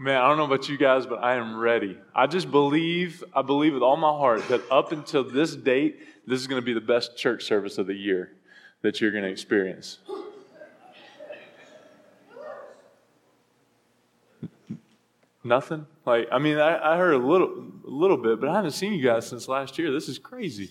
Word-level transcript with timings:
Man, 0.00 0.16
I 0.16 0.28
don't 0.28 0.36
know 0.36 0.44
about 0.44 0.68
you 0.68 0.78
guys, 0.78 1.06
but 1.06 1.24
I 1.24 1.34
am 1.34 1.56
ready. 1.56 1.98
I 2.14 2.28
just 2.28 2.52
believe, 2.52 3.24
I 3.34 3.42
believe 3.42 3.74
with 3.74 3.82
all 3.82 3.96
my 3.96 4.12
heart 4.12 4.46
that 4.46 4.62
up 4.70 4.92
until 4.92 5.24
this 5.24 5.56
date, 5.56 5.98
this 6.24 6.40
is 6.40 6.46
going 6.46 6.62
to 6.62 6.64
be 6.64 6.72
the 6.72 6.80
best 6.80 7.16
church 7.16 7.42
service 7.44 7.78
of 7.78 7.88
the 7.88 7.94
year 7.94 8.30
that 8.82 9.00
you're 9.00 9.10
going 9.10 9.24
to 9.24 9.30
experience. 9.30 9.98
Nothing? 15.42 15.84
Like, 16.06 16.28
I 16.30 16.38
mean, 16.38 16.58
I, 16.58 16.94
I 16.94 16.96
heard 16.96 17.14
a 17.14 17.18
little, 17.18 17.66
a 17.84 17.90
little 17.90 18.18
bit, 18.18 18.38
but 18.38 18.50
I 18.50 18.54
haven't 18.54 18.72
seen 18.72 18.92
you 18.92 19.02
guys 19.02 19.26
since 19.26 19.48
last 19.48 19.78
year. 19.78 19.90
This 19.90 20.08
is 20.08 20.18
crazy. 20.18 20.70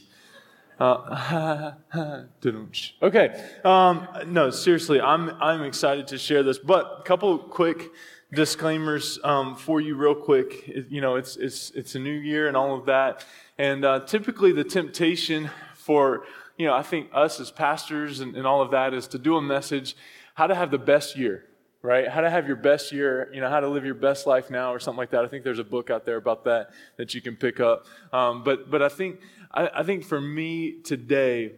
Uh, 0.79 1.73
okay. 3.01 3.43
Um, 3.65 4.07
no, 4.27 4.51
seriously, 4.51 5.01
I'm, 5.01 5.31
I'm 5.41 5.63
excited 5.63 6.07
to 6.07 6.17
share 6.17 6.43
this, 6.43 6.59
but 6.59 6.99
a 6.99 7.03
couple 7.03 7.37
quick 7.39 7.89
disclaimers 8.33 9.19
um, 9.23 9.55
for 9.55 9.79
you 9.79 9.95
real 9.95 10.15
quick. 10.15 10.67
It, 10.67 10.87
you 10.89 11.01
know, 11.01 11.15
it's, 11.15 11.37
it's, 11.37 11.71
it's 11.71 11.95
a 11.95 11.99
new 11.99 12.11
year 12.11 12.47
and 12.47 12.57
all 12.57 12.77
of 12.77 12.85
that. 12.85 13.25
And 13.57 13.85
uh, 13.85 14.01
typically 14.01 14.51
the 14.51 14.63
temptation 14.63 15.49
for, 15.75 16.25
you 16.57 16.65
know, 16.65 16.73
I 16.73 16.83
think 16.83 17.09
us 17.13 17.39
as 17.39 17.51
pastors 17.51 18.19
and, 18.19 18.35
and 18.35 18.45
all 18.45 18.61
of 18.61 18.71
that 18.71 18.93
is 18.93 19.07
to 19.09 19.17
do 19.17 19.37
a 19.37 19.41
message, 19.41 19.95
how 20.35 20.47
to 20.47 20.55
have 20.55 20.71
the 20.71 20.77
best 20.77 21.17
year, 21.17 21.45
right? 21.81 22.07
How 22.07 22.21
to 22.21 22.29
have 22.29 22.47
your 22.47 22.57
best 22.57 22.91
year, 22.91 23.31
you 23.33 23.39
know, 23.39 23.49
how 23.49 23.59
to 23.59 23.67
live 23.67 23.85
your 23.85 23.95
best 23.95 24.27
life 24.27 24.49
now 24.49 24.73
or 24.73 24.79
something 24.79 24.97
like 24.97 25.11
that. 25.11 25.23
I 25.23 25.27
think 25.27 25.43
there's 25.43 25.59
a 25.59 25.63
book 25.63 25.89
out 25.89 26.05
there 26.05 26.17
about 26.17 26.43
that 26.45 26.71
that 26.97 27.13
you 27.13 27.21
can 27.21 27.35
pick 27.35 27.59
up. 27.59 27.85
Um, 28.11 28.43
but, 28.43 28.69
but 28.69 28.81
I 28.81 28.89
think, 28.89 29.21
I, 29.53 29.69
I 29.75 29.83
think 29.83 30.03
for 30.03 30.19
me 30.19 30.81
today, 30.81 31.53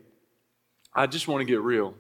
I 0.94 1.08
just 1.08 1.28
want 1.28 1.42
to 1.42 1.46
get 1.46 1.62
real. 1.62 1.96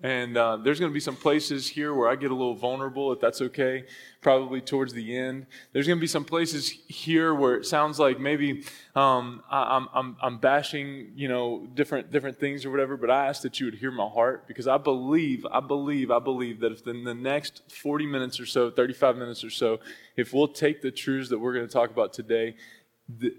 And 0.00 0.36
uh, 0.36 0.58
there's 0.58 0.78
going 0.78 0.92
to 0.92 0.94
be 0.94 1.00
some 1.00 1.16
places 1.16 1.66
here 1.66 1.92
where 1.92 2.08
I 2.08 2.14
get 2.14 2.30
a 2.30 2.34
little 2.34 2.54
vulnerable, 2.54 3.12
if 3.12 3.18
that's 3.18 3.40
okay, 3.40 3.84
probably 4.20 4.60
towards 4.60 4.92
the 4.92 5.16
end. 5.16 5.46
There's 5.72 5.88
going 5.88 5.98
to 5.98 6.00
be 6.00 6.06
some 6.06 6.24
places 6.24 6.70
here 6.86 7.34
where 7.34 7.56
it 7.56 7.66
sounds 7.66 7.98
like 7.98 8.20
maybe 8.20 8.62
um, 8.94 9.42
I, 9.50 9.76
am 9.76 9.88
I'm, 9.92 10.16
I'm 10.22 10.38
bashing, 10.38 11.10
you 11.16 11.26
know, 11.26 11.66
different, 11.74 12.12
different 12.12 12.38
things 12.38 12.64
or 12.64 12.70
whatever, 12.70 12.96
but 12.96 13.10
I 13.10 13.26
ask 13.26 13.42
that 13.42 13.58
you 13.58 13.66
would 13.66 13.74
hear 13.74 13.90
my 13.90 14.06
heart 14.06 14.46
because 14.46 14.68
I 14.68 14.78
believe, 14.78 15.44
I 15.50 15.58
believe, 15.58 16.12
I 16.12 16.20
believe 16.20 16.60
that 16.60 16.70
if 16.70 16.86
in 16.86 17.02
the 17.02 17.14
next 17.14 17.62
40 17.72 18.06
minutes 18.06 18.38
or 18.38 18.46
so, 18.46 18.70
35 18.70 19.16
minutes 19.16 19.42
or 19.42 19.50
so, 19.50 19.80
if 20.16 20.32
we'll 20.32 20.48
take 20.48 20.80
the 20.80 20.92
truths 20.92 21.28
that 21.30 21.40
we're 21.40 21.54
going 21.54 21.66
to 21.66 21.72
talk 21.72 21.90
about 21.90 22.12
today, 22.12 22.54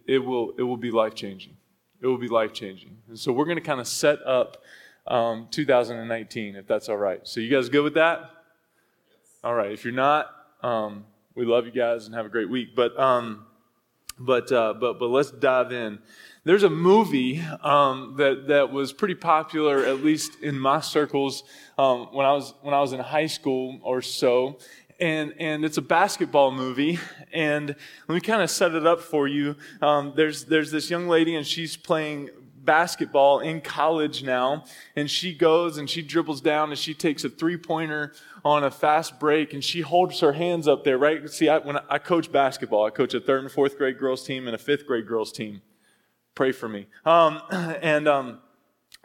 it 0.05 0.19
will, 0.19 0.51
it 0.57 0.63
will 0.63 0.77
be 0.77 0.91
life 0.91 1.15
changing. 1.15 1.55
It 2.01 2.07
will 2.07 2.17
be 2.17 2.27
life 2.27 2.51
changing. 2.51 2.97
And 3.07 3.17
so 3.17 3.31
we're 3.31 3.45
going 3.45 3.57
to 3.57 3.61
kind 3.61 3.79
of 3.79 3.87
set 3.87 4.19
up 4.25 4.57
um, 5.09 5.47
2019, 5.51 6.55
if 6.55 6.67
that's 6.67 6.89
all 6.89 6.97
right. 6.97 7.27
So, 7.27 7.39
you 7.39 7.49
guys 7.49 7.69
good 7.69 7.83
with 7.83 7.95
that? 7.95 8.29
All 9.43 9.53
right. 9.53 9.71
If 9.71 9.83
you're 9.83 9.93
not, 9.93 10.27
um, 10.61 11.05
we 11.35 11.45
love 11.45 11.65
you 11.65 11.71
guys 11.71 12.05
and 12.05 12.15
have 12.15 12.25
a 12.25 12.29
great 12.29 12.49
week. 12.49 12.75
But, 12.75 12.97
um, 12.99 13.45
but, 14.19 14.51
uh, 14.51 14.73
but, 14.73 14.99
but 14.99 15.07
let's 15.07 15.31
dive 15.31 15.71
in. 15.71 15.99
There's 16.45 16.63
a 16.63 16.69
movie 16.69 17.41
um, 17.63 18.15
that 18.17 18.47
that 18.47 18.71
was 18.71 18.93
pretty 18.93 19.15
popular, 19.15 19.85
at 19.85 20.03
least 20.03 20.41
in 20.41 20.57
my 20.57 20.79
circles, 20.79 21.43
um, 21.77 22.07
when 22.11 22.25
I 22.25 22.31
was 22.31 22.53
when 22.61 22.73
I 22.73 22.79
was 22.79 22.93
in 22.93 22.99
high 22.99 23.27
school 23.27 23.79
or 23.83 24.01
so, 24.01 24.57
and 24.99 25.33
and 25.37 25.65
it's 25.65 25.77
a 25.77 25.81
basketball 25.81 26.51
movie. 26.51 26.97
And 27.33 27.75
let 28.07 28.15
me 28.15 28.21
kind 28.21 28.41
of 28.41 28.49
set 28.49 28.73
it 28.73 28.87
up 28.87 29.01
for 29.01 29.27
you. 29.27 29.57
Um, 29.81 30.13
there's 30.15 30.45
there's 30.45 30.71
this 30.71 30.89
young 30.89 31.07
lady, 31.07 31.35
and 31.35 31.45
she's 31.45 31.77
playing 31.77 32.29
basketball 32.63 33.39
in 33.39 33.61
college 33.61 34.23
now, 34.23 34.65
and 34.95 35.09
she 35.09 35.33
goes 35.33 35.77
and 35.77 35.89
she 35.89 36.01
dribbles 36.01 36.41
down 36.41 36.69
and 36.69 36.77
she 36.77 36.93
takes 36.93 37.23
a 37.23 37.29
three 37.29 37.57
pointer 37.57 38.13
on 38.43 38.63
a 38.63 38.71
fast 38.71 39.19
break 39.19 39.53
and 39.53 39.63
she 39.63 39.81
holds 39.81 40.19
her 40.19 40.33
hands 40.33 40.67
up 40.67 40.83
there, 40.83 40.97
right? 40.97 41.29
See, 41.29 41.49
I, 41.49 41.57
when 41.59 41.77
I, 41.77 41.83
I 41.89 41.97
coach 41.99 42.31
basketball, 42.31 42.85
I 42.85 42.89
coach 42.89 43.13
a 43.13 43.19
third 43.19 43.43
and 43.43 43.51
fourth 43.51 43.77
grade 43.77 43.97
girls 43.97 44.25
team 44.25 44.47
and 44.47 44.55
a 44.55 44.59
fifth 44.59 44.85
grade 44.85 45.07
girls 45.07 45.31
team. 45.31 45.61
Pray 46.35 46.51
for 46.51 46.69
me. 46.69 46.87
Um, 47.05 47.41
and, 47.51 48.07
um, 48.07 48.39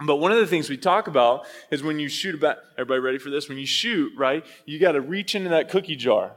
but 0.05 0.17
one 0.17 0.33
of 0.33 0.39
the 0.39 0.47
things 0.47 0.69
we 0.69 0.77
talk 0.77 1.07
about 1.07 1.47
is 1.71 1.83
when 1.83 1.99
you 1.99 2.09
shoot 2.09 2.35
about, 2.35 2.59
everybody 2.73 3.01
ready 3.01 3.19
for 3.19 3.31
this? 3.31 3.49
When 3.49 3.59
you 3.59 3.67
shoot, 3.67 4.13
right, 4.17 4.45
you 4.67 4.79
got 4.79 4.93
to 4.93 5.01
reach 5.01 5.35
into 5.35 5.51
that 5.51 5.69
cookie 5.69 5.97
jar. 5.97 6.33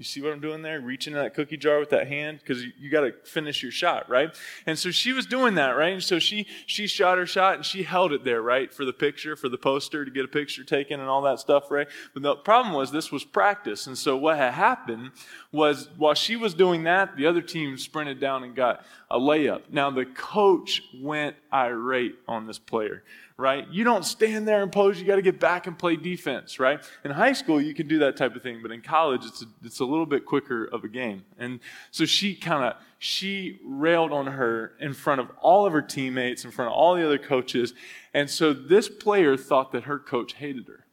You 0.00 0.04
see 0.04 0.22
what 0.22 0.32
I'm 0.32 0.40
doing 0.40 0.62
there? 0.62 0.80
Reaching 0.80 1.12
in 1.12 1.18
that 1.18 1.34
cookie 1.34 1.58
jar 1.58 1.78
with 1.78 1.90
that 1.90 2.08
hand 2.08 2.38
because 2.38 2.64
you, 2.64 2.72
you 2.78 2.90
got 2.90 3.02
to 3.02 3.12
finish 3.22 3.62
your 3.62 3.70
shot, 3.70 4.08
right? 4.08 4.34
And 4.64 4.78
so 4.78 4.90
she 4.90 5.12
was 5.12 5.26
doing 5.26 5.56
that, 5.56 5.72
right? 5.72 5.92
And 5.92 6.02
so 6.02 6.18
she 6.18 6.46
she 6.64 6.86
shot 6.86 7.18
her 7.18 7.26
shot 7.26 7.56
and 7.56 7.66
she 7.66 7.82
held 7.82 8.10
it 8.10 8.24
there, 8.24 8.40
right, 8.40 8.72
for 8.72 8.86
the 8.86 8.94
picture, 8.94 9.36
for 9.36 9.50
the 9.50 9.58
poster 9.58 10.06
to 10.06 10.10
get 10.10 10.24
a 10.24 10.28
picture 10.28 10.64
taken 10.64 11.00
and 11.00 11.08
all 11.10 11.20
that 11.20 11.38
stuff, 11.38 11.70
right? 11.70 11.86
But 12.14 12.22
the 12.22 12.36
problem 12.36 12.74
was 12.74 12.90
this 12.90 13.12
was 13.12 13.24
practice, 13.24 13.86
and 13.86 13.98
so 13.98 14.16
what 14.16 14.38
had 14.38 14.54
happened 14.54 15.10
was 15.52 15.90
while 15.98 16.14
she 16.14 16.34
was 16.34 16.54
doing 16.54 16.84
that, 16.84 17.18
the 17.18 17.26
other 17.26 17.42
team 17.42 17.76
sprinted 17.76 18.20
down 18.20 18.42
and 18.42 18.56
got 18.56 18.86
a 19.10 19.18
layup. 19.18 19.64
Now 19.68 19.90
the 19.90 20.06
coach 20.06 20.82
went 20.98 21.36
irate 21.52 22.14
on 22.26 22.46
this 22.46 22.58
player 22.58 23.02
right? 23.40 23.66
You 23.70 23.82
don't 23.82 24.04
stand 24.04 24.46
there 24.46 24.62
and 24.62 24.70
pose. 24.70 25.00
You 25.00 25.06
got 25.06 25.16
to 25.16 25.22
get 25.22 25.40
back 25.40 25.66
and 25.66 25.78
play 25.78 25.96
defense, 25.96 26.60
right? 26.60 26.80
In 27.04 27.10
high 27.10 27.32
school, 27.32 27.60
you 27.60 27.74
can 27.74 27.88
do 27.88 27.98
that 28.00 28.16
type 28.16 28.36
of 28.36 28.42
thing, 28.42 28.60
but 28.62 28.70
in 28.70 28.82
college, 28.82 29.24
it's 29.24 29.42
a, 29.42 29.46
it's 29.64 29.80
a 29.80 29.84
little 29.84 30.06
bit 30.06 30.26
quicker 30.26 30.66
of 30.66 30.84
a 30.84 30.88
game. 30.88 31.24
And 31.38 31.60
so 31.90 32.04
she 32.04 32.34
kind 32.34 32.64
of 32.64 32.74
she 32.98 33.58
railed 33.64 34.12
on 34.12 34.26
her 34.26 34.72
in 34.78 34.92
front 34.92 35.22
of 35.22 35.30
all 35.40 35.64
of 35.64 35.72
her 35.72 35.80
teammates, 35.80 36.44
in 36.44 36.50
front 36.50 36.70
of 36.70 36.74
all 36.74 36.94
the 36.94 37.04
other 37.04 37.18
coaches, 37.18 37.72
and 38.12 38.28
so 38.28 38.52
this 38.52 38.88
player 38.88 39.36
thought 39.36 39.72
that 39.72 39.84
her 39.84 39.98
coach 39.98 40.34
hated 40.34 40.66
her. 40.68 40.84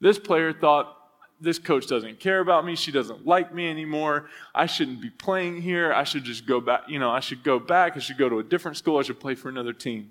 This 0.00 0.18
player 0.18 0.52
thought 0.52 0.94
this 1.40 1.58
coach 1.58 1.86
doesn't 1.86 2.20
care 2.20 2.40
about 2.40 2.64
me. 2.64 2.74
She 2.74 2.92
doesn't 2.92 3.26
like 3.26 3.54
me 3.54 3.70
anymore. 3.70 4.28
I 4.54 4.66
shouldn't 4.66 5.00
be 5.00 5.10
playing 5.10 5.62
here. 5.62 5.92
I 5.92 6.04
should 6.04 6.24
just 6.24 6.46
go 6.46 6.60
back. 6.60 6.82
You 6.88 6.98
know, 6.98 7.10
I 7.10 7.20
should 7.20 7.44
go 7.44 7.58
back. 7.58 7.96
I 7.96 8.00
should 8.00 8.18
go 8.18 8.28
to 8.28 8.40
a 8.40 8.42
different 8.42 8.76
school. 8.76 8.98
I 8.98 9.02
should 9.02 9.20
play 9.20 9.34
for 9.34 9.48
another 9.48 9.72
team. 9.72 10.10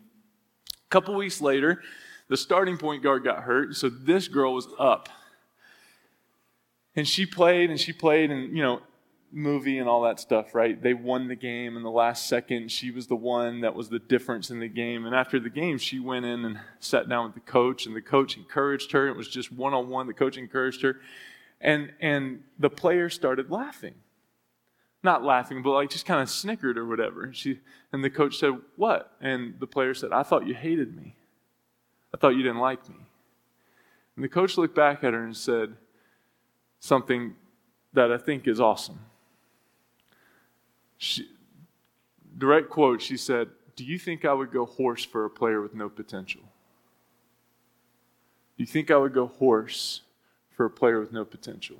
A 0.88 0.90
couple 0.90 1.16
weeks 1.16 1.42
later, 1.42 1.81
the 2.30 2.38
starting 2.38 2.78
point 2.78 3.03
guard 3.03 3.24
got 3.24 3.44
hurt, 3.44 3.75
so 3.75 3.90
this 3.90 4.30
girl 4.30 4.53
was 4.53 4.68
up. 4.80 5.09
And 6.96 7.08
she 7.08 7.25
played 7.25 7.70
and 7.70 7.80
she 7.80 7.92
played, 7.92 8.31
and 8.31 8.56
you 8.56 8.64
know, 8.64 8.81
movie 9.31 9.78
and 9.80 9.90
all 9.90 10.03
that 10.03 10.20
stuff, 10.20 10.56
right? 10.56 10.81
They 10.81 10.94
won 10.94 11.28
the 11.28 11.36
game 11.36 11.76
in 11.76 11.84
the 11.84 11.92
last 11.92 12.28
second. 12.28 12.72
She 12.72 12.92
was 12.92 13.08
the 13.08 13.16
one 13.16 13.62
that 13.62 13.76
was 13.76 13.90
the 13.90 14.00
difference 14.00 14.50
in 14.50 14.62
the 14.62 14.70
game. 14.70 15.06
And 15.06 15.14
after 15.14 15.40
the 15.40 15.50
game, 15.50 15.78
she 15.78 16.00
went 16.00 16.26
in 16.26 16.46
and 16.46 16.59
sat 16.80 17.09
down 17.09 17.26
with 17.26 17.34
the 17.34 17.52
coach, 17.52 17.86
and 17.86 17.96
the 17.96 18.02
coach 18.02 18.38
encouraged 18.38 18.94
her. 18.94 19.09
It 19.09 19.18
was 19.18 19.28
just 19.28 19.52
one 19.52 19.74
on 19.74 19.90
one. 19.90 20.08
The 20.08 20.14
coach 20.14 20.38
encouraged 20.38 20.81
her. 20.84 21.02
And, 21.59 21.92
and 22.00 22.44
the 22.58 22.70
player 22.70 23.09
started 23.09 23.52
laughing 23.52 23.96
not 25.03 25.24
laughing, 25.24 25.62
but 25.62 25.72
like 25.72 25.90
just 25.90 26.06
kind 26.06 26.22
of 26.22 26.30
snickered 26.30 26.78
or 26.78 26.85
whatever. 26.85 27.31
She, 27.34 27.59
and 27.91 28.03
the 28.03 28.09
coach 28.09 28.38
said, 28.38 28.53
What? 28.75 29.12
And 29.22 29.59
the 29.59 29.68
player 29.68 29.94
said, 29.94 30.12
I 30.12 30.24
thought 30.24 30.47
you 30.47 30.53
hated 30.53 30.96
me. 30.96 31.16
I 32.13 32.18
thought 32.18 32.35
you 32.35 32.44
didn't 32.44 32.59
like 32.59 32.88
me. 32.90 32.96
And 34.16 34.24
the 34.24 34.30
coach 34.30 34.58
looked 34.58 34.75
back 34.75 35.03
at 35.03 35.13
her 35.13 35.24
and 35.24 35.38
said 35.38 35.75
something 36.80 37.35
that 37.94 38.12
I 38.12 38.18
think 38.18 38.47
is 38.47 38.59
awesome. 38.59 39.00
She, 40.97 41.28
direct 42.38 42.69
quote, 42.69 43.02
she 43.02 43.18
said, 43.18 43.50
Do 43.75 43.84
you 43.84 44.00
think 44.00 44.25
I 44.25 44.34
would 44.34 44.52
go 44.52 44.66
hoarse 44.66 45.06
for 45.06 45.25
a 45.25 45.29
player 45.29 45.62
with 45.62 45.75
no 45.75 45.90
potential? 45.90 46.41
Do 48.58 48.64
you 48.64 48.66
think 48.66 48.90
I 48.90 48.97
would 48.97 49.14
go 49.14 49.28
hoarse 49.28 50.02
for 50.50 50.66
a 50.66 50.69
player 50.69 51.00
with 51.00 51.14
no 51.14 51.24
potential? 51.24 51.78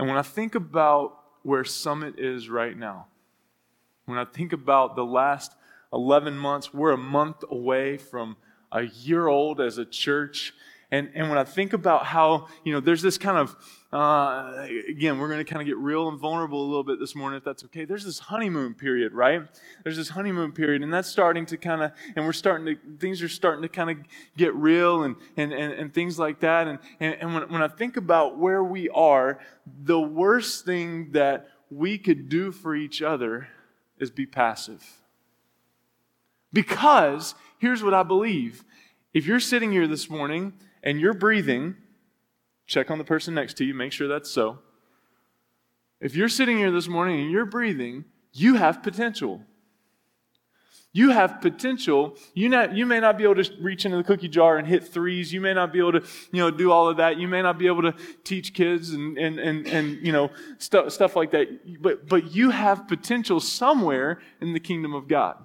And 0.00 0.08
when 0.08 0.16
I 0.16 0.22
think 0.22 0.54
about 0.54 1.18
where 1.42 1.62
Summit 1.62 2.18
is 2.18 2.48
right 2.48 2.74
now, 2.74 3.08
when 4.06 4.16
I 4.16 4.24
think 4.24 4.54
about 4.54 4.96
the 4.96 5.04
last 5.04 5.54
11 5.92 6.38
months, 6.38 6.72
we're 6.72 6.92
a 6.92 6.96
month 6.96 7.44
away 7.50 7.98
from 7.98 8.38
a 8.72 8.84
year 8.84 9.26
old 9.26 9.60
as 9.60 9.76
a 9.76 9.84
church. 9.84 10.54
And, 10.90 11.10
and 11.14 11.28
when 11.28 11.38
I 11.38 11.44
think 11.44 11.72
about 11.72 12.06
how, 12.06 12.48
you 12.64 12.72
know, 12.72 12.80
there's 12.80 13.02
this 13.02 13.18
kind 13.18 13.38
of 13.38 13.56
uh, 13.92 14.68
again, 14.88 15.18
we're 15.18 15.26
going 15.26 15.44
to 15.44 15.44
kind 15.44 15.60
of 15.60 15.66
get 15.66 15.76
real 15.76 16.08
and 16.08 16.18
vulnerable 16.18 16.62
a 16.62 16.68
little 16.68 16.84
bit 16.84 17.00
this 17.00 17.16
morning, 17.16 17.38
if 17.38 17.44
that's 17.44 17.64
okay. 17.64 17.84
There's 17.84 18.04
this 18.04 18.20
honeymoon 18.20 18.74
period, 18.74 19.12
right? 19.12 19.42
There's 19.82 19.96
this 19.96 20.10
honeymoon 20.10 20.52
period, 20.52 20.82
and 20.82 20.94
that's 20.94 21.08
starting 21.08 21.44
to 21.46 21.56
kind 21.56 21.82
of, 21.82 21.92
and 22.14 22.24
we're 22.24 22.32
starting 22.32 22.66
to, 22.66 22.96
things 22.98 23.20
are 23.20 23.28
starting 23.28 23.62
to 23.62 23.68
kind 23.68 23.90
of 23.90 23.96
get 24.36 24.54
real 24.54 25.02
and, 25.02 25.16
and, 25.36 25.52
and, 25.52 25.72
and 25.72 25.92
things 25.92 26.20
like 26.20 26.38
that. 26.40 26.68
And, 26.68 26.78
and, 27.00 27.14
and 27.14 27.34
when, 27.34 27.42
when 27.50 27.62
I 27.62 27.68
think 27.68 27.96
about 27.96 28.38
where 28.38 28.62
we 28.62 28.88
are, 28.90 29.40
the 29.66 30.00
worst 30.00 30.64
thing 30.64 31.10
that 31.12 31.48
we 31.68 31.98
could 31.98 32.28
do 32.28 32.52
for 32.52 32.76
each 32.76 33.02
other 33.02 33.48
is 33.98 34.12
be 34.12 34.26
passive. 34.26 34.84
Because 36.52 37.34
here's 37.58 37.82
what 37.82 37.94
I 37.94 38.04
believe 38.04 38.64
if 39.12 39.26
you're 39.26 39.40
sitting 39.40 39.72
here 39.72 39.88
this 39.88 40.08
morning 40.08 40.52
and 40.82 41.00
you're 41.00 41.14
breathing, 41.14 41.76
Check 42.70 42.88
on 42.88 42.98
the 42.98 43.04
person 43.04 43.34
next 43.34 43.54
to 43.54 43.64
you, 43.64 43.74
make 43.74 43.90
sure 43.90 44.06
that's 44.06 44.30
so. 44.30 44.60
If 46.00 46.14
you're 46.14 46.28
sitting 46.28 46.56
here 46.56 46.70
this 46.70 46.86
morning 46.86 47.20
and 47.20 47.28
you're 47.28 47.44
breathing, 47.44 48.04
you 48.32 48.54
have 48.54 48.80
potential. 48.80 49.42
You 50.92 51.10
have 51.10 51.40
potential. 51.40 52.16
You, 52.32 52.48
not, 52.48 52.76
you 52.76 52.86
may 52.86 53.00
not 53.00 53.18
be 53.18 53.24
able 53.24 53.42
to 53.42 53.52
reach 53.60 53.84
into 53.84 53.96
the 53.96 54.04
cookie 54.04 54.28
jar 54.28 54.56
and 54.56 54.68
hit 54.68 54.86
threes. 54.86 55.32
You 55.32 55.40
may 55.40 55.52
not 55.52 55.72
be 55.72 55.80
able 55.80 55.94
to, 55.94 56.02
you 56.30 56.38
know, 56.38 56.52
do 56.52 56.70
all 56.70 56.88
of 56.88 56.98
that. 56.98 57.16
You 57.16 57.26
may 57.26 57.42
not 57.42 57.58
be 57.58 57.66
able 57.66 57.82
to 57.82 57.94
teach 58.22 58.54
kids 58.54 58.90
and, 58.90 59.18
and, 59.18 59.40
and, 59.40 59.66
and 59.66 60.06
you 60.06 60.12
know, 60.12 60.30
stuff, 60.58 60.92
stuff 60.92 61.16
like 61.16 61.32
that. 61.32 61.82
But, 61.82 62.06
but 62.06 62.32
you 62.32 62.50
have 62.50 62.86
potential 62.86 63.40
somewhere 63.40 64.20
in 64.40 64.52
the 64.52 64.60
kingdom 64.60 64.94
of 64.94 65.08
God. 65.08 65.44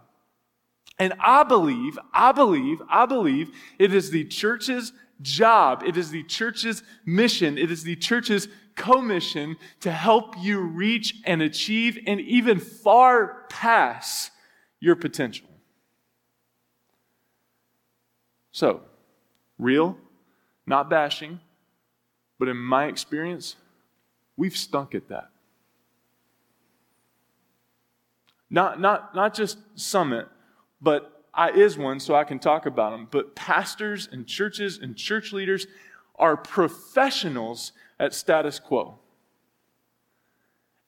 And 1.00 1.16
I 1.20 1.44
believe, 1.44 1.98
I 2.14 2.32
believe, 2.34 2.84
I 2.88 3.08
believe 3.08 3.50
it 3.80 3.96
is 3.96 4.12
the 4.12 4.26
church's 4.26 4.94
job. 5.22 5.84
It 5.86 5.98
is 5.98 6.12
the 6.12 6.24
church's 6.24 6.84
mission. 7.06 7.58
It 7.58 7.72
is 7.72 7.84
the 7.84 7.96
church's 7.96 8.48
commission 8.76 9.58
to 9.82 9.92
help 9.92 10.36
you 10.40 10.60
reach 10.60 11.16
and 11.26 11.42
achieve 11.42 11.98
and 12.06 12.20
even 12.22 12.60
far 12.60 13.46
past 13.50 14.32
your 14.80 14.96
potential. 14.96 15.48
So, 18.52 18.82
real, 19.58 19.98
not 20.66 20.90
bashing, 20.90 21.40
but 22.40 22.48
in 22.48 22.58
my 22.58 22.86
experience, 22.86 23.56
we've 24.38 24.56
stunk 24.56 24.96
at 24.96 25.08
that. 25.10 25.30
Not, 28.50 28.80
not, 28.80 29.16
not 29.16 29.34
just 29.34 29.58
Summit, 29.76 30.28
but 30.82 31.15
I 31.36 31.52
is 31.52 31.78
one, 31.78 32.00
so 32.00 32.16
I 32.16 32.24
can 32.24 32.40
talk 32.40 32.66
about 32.66 32.92
them. 32.92 33.08
But 33.12 33.36
pastors 33.36 34.08
and 34.12 34.26
churches 34.26 34.80
and 34.82 34.96
church 34.96 35.34
leaders 35.34 35.68
are 36.18 36.38
professionals 36.38 37.74
at 38.00 38.14
status 38.14 38.60
quo 38.60 39.00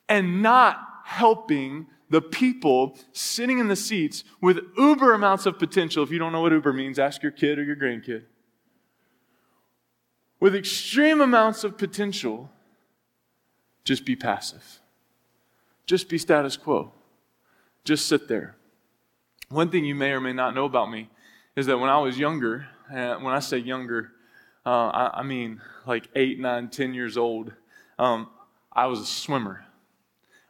and 0.09 0.41
not 0.41 0.79
helping 1.03 1.87
the 2.09 2.21
people 2.21 2.97
sitting 3.11 3.59
in 3.59 3.67
the 3.67 3.75
seats 3.75 4.23
with 4.41 4.59
uber 4.77 5.13
amounts 5.13 5.45
of 5.45 5.59
potential. 5.59 6.03
If 6.03 6.11
you 6.11 6.19
don't 6.19 6.31
know 6.31 6.41
what 6.41 6.51
uber 6.53 6.71
means, 6.73 6.99
ask 6.99 7.21
your 7.21 7.31
kid 7.31 7.59
or 7.59 7.63
your 7.63 7.75
grandkid. 7.75 8.23
With 10.39 10.55
extreme 10.55 11.19
amounts 11.19 11.63
of 11.63 11.77
potential, 11.77 12.49
just 13.83 14.05
be 14.05 14.15
passive. 14.15 14.79
Just 15.85 16.09
be 16.09 16.17
status 16.17 16.55
quo. 16.57 16.91
Just 17.83 18.07
sit 18.07 18.27
there. 18.27 18.56
One 19.49 19.69
thing 19.69 19.85
you 19.85 19.95
may 19.95 20.11
or 20.11 20.19
may 20.19 20.33
not 20.33 20.53
know 20.55 20.65
about 20.65 20.91
me 20.91 21.09
is 21.55 21.67
that 21.67 21.77
when 21.77 21.89
I 21.89 21.99
was 21.99 22.19
younger, 22.19 22.67
uh, 22.93 23.15
when 23.15 23.33
I 23.33 23.39
say 23.39 23.57
younger, 23.57 24.11
uh, 24.65 24.87
I, 24.89 25.19
I, 25.19 25.23
mean 25.23 25.61
like 25.85 26.09
eight, 26.15 26.37
nine, 26.37 26.67
ten 26.67 26.93
years 26.93 27.15
old, 27.15 27.53
um, 27.97 28.27
I 28.73 28.87
was 28.87 28.99
a 28.99 29.05
swimmer. 29.05 29.63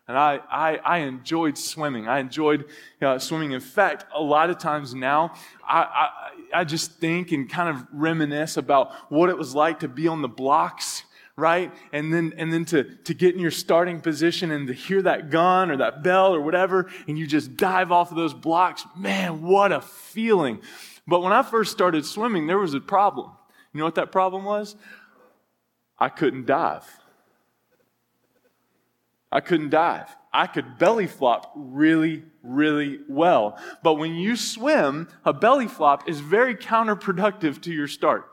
And 0.08 0.18
I, 0.18 0.40
I, 0.50 0.78
I 0.78 0.98
enjoyed 1.00 1.60
swimming. 1.60 2.08
I 2.08 2.18
enjoyed 2.20 2.66
uh, 3.00 3.20
swimming. 3.20 3.52
In 3.52 3.60
fact, 3.60 4.06
a 4.16 4.22
lot 4.22 4.50
of 4.50 4.58
times 4.58 4.96
now, 4.96 5.34
I, 5.64 5.82
I, 5.82 6.62
I 6.62 6.64
just 6.64 6.94
think 6.94 7.32
and 7.32 7.48
kind 7.48 7.70
of 7.70 7.86
reminisce 7.92 8.58
about 8.58 8.94
what 9.10 9.30
it 9.30 9.38
was 9.38 9.54
like 9.54 9.82
to 9.82 9.88
be 9.88 10.08
on 10.08 10.24
the 10.24 10.28
blocks 10.28 11.04
right? 11.38 11.72
And 11.94 12.12
then, 12.12 12.34
and 12.36 12.52
then 12.52 12.66
to, 12.66 12.84
to 12.84 13.14
get 13.14 13.36
in 13.36 13.40
your 13.40 13.52
starting 13.52 14.02
position 14.02 14.52
and 14.52 14.68
to 14.68 14.74
hear 14.74 15.04
that 15.04 15.30
gun 15.30 15.70
or 15.70 15.78
that 15.78 16.04
bell 16.04 16.34
or 16.34 16.42
whatever, 16.42 16.90
and 17.08 17.18
you 17.18 17.28
just 17.28 17.56
dive 17.56 17.92
off 17.92 18.10
of 18.10 18.18
those 18.18 18.34
blocks. 18.34 18.86
Man, 18.98 19.44
what 19.44 19.72
a 19.72 19.82
feeling. 19.82 20.60
But 21.06 21.22
when 21.22 21.32
I 21.32 21.44
first 21.44 21.72
started 21.72 22.06
swimming, 22.06 22.48
there 22.48 22.58
was 22.58 22.74
a 22.74 22.80
problem. 22.80 23.32
You 23.72 23.80
know 23.80 23.86
what 23.86 23.96
that 23.96 24.12
problem 24.12 24.44
was? 24.44 24.76
I 26.00 26.10
couldn't 26.10 26.48
dive. 26.48 26.86
I 29.32 29.40
couldn't 29.40 29.70
dive. 29.70 30.16
I 30.34 30.48
could 30.48 30.78
belly 30.78 31.08
flop 31.08 31.52
really, 31.56 32.24
really 32.42 33.00
well. 33.08 33.60
But 33.84 33.96
when 33.96 34.16
you 34.16 34.36
swim, 34.36 35.08
a 35.24 35.34
belly 35.34 35.68
flop 35.68 36.10
is 36.10 36.20
very 36.20 36.56
counterproductive 36.56 37.62
to 37.62 37.74
your 37.74 37.88
start. 37.88 38.30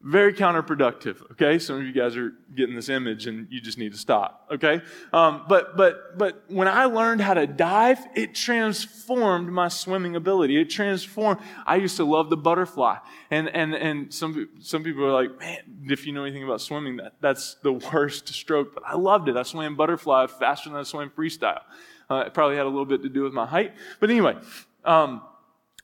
Very 0.00 0.32
counterproductive. 0.32 1.28
Okay, 1.32 1.58
some 1.58 1.78
of 1.78 1.82
you 1.82 1.92
guys 1.92 2.16
are 2.16 2.32
getting 2.54 2.76
this 2.76 2.88
image, 2.88 3.26
and 3.26 3.48
you 3.50 3.60
just 3.60 3.78
need 3.78 3.90
to 3.90 3.98
stop. 3.98 4.46
Okay, 4.48 4.80
um, 5.12 5.44
but 5.48 5.76
but 5.76 6.16
but 6.16 6.44
when 6.46 6.68
I 6.68 6.84
learned 6.84 7.20
how 7.20 7.34
to 7.34 7.48
dive, 7.48 7.98
it 8.14 8.32
transformed 8.32 9.48
my 9.48 9.66
swimming 9.66 10.14
ability. 10.14 10.56
It 10.60 10.70
transformed. 10.70 11.40
I 11.66 11.76
used 11.76 11.96
to 11.96 12.04
love 12.04 12.30
the 12.30 12.36
butterfly, 12.36 12.98
and 13.32 13.48
and 13.48 13.74
and 13.74 14.14
some 14.14 14.48
some 14.60 14.84
people 14.84 15.04
are 15.04 15.12
like, 15.12 15.36
man, 15.40 15.58
if 15.86 16.06
you 16.06 16.12
know 16.12 16.22
anything 16.22 16.44
about 16.44 16.60
swimming, 16.60 16.98
that 16.98 17.14
that's 17.20 17.56
the 17.64 17.72
worst 17.72 18.28
stroke. 18.28 18.74
But 18.74 18.84
I 18.86 18.94
loved 18.94 19.28
it. 19.28 19.36
I 19.36 19.42
swam 19.42 19.74
butterfly 19.74 20.28
faster 20.28 20.70
than 20.70 20.78
I 20.78 20.84
swam 20.84 21.10
freestyle. 21.10 21.62
Uh, 22.08 22.22
it 22.24 22.34
probably 22.34 22.56
had 22.56 22.66
a 22.66 22.70
little 22.70 22.86
bit 22.86 23.02
to 23.02 23.08
do 23.08 23.24
with 23.24 23.32
my 23.32 23.46
height, 23.46 23.74
but 23.98 24.10
anyway, 24.10 24.36
um, 24.84 25.22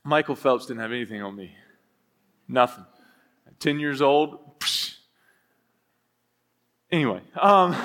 Michael 0.05 0.35
Phelps 0.35 0.67
didn't 0.67 0.79
have 0.79 0.93
anything 0.93 1.21
on 1.21 1.35
me. 1.35 1.53
Nothing. 2.47 2.85
10 3.59 3.79
years 3.79 4.01
old. 4.01 4.59
Psh. 4.59 4.95
Anyway, 6.91 7.21
um, 7.41 7.75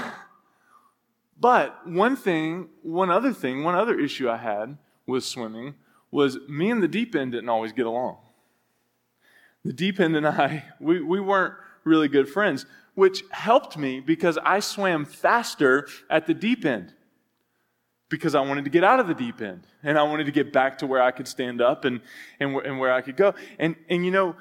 but 1.38 1.87
one 1.87 2.17
thing, 2.17 2.69
one 2.82 3.11
other 3.11 3.32
thing, 3.32 3.64
one 3.64 3.75
other 3.75 3.99
issue 3.99 4.28
I 4.28 4.37
had 4.37 4.76
with 5.06 5.25
swimming 5.25 5.75
was 6.11 6.38
me 6.49 6.70
and 6.70 6.82
the 6.82 6.88
deep 6.88 7.14
end 7.14 7.32
didn't 7.32 7.49
always 7.49 7.72
get 7.72 7.87
along. 7.87 8.19
The 9.64 9.72
deep 9.72 10.00
end 10.00 10.17
and 10.17 10.26
I, 10.26 10.64
we, 10.81 11.00
we 11.00 11.20
weren't 11.20 11.55
really 11.84 12.08
good 12.08 12.28
friends, 12.28 12.67
which 12.94 13.22
helped 13.31 13.76
me 13.76 14.00
because 14.00 14.38
I 14.44 14.61
swam 14.61 15.05
faster 15.05 15.88
at 16.08 16.26
the 16.26 16.34
deep 16.34 16.64
end 16.64 16.93
because 18.11 18.34
I 18.34 18.40
wanted 18.40 18.64
to 18.64 18.70
get 18.70 18.84
out 18.84 19.00
of 19.00 19.06
the 19.06 19.14
deep 19.14 19.40
end 19.40 19.67
and 19.82 19.96
I 19.96 20.02
wanted 20.02 20.25
to 20.25 20.32
get 20.32 20.52
back 20.52 20.78
to 20.78 20.87
where 20.87 21.00
I 21.00 21.12
could 21.12 21.28
stand 21.28 21.62
up 21.62 21.84
and, 21.84 22.00
and, 22.40 22.55
and 22.56 22.78
where 22.78 22.93
I 22.93 23.00
could 23.00 23.17
go. 23.17 23.34
And, 23.58 23.76
and 23.88 24.05
you 24.05 24.11
know, 24.11 24.37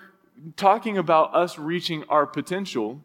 talking 0.56 0.98
about 0.98 1.36
us 1.36 1.58
reaching 1.58 2.04
our 2.06 2.26
potential. 2.26 3.04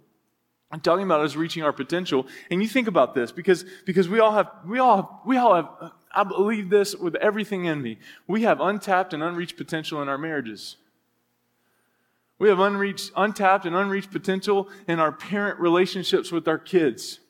I'm 0.71 0.81
talking 0.81 1.05
about 1.05 1.21
us 1.21 1.37
reaching 1.37 1.63
our 1.63 1.73
potential. 1.73 2.27
And 2.51 2.63
you 2.63 2.69
think 2.69 2.89
about 2.89 3.15
this 3.15 3.33
because, 3.33 3.65
because 3.85 4.09
we 4.09 4.21
all 4.21 4.33
have, 4.33 4.51
we 4.67 4.79
all, 4.79 4.97
have, 4.97 5.09
we 5.25 5.37
all 5.37 5.55
have, 5.55 5.93
I 6.13 6.25
believe 6.25 6.71
this 6.71 6.95
with 6.95 7.15
everything 7.17 7.65
in 7.67 7.83
me. 7.83 7.99
We 8.27 8.43
have 8.43 8.61
untapped 8.61 9.13
and 9.15 9.23
unreached 9.23 9.57
potential 9.57 10.03
in 10.03 10.09
our 10.09 10.19
marriages. 10.19 10.77
We 12.39 12.49
have 12.49 12.59
unreached, 12.59 13.13
untapped 13.17 13.65
and 13.65 13.77
unreached 13.77 14.11
potential 14.11 14.69
in 14.89 14.99
our 14.99 15.13
parent 15.13 15.61
relationships 15.61 16.33
with 16.33 16.49
our 16.49 16.59
kids. 16.59 17.21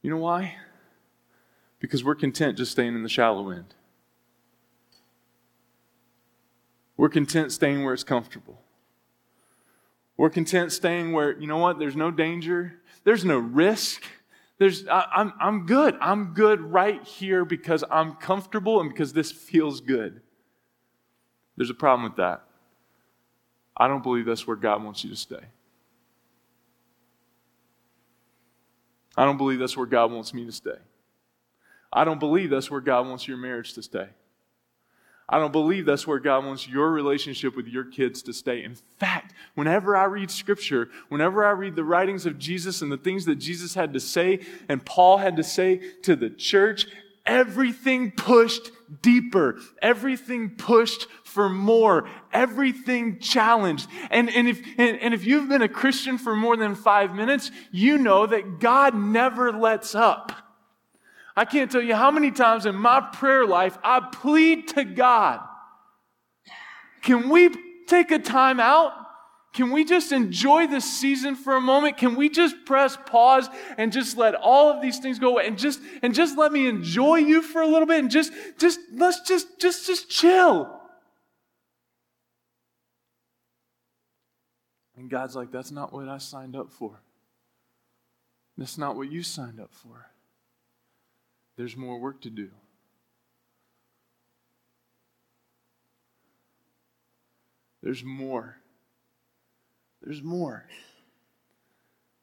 You 0.00 0.10
know 0.10 0.16
why? 0.16 0.56
Because 1.78 2.02
we're 2.02 2.14
content 2.14 2.56
just 2.56 2.72
staying 2.72 2.94
in 2.94 3.02
the 3.02 3.08
shallow 3.08 3.50
end. 3.50 3.74
We're 6.96 7.08
content 7.08 7.52
staying 7.52 7.84
where 7.84 7.94
it's 7.94 8.04
comfortable. 8.04 8.61
We're 10.22 10.30
content 10.30 10.70
staying 10.70 11.10
where, 11.10 11.36
you 11.36 11.48
know 11.48 11.58
what, 11.58 11.80
there's 11.80 11.96
no 11.96 12.12
danger, 12.12 12.74
there's 13.02 13.24
no 13.24 13.38
risk. 13.38 14.04
There's, 14.58 14.86
I, 14.86 15.04
I'm, 15.16 15.32
I'm 15.40 15.66
good. 15.66 15.96
I'm 16.00 16.32
good 16.32 16.60
right 16.60 17.02
here 17.02 17.44
because 17.44 17.82
I'm 17.90 18.14
comfortable 18.14 18.80
and 18.80 18.88
because 18.88 19.12
this 19.12 19.32
feels 19.32 19.80
good. 19.80 20.20
There's 21.56 21.70
a 21.70 21.74
problem 21.74 22.04
with 22.04 22.18
that. 22.18 22.44
I 23.76 23.88
don't 23.88 24.04
believe 24.04 24.24
that's 24.24 24.46
where 24.46 24.54
God 24.54 24.84
wants 24.84 25.02
you 25.02 25.10
to 25.10 25.16
stay. 25.16 25.42
I 29.16 29.24
don't 29.24 29.38
believe 29.38 29.58
that's 29.58 29.76
where 29.76 29.86
God 29.86 30.12
wants 30.12 30.32
me 30.32 30.46
to 30.46 30.52
stay. 30.52 30.78
I 31.92 32.04
don't 32.04 32.20
believe 32.20 32.48
that's 32.48 32.70
where 32.70 32.80
God 32.80 33.08
wants 33.08 33.26
your 33.26 33.38
marriage 33.38 33.72
to 33.72 33.82
stay. 33.82 34.06
I 35.28 35.38
don't 35.38 35.52
believe 35.52 35.86
that's 35.86 36.06
where 36.06 36.18
God 36.18 36.44
wants 36.44 36.68
your 36.68 36.90
relationship 36.90 37.56
with 37.56 37.66
your 37.66 37.84
kids 37.84 38.22
to 38.22 38.32
stay. 38.32 38.62
In 38.64 38.76
fact, 38.98 39.34
whenever 39.54 39.96
I 39.96 40.04
read 40.04 40.30
scripture, 40.30 40.90
whenever 41.08 41.44
I 41.44 41.50
read 41.50 41.76
the 41.76 41.84
writings 41.84 42.26
of 42.26 42.38
Jesus 42.38 42.82
and 42.82 42.92
the 42.92 42.96
things 42.96 43.24
that 43.24 43.36
Jesus 43.36 43.74
had 43.74 43.92
to 43.94 44.00
say 44.00 44.40
and 44.68 44.84
Paul 44.84 45.18
had 45.18 45.36
to 45.36 45.44
say 45.44 45.80
to 46.02 46.16
the 46.16 46.28
church, 46.28 46.86
everything 47.24 48.10
pushed 48.10 48.70
deeper, 49.00 49.58
everything 49.80 50.50
pushed 50.50 51.06
for 51.24 51.48
more, 51.48 52.08
everything 52.32 53.18
challenged. 53.18 53.88
And, 54.10 54.28
and, 54.28 54.48
if, 54.48 54.60
and, 54.76 54.98
and 54.98 55.14
if 55.14 55.24
you've 55.24 55.48
been 55.48 55.62
a 55.62 55.68
Christian 55.68 56.18
for 56.18 56.36
more 56.36 56.56
than 56.56 56.74
five 56.74 57.14
minutes, 57.14 57.50
you 57.70 57.96
know 57.96 58.26
that 58.26 58.60
God 58.60 58.94
never 58.94 59.52
lets 59.52 59.94
up. 59.94 60.32
I 61.36 61.44
can't 61.44 61.70
tell 61.70 61.82
you 61.82 61.94
how 61.94 62.10
many 62.10 62.30
times 62.30 62.66
in 62.66 62.74
my 62.74 63.00
prayer 63.00 63.46
life 63.46 63.78
I 63.82 64.00
plead 64.00 64.68
to 64.68 64.84
God. 64.84 65.40
Can 67.02 67.30
we 67.30 67.50
take 67.86 68.10
a 68.10 68.18
time 68.18 68.60
out? 68.60 68.92
Can 69.52 69.70
we 69.70 69.84
just 69.84 70.12
enjoy 70.12 70.66
this 70.66 70.84
season 70.84 71.34
for 71.34 71.56
a 71.56 71.60
moment? 71.60 71.98
Can 71.98 72.14
we 72.14 72.30
just 72.30 72.64
press 72.64 72.96
pause 73.06 73.48
and 73.76 73.92
just 73.92 74.16
let 74.16 74.34
all 74.34 74.70
of 74.70 74.80
these 74.80 74.98
things 74.98 75.18
go 75.18 75.30
away 75.30 75.46
and 75.46 75.58
just 75.58 75.80
and 76.02 76.14
just 76.14 76.38
let 76.38 76.52
me 76.52 76.66
enjoy 76.66 77.16
you 77.16 77.42
for 77.42 77.60
a 77.60 77.66
little 77.66 77.86
bit 77.86 77.98
and 77.98 78.10
just 78.10 78.32
just 78.58 78.80
let's 78.94 79.20
just 79.20 79.60
just 79.60 79.86
just 79.86 80.08
chill. 80.08 80.80
And 84.96 85.10
God's 85.10 85.36
like, 85.36 85.50
that's 85.50 85.70
not 85.70 85.92
what 85.92 86.08
I 86.08 86.18
signed 86.18 86.56
up 86.56 86.70
for. 86.72 87.00
That's 88.56 88.78
not 88.78 88.96
what 88.96 89.10
you 89.10 89.22
signed 89.22 89.60
up 89.60 89.72
for 89.72 90.06
there's 91.56 91.76
more 91.76 91.98
work 91.98 92.20
to 92.22 92.30
do. 92.30 92.50
There's 97.82 98.04
more. 98.04 98.58
There's 100.02 100.22
more. 100.22 100.64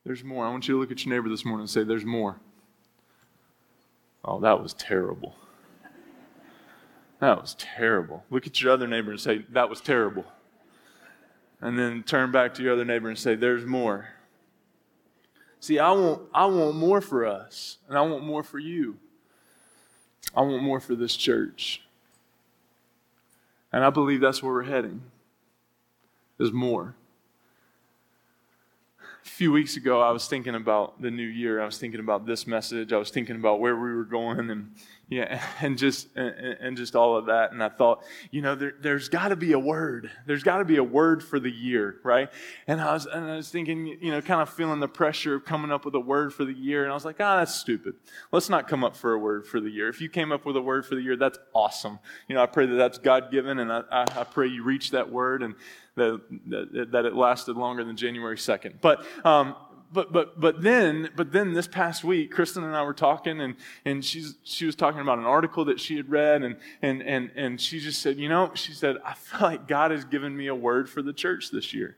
There's 0.05 0.23
more. 0.23 0.45
I 0.45 0.49
want 0.49 0.67
you 0.67 0.75
to 0.75 0.79
look 0.79 0.91
at 0.91 1.05
your 1.05 1.13
neighbor 1.13 1.29
this 1.29 1.45
morning 1.45 1.61
and 1.61 1.69
say, 1.69 1.83
There's 1.83 2.05
more. 2.05 2.39
Oh, 4.23 4.39
that 4.39 4.61
was 4.61 4.73
terrible. 4.73 5.35
That 7.19 7.41
was 7.41 7.55
terrible. 7.55 8.23
Look 8.29 8.47
at 8.47 8.61
your 8.61 8.71
other 8.71 8.87
neighbor 8.87 9.11
and 9.11 9.19
say, 9.19 9.45
That 9.49 9.69
was 9.69 9.81
terrible. 9.81 10.25
And 11.61 11.77
then 11.77 12.03
turn 12.03 12.31
back 12.31 12.53
to 12.55 12.63
your 12.63 12.73
other 12.73 12.85
neighbor 12.85 13.09
and 13.09 13.19
say, 13.19 13.35
There's 13.35 13.65
more. 13.65 14.09
See, 15.59 15.77
I 15.77 15.91
want, 15.91 16.21
I 16.33 16.45
want 16.45 16.75
more 16.75 17.01
for 17.01 17.25
us, 17.25 17.79
and 17.89 17.97
I 17.97 18.01
want 18.01 18.23
more 18.23 18.43
for 18.43 18.59
you. 18.59 18.97
I 20.35 20.41
want 20.41 20.63
more 20.63 20.79
for 20.79 20.95
this 20.95 21.15
church. 21.15 21.81
And 23.71 23.83
I 23.83 23.89
believe 23.89 24.21
that's 24.21 24.41
where 24.41 24.53
we're 24.53 24.63
heading. 24.63 25.01
Is 26.39 26.51
more 26.51 26.95
a 29.23 29.27
few 29.29 29.51
weeks 29.51 29.75
ago, 29.77 30.01
I 30.01 30.11
was 30.11 30.27
thinking 30.27 30.55
about 30.55 31.01
the 31.01 31.11
new 31.11 31.25
year. 31.25 31.61
I 31.61 31.65
was 31.65 31.77
thinking 31.77 31.99
about 31.99 32.25
this 32.25 32.47
message. 32.47 32.93
I 32.93 32.97
was 32.97 33.09
thinking 33.09 33.35
about 33.35 33.59
where 33.59 33.75
we 33.75 33.93
were 33.93 34.03
going, 34.03 34.49
and 34.49 34.71
yeah, 35.09 35.43
and 35.61 35.77
just 35.77 36.07
and, 36.15 36.77
just 36.77 36.95
all 36.95 37.17
of 37.17 37.25
that. 37.25 37.51
And 37.51 37.63
I 37.63 37.69
thought, 37.69 38.03
you 38.31 38.41
know, 38.41 38.55
there, 38.55 38.73
has 38.83 39.09
got 39.09 39.29
to 39.29 39.35
be 39.35 39.53
a 39.53 39.59
word. 39.59 40.11
There's 40.25 40.43
got 40.43 40.57
to 40.59 40.65
be 40.65 40.77
a 40.77 40.83
word 40.83 41.23
for 41.23 41.39
the 41.39 41.49
year, 41.49 41.95
right? 42.03 42.29
And 42.67 42.79
I 42.79 42.93
was 42.93 43.05
and 43.07 43.25
I 43.25 43.35
was 43.37 43.49
thinking, 43.49 43.87
you 43.87 44.11
know, 44.11 44.21
kind 44.21 44.41
of 44.41 44.49
feeling 44.49 44.79
the 44.79 44.87
pressure 44.87 45.35
of 45.35 45.45
coming 45.45 45.71
up 45.71 45.83
with 45.83 45.95
a 45.95 45.99
word 45.99 46.33
for 46.33 46.45
the 46.45 46.53
year. 46.53 46.83
And 46.83 46.91
I 46.91 46.93
was 46.93 47.05
like, 47.05 47.17
ah, 47.19 47.35
oh, 47.35 47.37
that's 47.39 47.55
stupid. 47.55 47.95
Let's 48.31 48.49
not 48.49 48.67
come 48.67 48.83
up 48.83 48.95
for 48.95 49.13
a 49.13 49.19
word 49.19 49.47
for 49.47 49.59
the 49.59 49.69
year. 49.69 49.89
If 49.89 49.99
you 49.99 50.09
came 50.09 50.31
up 50.31 50.45
with 50.45 50.55
a 50.55 50.61
word 50.61 50.85
for 50.85 50.95
the 50.95 51.01
year, 51.01 51.15
that's 51.15 51.39
awesome. 51.53 51.99
You 52.27 52.35
know, 52.35 52.43
I 52.43 52.45
pray 52.45 52.67
that 52.67 52.75
that's 52.75 52.99
God 52.99 53.31
given, 53.31 53.59
and 53.59 53.71
I, 53.71 53.83
I, 53.91 54.01
I 54.21 54.23
pray 54.23 54.47
you 54.47 54.63
reach 54.63 54.91
that 54.91 55.11
word 55.11 55.41
and 55.41 55.55
that, 55.95 56.21
that, 56.47 56.91
that 56.91 57.05
it 57.05 57.15
lasted 57.15 57.57
longer 57.57 57.83
than 57.83 57.97
January 57.97 58.37
2nd. 58.37 58.75
But, 58.81 59.05
um, 59.25 59.55
but, 59.91 60.11
but, 60.13 60.39
but 60.39 60.61
then, 60.61 61.09
but 61.15 61.31
then 61.31 61.53
this 61.53 61.67
past 61.67 62.03
week, 62.03 62.31
Kristen 62.31 62.63
and 62.63 62.75
I 62.75 62.83
were 62.83 62.93
talking 62.93 63.41
and, 63.41 63.55
and 63.85 64.03
she's, 64.05 64.35
she 64.43 64.65
was 64.65 64.75
talking 64.75 65.01
about 65.01 65.19
an 65.19 65.25
article 65.25 65.65
that 65.65 65.79
she 65.79 65.97
had 65.97 66.09
read 66.09 66.43
and, 66.43 66.57
and, 66.81 67.01
and, 67.01 67.31
and 67.35 67.59
she 67.61 67.79
just 67.79 68.01
said, 68.01 68.17
you 68.17 68.29
know, 68.29 68.51
she 68.53 68.73
said, 68.73 68.97
I 69.03 69.13
feel 69.13 69.41
like 69.41 69.67
God 69.67 69.91
has 69.91 70.05
given 70.05 70.35
me 70.35 70.47
a 70.47 70.55
word 70.55 70.89
for 70.89 71.01
the 71.01 71.13
church 71.13 71.51
this 71.51 71.73
year. 71.73 71.97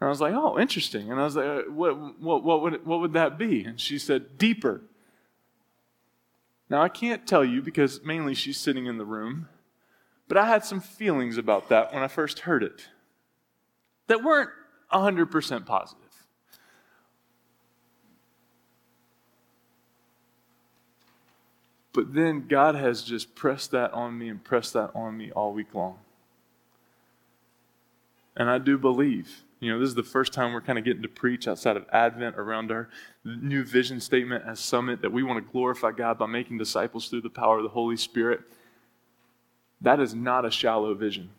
And 0.00 0.06
I 0.06 0.10
was 0.10 0.20
like, 0.20 0.34
oh, 0.34 0.58
interesting. 0.58 1.10
And 1.10 1.20
I 1.20 1.24
was 1.24 1.36
like, 1.36 1.46
uh, 1.46 1.62
what, 1.70 2.20
what, 2.20 2.42
what, 2.42 2.62
would, 2.62 2.86
what 2.86 3.00
would 3.00 3.12
that 3.14 3.38
be? 3.38 3.64
And 3.64 3.80
she 3.80 3.98
said, 3.98 4.38
deeper. 4.38 4.82
Now, 6.68 6.82
I 6.82 6.88
can't 6.88 7.26
tell 7.26 7.44
you 7.44 7.62
because 7.62 8.02
mainly 8.04 8.34
she's 8.34 8.58
sitting 8.58 8.86
in 8.86 8.96
the 8.96 9.04
room, 9.04 9.48
but 10.28 10.36
I 10.36 10.46
had 10.46 10.64
some 10.64 10.80
feelings 10.80 11.36
about 11.36 11.68
that 11.68 11.92
when 11.92 12.02
I 12.02 12.08
first 12.08 12.40
heard 12.40 12.62
it 12.62 12.88
that 14.06 14.24
weren't 14.24 14.50
100% 14.92 15.66
positive. 15.66 15.99
But 21.92 22.14
then 22.14 22.46
God 22.46 22.74
has 22.76 23.02
just 23.02 23.34
pressed 23.34 23.72
that 23.72 23.92
on 23.92 24.16
me 24.16 24.28
and 24.28 24.42
pressed 24.42 24.74
that 24.74 24.90
on 24.94 25.16
me 25.16 25.32
all 25.32 25.52
week 25.52 25.74
long. 25.74 25.98
And 28.36 28.48
I 28.48 28.58
do 28.58 28.78
believe, 28.78 29.42
you 29.58 29.72
know, 29.72 29.80
this 29.80 29.88
is 29.88 29.94
the 29.94 30.02
first 30.02 30.32
time 30.32 30.52
we're 30.52 30.60
kind 30.60 30.78
of 30.78 30.84
getting 30.84 31.02
to 31.02 31.08
preach 31.08 31.48
outside 31.48 31.76
of 31.76 31.84
Advent 31.92 32.36
around 32.38 32.70
our 32.70 32.88
new 33.24 33.64
vision 33.64 34.00
statement 34.00 34.44
as 34.46 34.60
Summit 34.60 35.02
that 35.02 35.12
we 35.12 35.22
want 35.22 35.44
to 35.44 35.52
glorify 35.52 35.90
God 35.90 36.16
by 36.16 36.26
making 36.26 36.58
disciples 36.58 37.08
through 37.08 37.22
the 37.22 37.30
power 37.30 37.58
of 37.58 37.64
the 37.64 37.70
Holy 37.70 37.96
Spirit. 37.96 38.40
That 39.80 39.98
is 39.98 40.14
not 40.14 40.44
a 40.44 40.50
shallow 40.50 40.94
vision. 40.94 41.30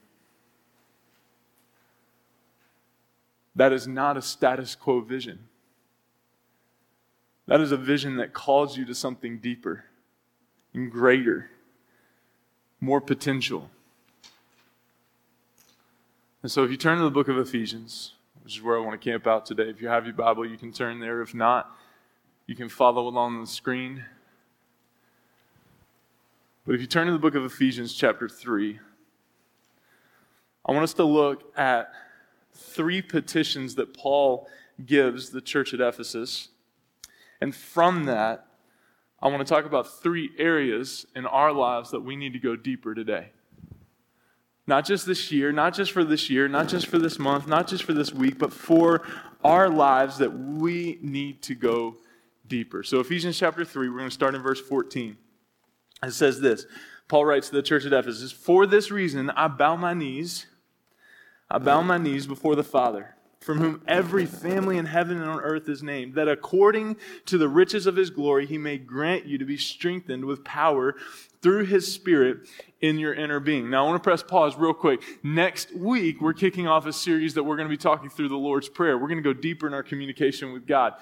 That 3.55 3.71
is 3.71 3.87
not 3.87 4.17
a 4.17 4.21
status 4.21 4.75
quo 4.75 5.01
vision. 5.01 5.39
That 7.47 7.61
is 7.61 7.71
a 7.71 7.77
vision 7.77 8.17
that 8.17 8.33
calls 8.33 8.77
you 8.77 8.85
to 8.85 8.95
something 8.95 9.39
deeper 9.39 9.85
and 10.73 10.91
greater, 10.91 11.49
more 12.79 13.01
potential. 13.01 13.69
And 16.43 16.51
so, 16.51 16.63
if 16.63 16.71
you 16.71 16.77
turn 16.77 16.97
to 16.97 17.03
the 17.03 17.11
book 17.11 17.27
of 17.27 17.37
Ephesians, 17.37 18.13
which 18.43 18.57
is 18.57 18.63
where 18.63 18.77
I 18.77 18.79
want 18.79 18.99
to 18.99 19.11
camp 19.11 19.27
out 19.27 19.45
today, 19.45 19.69
if 19.69 19.81
you 19.81 19.87
have 19.87 20.05
your 20.05 20.15
Bible, 20.15 20.45
you 20.45 20.57
can 20.57 20.71
turn 20.71 20.99
there. 20.99 21.21
If 21.21 21.35
not, 21.35 21.75
you 22.47 22.55
can 22.55 22.69
follow 22.69 23.07
along 23.07 23.35
on 23.35 23.41
the 23.41 23.47
screen. 23.47 24.03
But 26.65 26.75
if 26.75 26.81
you 26.81 26.87
turn 26.87 27.07
to 27.07 27.13
the 27.13 27.19
book 27.19 27.35
of 27.35 27.45
Ephesians, 27.45 27.93
chapter 27.93 28.27
3, 28.27 28.79
I 30.65 30.71
want 30.71 30.83
us 30.83 30.93
to 30.95 31.03
look 31.03 31.57
at 31.57 31.91
three 32.53 33.01
petitions 33.01 33.75
that 33.75 33.95
Paul 33.95 34.47
gives 34.85 35.29
the 35.29 35.41
church 35.41 35.73
at 35.73 35.81
Ephesus. 35.81 36.49
And 37.39 37.55
from 37.55 38.05
that, 38.05 38.45
I 39.21 39.27
want 39.27 39.45
to 39.45 39.53
talk 39.53 39.65
about 39.65 40.01
three 40.01 40.31
areas 40.37 41.05
in 41.15 41.25
our 41.25 41.51
lives 41.51 41.91
that 41.91 42.01
we 42.01 42.15
need 42.15 42.33
to 42.33 42.39
go 42.39 42.55
deeper 42.55 42.95
today. 42.95 43.29
Not 44.67 44.85
just 44.85 45.05
this 45.05 45.31
year, 45.31 45.51
not 45.51 45.73
just 45.73 45.91
for 45.91 46.03
this 46.03 46.29
year, 46.29 46.47
not 46.47 46.67
just 46.67 46.87
for 46.87 46.97
this 46.97 47.19
month, 47.19 47.47
not 47.47 47.67
just 47.67 47.83
for 47.83 47.93
this 47.93 48.13
week, 48.13 48.39
but 48.39 48.53
for 48.53 49.03
our 49.43 49.69
lives 49.69 50.17
that 50.19 50.31
we 50.31 50.97
need 51.01 51.41
to 51.43 51.55
go 51.55 51.97
deeper. 52.47 52.83
So, 52.83 52.99
Ephesians 52.99 53.37
chapter 53.37 53.65
3, 53.65 53.89
we're 53.89 53.97
going 53.97 54.09
to 54.09 54.13
start 54.13 54.35
in 54.35 54.41
verse 54.41 54.61
14. 54.61 55.17
It 56.03 56.11
says 56.11 56.39
this 56.39 56.65
Paul 57.07 57.25
writes 57.25 57.49
to 57.49 57.55
the 57.55 57.63
church 57.63 57.85
at 57.85 57.93
Ephesus 57.93 58.31
For 58.31 58.65
this 58.65 58.91
reason, 58.91 59.29
I 59.31 59.47
bow 59.47 59.75
my 59.75 59.93
knees 59.93 60.45
I 61.51 61.57
bow 61.57 61.81
my 61.81 61.97
knees 61.97 62.25
before 62.25 62.55
the 62.55 62.63
Father, 62.63 63.13
from 63.41 63.57
whom 63.57 63.81
every 63.87 64.25
family 64.25 64.77
in 64.77 64.85
heaven 64.85 65.19
and 65.19 65.29
on 65.29 65.39
earth 65.39 65.67
is 65.67 65.81
named, 65.81 66.13
that 66.13 66.27
according 66.27 66.95
to 67.25 67.39
the 67.39 67.49
riches 67.49 67.87
of 67.87 67.95
his 67.95 68.11
glory, 68.11 68.45
he 68.45 68.57
may 68.57 68.77
grant 68.77 69.25
you 69.25 69.39
to 69.39 69.45
be 69.45 69.57
strengthened 69.57 70.23
with 70.23 70.43
power 70.43 70.95
through 71.41 71.65
his 71.65 71.91
Spirit 71.91 72.47
in 72.81 72.99
your 72.99 73.15
inner 73.15 73.39
being. 73.39 73.69
Now, 73.69 73.83
I 73.83 73.89
want 73.89 74.01
to 74.01 74.07
press 74.07 74.21
pause 74.21 74.55
real 74.55 74.75
quick. 74.75 75.01
Next 75.23 75.73
week, 75.75 76.21
we're 76.21 76.33
kicking 76.33 76.67
off 76.67 76.85
a 76.85 76.93
series 76.93 77.33
that 77.33 77.43
we're 77.43 77.55
going 77.55 77.67
to 77.67 77.73
be 77.73 77.77
talking 77.77 78.11
through 78.11 78.29
the 78.29 78.37
Lord's 78.37 78.69
Prayer. 78.69 78.95
We're 78.95 79.07
going 79.07 79.21
to 79.21 79.33
go 79.33 79.33
deeper 79.33 79.65
in 79.65 79.73
our 79.73 79.83
communication 79.83 80.53
with 80.53 80.67
God. 80.67 80.93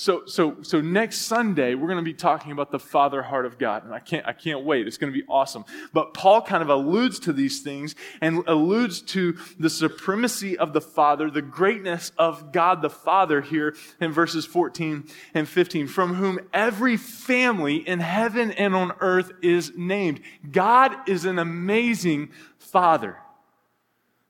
So, 0.00 0.26
so, 0.26 0.58
so 0.62 0.80
next 0.80 1.22
Sunday, 1.22 1.74
we're 1.74 1.88
going 1.88 1.98
to 1.98 2.04
be 2.04 2.14
talking 2.14 2.52
about 2.52 2.70
the 2.70 2.78
Father 2.78 3.20
heart 3.20 3.46
of 3.46 3.58
God. 3.58 3.84
And 3.84 3.92
I 3.92 3.98
can't, 3.98 4.24
I 4.24 4.32
can't 4.32 4.62
wait. 4.64 4.86
It's 4.86 4.96
going 4.96 5.12
to 5.12 5.18
be 5.18 5.26
awesome. 5.28 5.64
But 5.92 6.14
Paul 6.14 6.40
kind 6.40 6.62
of 6.62 6.68
alludes 6.68 7.18
to 7.18 7.32
these 7.32 7.62
things 7.62 7.96
and 8.20 8.44
alludes 8.46 9.00
to 9.00 9.36
the 9.58 9.68
supremacy 9.68 10.56
of 10.56 10.72
the 10.72 10.80
Father, 10.80 11.32
the 11.32 11.42
greatness 11.42 12.12
of 12.16 12.52
God 12.52 12.80
the 12.80 12.88
Father 12.88 13.40
here 13.40 13.74
in 14.00 14.12
verses 14.12 14.46
14 14.46 15.04
and 15.34 15.48
15, 15.48 15.88
from 15.88 16.14
whom 16.14 16.38
every 16.52 16.96
family 16.96 17.78
in 17.78 17.98
heaven 17.98 18.52
and 18.52 18.76
on 18.76 18.92
earth 19.00 19.32
is 19.42 19.72
named. 19.76 20.20
God 20.48 20.94
is 21.08 21.24
an 21.24 21.40
amazing 21.40 22.30
Father. 22.56 23.16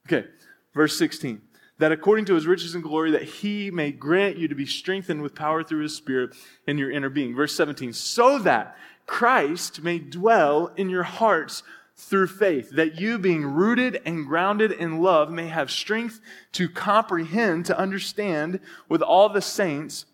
Okay, 0.06 0.28
verse 0.72 0.96
16 0.96 1.42
that 1.78 1.92
according 1.92 2.24
to 2.26 2.34
his 2.34 2.46
riches 2.46 2.74
and 2.74 2.82
glory 2.82 3.12
that 3.12 3.22
he 3.22 3.70
may 3.70 3.92
grant 3.92 4.36
you 4.36 4.48
to 4.48 4.54
be 4.54 4.66
strengthened 4.66 5.22
with 5.22 5.34
power 5.34 5.62
through 5.62 5.82
his 5.82 5.94
spirit 5.94 6.34
in 6.66 6.76
your 6.76 6.90
inner 6.90 7.08
being. 7.08 7.34
Verse 7.34 7.54
17 7.54 7.92
so 7.92 8.38
that 8.38 8.76
christ 9.06 9.82
may 9.82 9.98
dwell 9.98 10.70
in 10.76 10.90
your 10.90 11.02
hearts 11.02 11.62
through 11.96 12.26
faith 12.26 12.70
that 12.70 13.00
you 13.00 13.18
being 13.18 13.44
rooted 13.44 14.00
and 14.04 14.26
grounded 14.26 14.70
in 14.70 15.00
love 15.00 15.30
may 15.30 15.48
have 15.48 15.70
strength 15.70 16.20
to 16.52 16.68
comprehend 16.68 17.64
to 17.64 17.78
understand 17.78 18.60
with 18.88 19.02
all 19.02 19.28
the 19.28 19.40
saints 19.40 20.04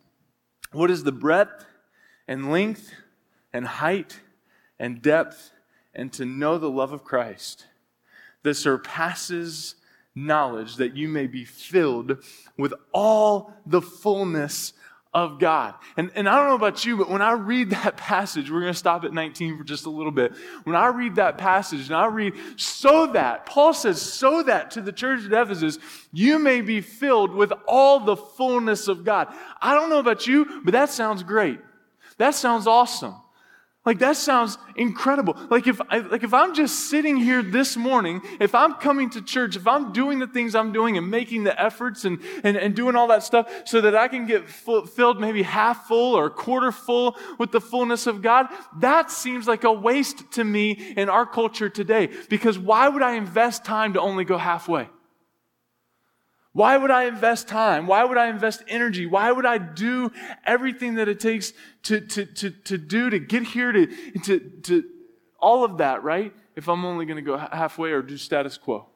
what 0.73 0.91
is 0.91 1.05
the 1.05 1.13
breadth 1.13 1.67
and 2.29 2.51
length 2.51 2.93
and 3.53 3.67
height 3.67 4.21
and 4.79 5.03
depth 5.03 5.51
and 5.93 6.13
to 6.13 6.25
know 6.25 6.57
the 6.57 6.71
love 6.71 6.93
of 6.93 7.05
christ 7.05 7.67
that 8.45 8.55
surpasses 8.55 9.75
knowledge 10.15 10.77
that 10.77 10.97
you 10.97 11.09
may 11.09 11.27
be 11.27 11.45
filled 11.45 12.19
with 12.57 12.75
all 12.93 13.53
the 13.67 13.83
fullness 13.83 14.73
of 15.15 15.39
God. 15.39 15.75
And, 15.97 16.11
and 16.17 16.29
I 16.29 16.37
don't 16.37 16.49
know 16.49 16.55
about 16.57 16.85
you, 16.85 16.97
but 16.97 17.09
when 17.09 17.23
I 17.23 17.33
read 17.33 17.71
that 17.71 17.97
passage, 17.97 18.51
we're 18.51 18.61
going 18.61 18.73
to 18.73 18.79
stop 18.79 19.05
at 19.05 19.13
19 19.13 19.59
for 19.59 19.65
just 19.65 19.87
a 19.87 19.91
little 19.91 20.13
bit. 20.13 20.35
When 20.65 20.75
I 20.75 20.89
read 20.89 21.15
that 21.17 21.39
passage 21.39 21.87
and 21.87 21.97
I 21.97 22.07
read, 22.07 22.35
so 22.57 23.07
that, 23.13 23.47
Paul 23.47 23.73
says, 23.73 24.03
so 24.03 24.43
that 24.43 24.73
to 24.73 24.81
the 24.81 24.93
church 24.93 25.25
at 25.25 25.33
Ephesus, 25.33 25.79
you 26.13 26.39
may 26.39 26.61
be 26.61 26.81
filled 26.81 27.33
with 27.33 27.53
all 27.69 28.01
the 28.01 28.17
fullness 28.17 28.89
of 28.89 29.05
God. 29.05 29.29
I 29.63 29.75
don't 29.75 29.89
know 29.89 30.01
about 30.01 30.27
you, 30.27 30.63
but 30.65 30.73
that 30.73 30.91
sounds 30.91 31.23
great. 31.23 31.61
That 32.19 32.35
sounds 32.35 32.67
awesome. 32.67 33.15
Like 33.87 33.99
that 33.99 34.17
sounds 34.17 34.57
incredible. 34.77 35.37
Like 35.51 35.67
if 35.67 35.79
I, 35.91 35.99
like 35.99 36.23
if 36.23 36.33
I'm 36.33 36.55
just 36.55 36.89
sitting 36.89 37.19
here 37.19 37.43
this 37.43 37.77
morning, 37.77 38.23
if 38.41 38.55
I'm 38.55 38.75
coming 38.75 39.11
to 39.11 39.21
church, 39.21 39.57
if 39.57 39.67
I'm 39.67 39.93
doing 39.93 40.21
the 40.21 40.27
things 40.27 40.55
I'm 40.55 40.73
doing 40.73 40.97
and 40.97 41.11
making 41.11 41.45
the 41.45 41.61
efforts 41.61 42.07
and, 42.07 42.19
and, 42.43 42.57
and 42.57 42.75
doing 42.75 42.97
all 42.97 43.09
that 43.09 43.23
stuff 43.23 43.51
so 43.67 43.83
that 43.83 43.95
I 43.95 44.09
can 44.09 44.27
get 44.27 44.49
full, 44.49 44.87
filled 44.87 45.21
maybe 45.21 45.43
half 45.43 45.87
full 45.87 46.15
or 46.15 46.31
quarter 46.31 46.73
full 46.73 47.17
with 47.39 47.53
the 47.53 47.61
fullness 47.61 48.07
of 48.07 48.23
God, 48.23 48.47
that 48.79 49.11
seems 49.11 49.47
like 49.47 49.65
a 49.65 49.73
waste 49.73 50.33
to 50.33 50.45
me 50.45 50.71
in 50.97 51.11
our 51.11 51.27
culture 51.27 51.69
today. 51.69 52.09
Because 52.31 52.59
why 52.59 52.89
would 52.89 53.03
I 53.03 53.17
invest 53.17 53.67
time 53.67 53.93
to 53.93 54.01
only 54.01 54.25
go 54.25 54.39
halfway? 54.39 54.89
Why 56.55 56.77
would 56.77 56.93
I 56.93 57.05
invest 57.05 57.49
time? 57.49 57.89
Why 57.89 58.05
would 58.05 58.17
I 58.17 58.29
invest 58.29 58.63
energy? 58.69 59.07
Why 59.07 59.33
would 59.33 59.45
I 59.45 59.59
do 59.59 60.13
everything 60.47 60.95
that 60.95 61.09
it 61.09 61.19
takes 61.19 61.53
to, 61.83 62.01
to, 62.01 62.25
to, 62.25 62.51
to 62.51 62.79
do 62.79 63.11
to 63.11 63.19
get 63.19 63.43
here 63.43 63.73
to, 63.73 63.87
to, 64.21 64.39
to 64.63 64.85
all 65.41 65.65
of 65.65 65.79
that, 65.79 66.05
right? 66.05 66.33
If 66.55 66.69
I'm 66.69 66.85
only 66.85 67.07
going 67.07 67.17
to 67.17 67.23
go 67.23 67.37
halfway 67.37 67.91
or 67.91 68.03
do 68.03 68.17
status 68.17 68.57
quo. 68.57 68.87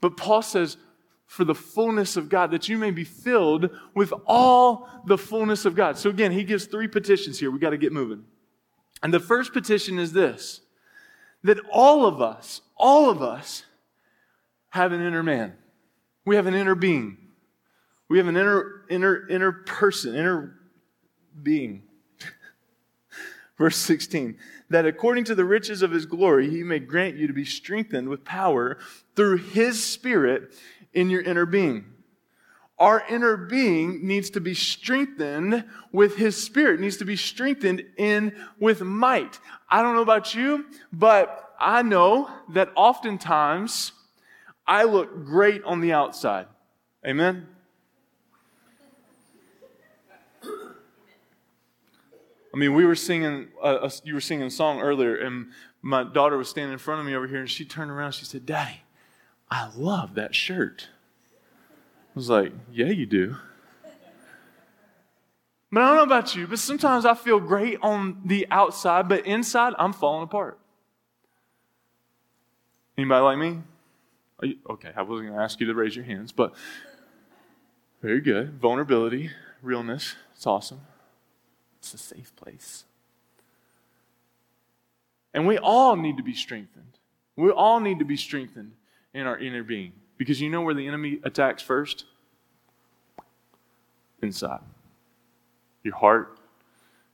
But 0.00 0.16
Paul 0.16 0.42
says, 0.42 0.76
for 1.26 1.44
the 1.44 1.54
fullness 1.54 2.16
of 2.16 2.28
God, 2.28 2.50
that 2.50 2.68
you 2.68 2.78
may 2.78 2.90
be 2.90 3.04
filled 3.04 3.70
with 3.94 4.12
all 4.26 4.88
the 5.06 5.18
fullness 5.18 5.66
of 5.66 5.76
God. 5.76 5.96
So 5.96 6.10
again, 6.10 6.32
he 6.32 6.42
gives 6.42 6.66
three 6.66 6.88
petitions 6.88 7.38
here. 7.38 7.52
We 7.52 7.60
got 7.60 7.70
to 7.70 7.78
get 7.78 7.92
moving. 7.92 8.24
And 9.04 9.14
the 9.14 9.20
first 9.20 9.52
petition 9.52 10.00
is 10.00 10.12
this 10.12 10.62
that 11.44 11.58
all 11.70 12.06
of 12.06 12.20
us, 12.20 12.60
all 12.76 13.08
of 13.08 13.22
us 13.22 13.64
have 14.70 14.90
an 14.90 15.00
inner 15.00 15.22
man. 15.22 15.54
We 16.26 16.36
have 16.36 16.46
an 16.46 16.54
inner 16.54 16.74
being. 16.74 17.16
We 18.08 18.18
have 18.18 18.26
an 18.26 18.36
inner, 18.36 18.84
inner, 18.90 19.28
inner 19.28 19.52
person, 19.52 20.14
inner 20.14 20.58
being. 21.42 21.84
Verse 23.58 23.76
16, 23.76 24.36
that 24.68 24.86
according 24.86 25.24
to 25.24 25.34
the 25.34 25.44
riches 25.44 25.82
of 25.82 25.92
his 25.92 26.04
glory, 26.04 26.50
he 26.50 26.62
may 26.62 26.80
grant 26.80 27.16
you 27.16 27.26
to 27.28 27.32
be 27.32 27.44
strengthened 27.44 28.08
with 28.08 28.24
power 28.24 28.78
through 29.14 29.38
his 29.38 29.82
spirit 29.82 30.54
in 30.92 31.10
your 31.10 31.22
inner 31.22 31.46
being. 31.46 31.86
Our 32.78 33.04
inner 33.08 33.36
being 33.36 34.06
needs 34.06 34.28
to 34.30 34.40
be 34.40 34.52
strengthened 34.52 35.64
with 35.92 36.16
his 36.16 36.36
spirit, 36.36 36.80
needs 36.80 36.98
to 36.98 37.06
be 37.06 37.16
strengthened 37.16 37.84
in 37.96 38.34
with 38.58 38.82
might. 38.82 39.38
I 39.70 39.80
don't 39.80 39.94
know 39.94 40.02
about 40.02 40.34
you, 40.34 40.66
but 40.92 41.54
I 41.58 41.82
know 41.82 42.28
that 42.50 42.70
oftentimes 42.74 43.92
I 44.66 44.84
look 44.84 45.24
great 45.24 45.62
on 45.64 45.80
the 45.80 45.92
outside. 45.92 46.46
Amen? 47.06 47.46
I 52.56 52.58
mean, 52.58 52.74
we 52.74 52.86
were 52.86 52.94
singing, 52.94 53.48
uh, 53.62 53.90
you 54.02 54.14
were 54.14 54.20
singing 54.20 54.46
a 54.46 54.50
song 54.50 54.80
earlier, 54.80 55.14
and 55.16 55.48
my 55.82 56.02
daughter 56.04 56.38
was 56.38 56.48
standing 56.48 56.72
in 56.72 56.78
front 56.78 57.00
of 57.00 57.06
me 57.06 57.14
over 57.14 57.26
here, 57.26 57.40
and 57.40 57.50
she 57.50 57.66
turned 57.66 57.90
around. 57.90 58.12
She 58.12 58.24
said, 58.24 58.46
Daddy, 58.46 58.80
I 59.50 59.70
love 59.76 60.14
that 60.14 60.34
shirt. 60.34 60.88
I 61.70 62.12
was 62.14 62.30
like, 62.30 62.52
Yeah, 62.72 62.86
you 62.86 63.04
do. 63.04 63.36
But 65.70 65.82
I 65.82 65.88
don't 65.88 65.96
know 65.96 66.02
about 66.04 66.34
you, 66.34 66.46
but 66.46 66.58
sometimes 66.58 67.04
I 67.04 67.14
feel 67.14 67.40
great 67.40 67.78
on 67.82 68.22
the 68.24 68.46
outside, 68.50 69.08
but 69.08 69.26
inside 69.26 69.74
I'm 69.78 69.92
falling 69.92 70.22
apart. 70.22 70.58
Anybody 72.96 73.22
like 73.22 73.36
me? 73.36 73.58
You, 74.42 74.56
okay, 74.68 74.92
I 74.94 75.02
wasn't 75.02 75.28
going 75.28 75.38
to 75.38 75.44
ask 75.44 75.60
you 75.60 75.66
to 75.66 75.74
raise 75.74 75.96
your 75.96 76.04
hands, 76.04 76.32
but 76.32 76.54
very 78.02 78.20
good. 78.20 78.60
Vulnerability, 78.60 79.30
realness, 79.62 80.14
it's 80.34 80.46
awesome. 80.46 80.80
It's 81.78 81.94
a 81.94 81.98
safe 81.98 82.34
place. 82.36 82.84
And 85.32 85.46
we 85.46 85.58
all 85.58 85.96
need 85.96 86.16
to 86.16 86.22
be 86.22 86.34
strengthened. 86.34 86.98
We 87.36 87.50
all 87.50 87.80
need 87.80 87.98
to 87.98 88.04
be 88.04 88.16
strengthened 88.16 88.72
in 89.12 89.26
our 89.26 89.38
inner 89.38 89.62
being. 89.62 89.92
Because 90.18 90.40
you 90.40 90.48
know 90.48 90.62
where 90.62 90.74
the 90.74 90.86
enemy 90.86 91.20
attacks 91.24 91.62
first? 91.62 92.04
Inside. 94.22 94.60
Your 95.82 95.94
heart, 95.94 96.38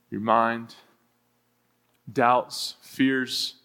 your 0.09 0.21
mind, 0.21 0.75
doubts, 2.11 2.75
fears. 2.81 3.55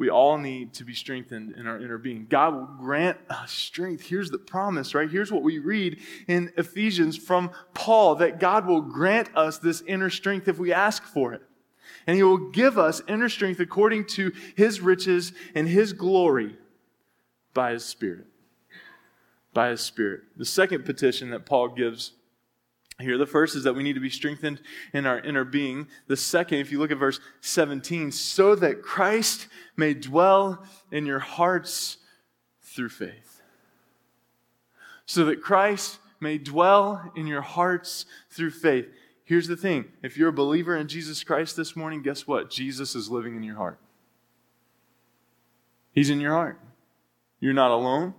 We 0.00 0.08
all 0.08 0.38
need 0.38 0.72
to 0.76 0.84
be 0.84 0.94
strengthened 0.94 1.56
in 1.58 1.66
our 1.66 1.78
inner 1.78 1.98
being. 1.98 2.24
God 2.26 2.54
will 2.54 2.64
grant 2.64 3.18
us 3.28 3.52
strength. 3.52 4.06
Here's 4.06 4.30
the 4.30 4.38
promise, 4.38 4.94
right? 4.94 5.10
Here's 5.10 5.30
what 5.30 5.42
we 5.42 5.58
read 5.58 6.00
in 6.26 6.54
Ephesians 6.56 7.18
from 7.18 7.50
Paul 7.74 8.14
that 8.14 8.40
God 8.40 8.66
will 8.66 8.80
grant 8.80 9.28
us 9.36 9.58
this 9.58 9.82
inner 9.82 10.08
strength 10.08 10.48
if 10.48 10.58
we 10.58 10.72
ask 10.72 11.04
for 11.04 11.34
it. 11.34 11.42
And 12.06 12.16
He 12.16 12.22
will 12.22 12.50
give 12.50 12.78
us 12.78 13.02
inner 13.08 13.28
strength 13.28 13.60
according 13.60 14.06
to 14.06 14.32
His 14.56 14.80
riches 14.80 15.34
and 15.54 15.68
His 15.68 15.92
glory 15.92 16.56
by 17.52 17.72
his 17.72 17.84
Spirit. 17.84 18.24
By 19.52 19.68
his 19.68 19.82
Spirit. 19.82 20.22
The 20.34 20.46
second 20.46 20.86
petition 20.86 21.28
that 21.28 21.44
Paul 21.44 21.68
gives 21.68 22.12
here, 23.02 23.18
the 23.18 23.26
first 23.26 23.54
is 23.56 23.64
that 23.64 23.74
we 23.74 23.82
need 23.82 23.94
to 23.94 24.00
be 24.00 24.10
strengthened 24.10 24.60
in 24.92 25.06
our 25.06 25.20
inner 25.20 25.44
being. 25.44 25.88
The 26.06 26.16
second, 26.16 26.58
if 26.58 26.72
you 26.72 26.78
look 26.78 26.90
at 26.90 26.98
verse 26.98 27.20
17, 27.40 28.12
so 28.12 28.54
that 28.54 28.82
Christ 28.82 29.48
may 29.76 29.94
dwell 29.94 30.64
in 30.90 31.06
your 31.06 31.18
hearts 31.18 31.98
through 32.62 32.90
faith. 32.90 33.42
So 35.06 35.24
that 35.26 35.42
Christ 35.42 35.98
may 36.20 36.38
dwell 36.38 37.12
in 37.16 37.26
your 37.26 37.40
hearts 37.40 38.06
through 38.30 38.50
faith. 38.50 38.88
Here's 39.24 39.48
the 39.48 39.56
thing 39.56 39.86
if 40.02 40.16
you're 40.16 40.28
a 40.28 40.32
believer 40.32 40.76
in 40.76 40.88
Jesus 40.88 41.22
Christ 41.22 41.56
this 41.56 41.76
morning, 41.76 42.02
guess 42.02 42.26
what? 42.26 42.50
Jesus 42.50 42.94
is 42.94 43.10
living 43.10 43.36
in 43.36 43.42
your 43.42 43.56
heart. 43.56 43.78
He's 45.92 46.10
in 46.10 46.20
your 46.20 46.32
heart. 46.32 46.60
You're 47.40 47.52
not 47.52 47.70
alone. 47.70 48.14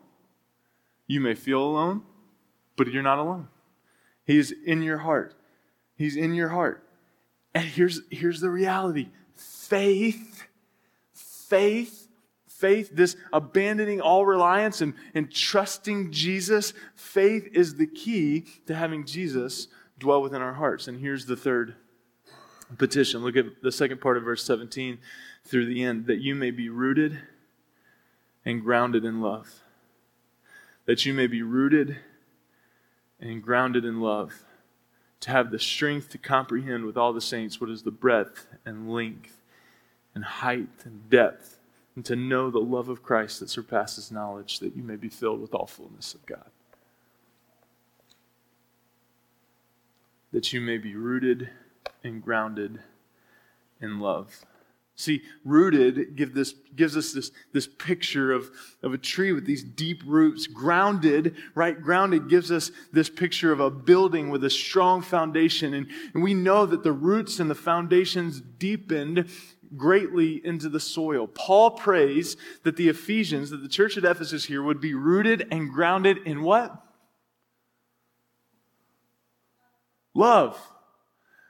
You 1.07 1.19
may 1.19 1.35
feel 1.35 1.61
alone, 1.61 2.03
but 2.77 2.87
you're 2.87 3.03
not 3.03 3.19
alone. 3.19 3.47
He's 4.31 4.51
in 4.51 4.81
your 4.81 4.99
heart. 4.99 5.33
He's 5.97 6.15
in 6.15 6.33
your 6.33 6.47
heart. 6.47 6.87
And 7.53 7.65
here's, 7.65 7.99
here's 8.09 8.39
the 8.39 8.49
reality 8.49 9.09
faith, 9.35 10.43
faith, 11.13 12.07
faith, 12.47 12.91
this 12.93 13.17
abandoning 13.33 13.99
all 13.99 14.25
reliance 14.25 14.79
and, 14.79 14.93
and 15.13 15.29
trusting 15.29 16.13
Jesus, 16.13 16.73
faith 16.95 17.49
is 17.51 17.75
the 17.75 17.87
key 17.87 18.45
to 18.67 18.73
having 18.73 19.05
Jesus 19.05 19.67
dwell 19.99 20.21
within 20.21 20.41
our 20.41 20.53
hearts. 20.53 20.87
And 20.87 21.01
here's 21.01 21.25
the 21.25 21.35
third 21.35 21.75
petition. 22.77 23.23
Look 23.23 23.35
at 23.35 23.61
the 23.61 23.71
second 23.71 23.99
part 23.99 24.15
of 24.15 24.23
verse 24.23 24.45
17 24.45 24.97
through 25.43 25.65
the 25.65 25.83
end 25.83 26.05
that 26.05 26.19
you 26.19 26.35
may 26.35 26.51
be 26.51 26.69
rooted 26.69 27.19
and 28.45 28.63
grounded 28.63 29.03
in 29.03 29.19
love. 29.19 29.61
That 30.85 31.05
you 31.05 31.13
may 31.13 31.27
be 31.27 31.41
rooted 31.41 31.97
and 33.21 33.41
grounded 33.41 33.85
in 33.85 34.01
love. 34.01 34.43
To 35.21 35.31
have 35.31 35.51
the 35.51 35.59
strength 35.59 36.09
to 36.09 36.17
comprehend 36.17 36.85
with 36.85 36.97
all 36.97 37.13
the 37.13 37.21
saints 37.21 37.61
what 37.61 37.69
is 37.69 37.83
the 37.83 37.91
breadth 37.91 38.47
and 38.65 38.91
length 38.91 39.37
and 40.15 40.23
height 40.25 40.69
and 40.83 41.09
depth, 41.09 41.59
and 41.95 42.03
to 42.05 42.15
know 42.15 42.49
the 42.49 42.59
love 42.59 42.89
of 42.89 43.03
Christ 43.03 43.39
that 43.39 43.49
surpasses 43.49 44.11
knowledge, 44.11 44.59
that 44.59 44.75
you 44.75 44.83
may 44.83 44.95
be 44.95 45.09
filled 45.09 45.41
with 45.41 45.53
all 45.53 45.67
fullness 45.67 46.13
of 46.13 46.25
God. 46.25 46.49
That 50.31 50.51
you 50.51 50.59
may 50.59 50.77
be 50.77 50.95
rooted 50.95 51.49
and 52.03 52.23
grounded 52.23 52.79
in 53.79 53.99
love. 53.99 54.45
See, 55.01 55.23
rooted 55.43 56.15
give 56.15 56.35
this, 56.35 56.53
gives 56.75 56.95
us 56.95 57.11
this, 57.11 57.31
this 57.53 57.65
picture 57.65 58.31
of, 58.31 58.51
of 58.83 58.93
a 58.93 58.99
tree 58.99 59.31
with 59.31 59.47
these 59.47 59.63
deep 59.63 60.03
roots. 60.05 60.45
Grounded, 60.45 61.35
right? 61.55 61.81
Grounded 61.81 62.29
gives 62.29 62.51
us 62.51 62.69
this 62.93 63.09
picture 63.09 63.51
of 63.51 63.59
a 63.59 63.71
building 63.71 64.29
with 64.29 64.43
a 64.43 64.49
strong 64.49 65.01
foundation. 65.01 65.73
And, 65.73 65.87
and 66.13 66.21
we 66.21 66.35
know 66.35 66.67
that 66.67 66.83
the 66.83 66.91
roots 66.91 67.39
and 67.39 67.49
the 67.49 67.55
foundations 67.55 68.41
deepened 68.41 69.27
greatly 69.75 70.39
into 70.45 70.69
the 70.69 70.79
soil. 70.79 71.25
Paul 71.25 71.71
prays 71.71 72.37
that 72.61 72.75
the 72.75 72.89
Ephesians, 72.89 73.49
that 73.49 73.63
the 73.63 73.69
church 73.69 73.97
at 73.97 74.05
Ephesus 74.05 74.45
here, 74.45 74.61
would 74.61 74.79
be 74.79 74.93
rooted 74.93 75.47
and 75.49 75.71
grounded 75.71 76.19
in 76.27 76.43
what? 76.43 76.79
Love. 80.13 80.61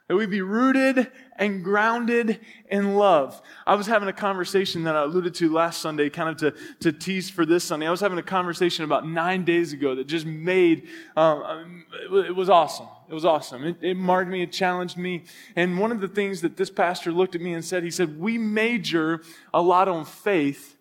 That 0.08 0.16
we 0.16 0.26
be 0.26 0.42
rooted 0.42 1.10
and 1.36 1.62
grounded 1.62 2.40
in 2.68 2.96
love. 2.96 3.40
I 3.66 3.74
was 3.76 3.86
having 3.86 4.08
a 4.08 4.12
conversation 4.12 4.82
that 4.84 4.96
I 4.96 5.02
alluded 5.04 5.34
to 5.36 5.52
last 5.52 5.80
Sunday, 5.80 6.10
kind 6.10 6.28
of 6.28 6.36
to, 6.38 6.60
to 6.80 6.92
tease 6.92 7.30
for 7.30 7.46
this 7.46 7.64
Sunday. 7.64 7.86
I 7.86 7.90
was 7.90 8.00
having 8.00 8.18
a 8.18 8.22
conversation 8.22 8.84
about 8.84 9.06
nine 9.06 9.44
days 9.44 9.72
ago 9.72 9.94
that 9.94 10.06
just 10.06 10.26
made, 10.26 10.88
um, 11.16 11.84
it 12.12 12.34
was 12.34 12.50
awesome. 12.50 12.88
It 13.08 13.14
was 13.14 13.24
awesome. 13.24 13.64
It, 13.64 13.76
it 13.80 13.96
marked 13.96 14.30
me, 14.30 14.42
it 14.42 14.52
challenged 14.52 14.96
me. 14.96 15.24
And 15.54 15.78
one 15.78 15.92
of 15.92 16.00
the 16.00 16.08
things 16.08 16.40
that 16.40 16.56
this 16.56 16.70
pastor 16.70 17.12
looked 17.12 17.34
at 17.34 17.40
me 17.40 17.54
and 17.54 17.64
said, 17.64 17.82
he 17.82 17.90
said, 17.90 18.18
We 18.18 18.38
major 18.38 19.22
a 19.54 19.62
lot 19.62 19.88
on 19.88 20.04
faith 20.04 20.76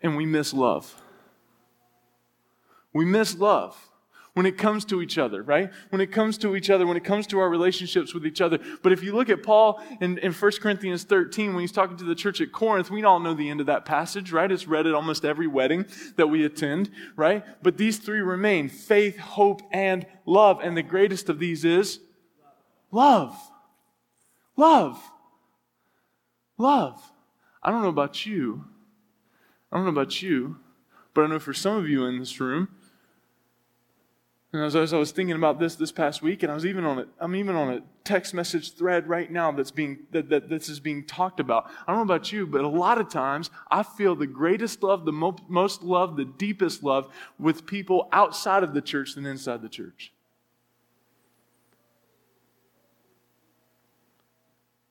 and 0.00 0.16
we 0.16 0.26
miss 0.26 0.54
love. 0.54 1.00
We 2.92 3.04
miss 3.04 3.36
love 3.36 3.76
when 4.34 4.46
it 4.46 4.56
comes 4.56 4.84
to 4.86 5.02
each 5.02 5.18
other, 5.18 5.42
right? 5.42 5.70
When 5.90 6.00
it 6.00 6.12
comes 6.12 6.38
to 6.38 6.54
each 6.54 6.70
other, 6.70 6.86
when 6.86 6.96
it 6.96 7.04
comes 7.04 7.26
to 7.28 7.40
our 7.40 7.48
relationships 7.48 8.14
with 8.14 8.24
each 8.24 8.40
other. 8.40 8.58
But 8.82 8.92
if 8.92 9.02
you 9.02 9.14
look 9.14 9.28
at 9.28 9.42
Paul 9.42 9.82
in, 10.00 10.18
in 10.18 10.32
1 10.32 10.52
Corinthians 10.60 11.04
13, 11.04 11.52
when 11.52 11.60
he's 11.60 11.72
talking 11.72 11.96
to 11.96 12.04
the 12.04 12.14
church 12.14 12.40
at 12.40 12.52
Corinth, 12.52 12.90
we 12.90 13.02
all 13.02 13.20
know 13.20 13.34
the 13.34 13.50
end 13.50 13.60
of 13.60 13.66
that 13.66 13.84
passage, 13.84 14.32
right? 14.32 14.50
It's 14.50 14.68
read 14.68 14.86
at 14.86 14.94
almost 14.94 15.24
every 15.24 15.46
wedding 15.46 15.86
that 16.16 16.28
we 16.28 16.44
attend, 16.44 16.90
right? 17.16 17.44
But 17.62 17.76
these 17.76 17.98
three 17.98 18.20
remain 18.20 18.68
faith, 18.68 19.18
hope, 19.18 19.62
and 19.72 20.06
love. 20.26 20.60
And 20.62 20.76
the 20.76 20.82
greatest 20.82 21.28
of 21.28 21.38
these 21.38 21.64
is 21.64 22.00
love. 22.90 23.36
Love. 24.56 25.02
Love. 26.56 27.02
I 27.62 27.70
don't 27.70 27.82
know 27.82 27.88
about 27.88 28.26
you. 28.26 28.64
I 29.72 29.76
don't 29.76 29.84
know 29.84 29.92
about 29.92 30.22
you, 30.22 30.58
but 31.14 31.22
I 31.22 31.26
know 31.26 31.38
for 31.38 31.54
some 31.54 31.76
of 31.76 31.88
you 31.88 32.04
in 32.06 32.18
this 32.18 32.40
room, 32.40 32.68
And 34.52 34.64
as, 34.64 34.74
I 34.74 34.96
was 34.96 35.12
thinking 35.12 35.36
about 35.36 35.60
this 35.60 35.76
this 35.76 35.92
past 35.92 36.22
week, 36.22 36.42
and 36.42 36.50
I 36.50 36.54
was 36.56 36.66
even 36.66 36.84
on 36.84 36.98
a, 36.98 37.06
I'm 37.20 37.36
even 37.36 37.54
on 37.54 37.72
a 37.72 37.82
text 38.02 38.34
message 38.34 38.74
thread 38.74 39.08
right 39.08 39.30
now 39.30 39.52
that's 39.52 39.70
being 39.70 40.00
that, 40.10 40.28
that 40.30 40.48
this 40.48 40.68
is 40.68 40.80
being 40.80 41.04
talked 41.04 41.38
about. 41.38 41.70
I 41.86 41.92
don't 41.92 41.98
know 41.98 42.14
about 42.14 42.32
you, 42.32 42.48
but 42.48 42.64
a 42.64 42.68
lot 42.68 42.98
of 42.98 43.08
times 43.08 43.50
I 43.70 43.84
feel 43.84 44.16
the 44.16 44.26
greatest 44.26 44.82
love, 44.82 45.04
the 45.04 45.12
mo- 45.12 45.36
most 45.48 45.84
love, 45.84 46.16
the 46.16 46.24
deepest 46.24 46.82
love 46.82 47.06
with 47.38 47.64
people 47.64 48.08
outside 48.10 48.64
of 48.64 48.74
the 48.74 48.80
church 48.80 49.14
than 49.14 49.24
inside 49.24 49.62
the 49.62 49.68
church. 49.68 50.12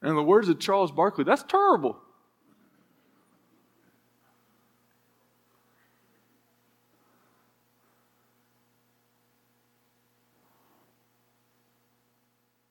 And 0.02 0.12
in 0.12 0.16
the 0.16 0.24
words 0.24 0.48
of 0.48 0.60
Charles 0.60 0.94
Barkley, 0.94 1.26
that's 1.26 1.44
terrible. 1.44 2.00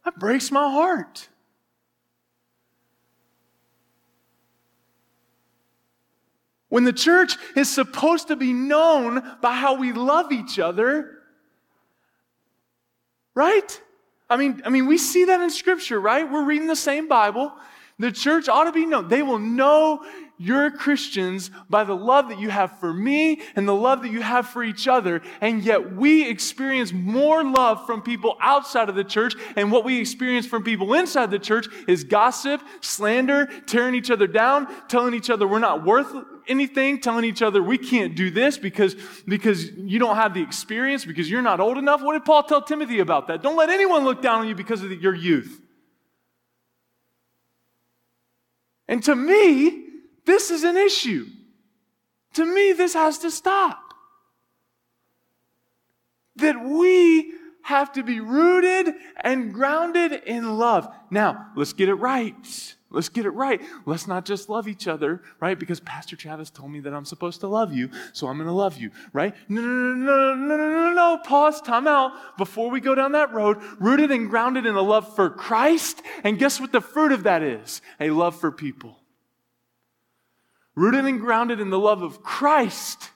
That 0.09 0.19
breaks 0.19 0.51
my 0.51 0.71
heart. 0.71 1.29
When 6.71 6.85
the 6.85 6.95
church 6.95 7.37
is 7.55 7.71
supposed 7.71 8.29
to 8.29 8.37
be 8.37 8.55
known 8.55 9.23
by 9.43 9.53
how 9.53 9.75
we 9.75 9.93
love 9.93 10.33
each 10.33 10.59
other, 10.59 11.19
right? 13.35 13.83
I 14.31 14.39
mean, 14.39 14.63
I 14.65 14.71
mean, 14.71 14.87
we 14.87 14.97
see 14.97 15.27
that 15.27 15.43
in 15.43 15.51
Scripture, 15.51 16.01
right? 16.01 16.25
We're 16.31 16.47
reading 16.47 16.69
the 16.69 16.75
same 16.77 17.07
Bible. 17.07 17.53
The 17.99 18.11
church 18.11 18.49
ought 18.49 18.65
to 18.65 18.73
be 18.73 18.87
known. 18.87 19.09
They 19.09 19.21
will 19.21 19.39
know 19.39 20.07
you're 20.39 20.71
Christians 20.71 21.51
by 21.69 21.85
the 21.85 21.97
love 21.97 22.29
that 22.29 22.39
you 22.39 22.49
have 22.49 22.79
for 22.79 22.95
me 22.95 23.43
and 23.57 23.67
the 23.67 23.75
love 23.75 24.03
that 24.03 24.11
you 24.11 24.23
have 24.23 24.49
for 24.49 24.63
each 24.63 24.87
other. 24.87 25.21
And 25.41 25.65
yet 25.65 25.95
we 25.95 26.29
experience 26.29 26.93
more 26.93 27.43
love 27.43 27.85
from 27.87 28.03
people 28.03 28.37
outside 28.41 28.89
of 28.89 28.95
the 28.95 29.05
church. 29.05 29.35
And 29.57 29.73
what 29.73 29.85
we 29.85 30.01
experience 30.01 30.47
from 30.47 30.63
people 30.63 30.95
inside 30.95 31.31
the 31.31 31.39
church 31.39 31.67
is 31.89 32.05
gossip, 32.05 32.63
slander, 32.81 33.47
tearing 33.67 33.95
each 33.95 34.11
other 34.11 34.29
down, 34.29 34.69
telling 34.89 35.13
each 35.15 35.29
other 35.29 35.47
we're 35.47 35.59
not 35.59 35.85
worth 35.85 36.15
anything, 36.47 37.01
telling 37.01 37.25
each 37.25 37.43
other 37.43 37.63
we 37.63 37.77
can't 37.77 38.15
do 38.15 38.31
this 38.31 38.57
because, 38.57 38.95
because 39.27 39.71
you 39.73 39.99
don't 39.99 40.17
have 40.17 40.35
the 40.35 40.43
experience, 40.43 41.05
because 41.05 41.29
you're 41.29 41.43
not 41.43 41.59
old 41.59 41.79
enough. 41.79 42.01
What 42.01 42.13
did 42.13 42.25
Paul 42.25 42.45
tell 42.45 42.63
Timothy 42.63 43.01
about 43.01 43.27
that? 43.27 43.43
Don't 43.43 43.57
let 43.57 43.71
anyone 43.71 44.05
look 44.05 44.23
down 44.23 44.41
on 44.41 44.49
you 44.49 44.55
because 44.55 44.83
of 44.83 44.93
your 45.03 45.15
youth. 45.15 45.61
And 48.87 49.03
to 49.05 49.15
me, 49.15 49.88
this 50.29 50.51
is 50.51 50.63
an 50.63 50.77
issue. 50.77 51.27
To 52.35 52.45
me, 52.45 52.73
this 52.73 52.93
has 52.93 53.19
to 53.21 53.31
stop. 53.31 53.95
That 56.37 56.63
we 56.63 57.33
have 57.63 57.93
to 57.95 58.03
be 58.03 58.21
rooted 58.21 58.95
and 59.23 59.53
grounded 59.53 60.13
in 60.13 60.59
love. 60.59 60.87
Now, 61.11 61.49
let's 61.57 61.73
get 61.73 61.89
it 61.89 61.95
right. 61.95 62.75
Let's 62.91 63.09
get 63.09 63.27
it 63.27 63.31
right. 63.31 63.61
Let's 63.87 64.07
not 64.07 64.25
just 64.25 64.49
love 64.49 64.69
each 64.69 64.87
other, 64.87 65.23
right? 65.41 65.59
Because 65.59 65.81
Pastor 65.81 66.15
Travis 66.15 66.51
told 66.51 66.71
me 66.71 66.81
that 66.81 66.95
I'm 66.95 67.05
supposed 67.05 67.41
to 67.41 67.49
love 67.49 67.73
you, 67.73 67.91
so 68.13 68.29
I'm 68.29 68.37
going 68.37 68.47
to 68.47 68.53
love 68.53 68.79
you, 68.79 68.91
right? 69.13 69.35
No, 69.49 69.63
no, 69.63 69.95
no, 69.95 70.35
no, 70.35 70.35
no, 70.35 70.57
no, 70.57 70.71
no, 70.71 70.93
no. 70.93 71.19
Pause, 71.25 71.63
time 71.63 71.87
out 71.87 72.37
before 72.37 72.71
we 72.71 72.81
go 72.81 72.95
down 72.95 73.13
that 73.13 73.33
road. 73.33 73.59
Rooted 73.79 74.11
and 74.11 74.31
grounded 74.31 74.67
in 74.67 74.75
a 74.75 74.83
love 74.83 75.15
for 75.15 75.31
Christ. 75.31 76.03
And 76.23 76.39
guess 76.39 76.61
what 76.61 76.73
the 76.73 76.81
fruit 76.81 77.13
of 77.13 77.25
that 77.25 77.43
is? 77.43 77.81
A 77.99 78.11
love 78.11 78.39
for 78.39 78.53
people 78.53 78.98
rooted 80.79 81.05
and 81.05 81.21
grounded 81.21 81.61
in 81.61 81.71
the 81.71 81.79
love 81.79 82.03
of 82.03 82.23
Christ 82.23 83.11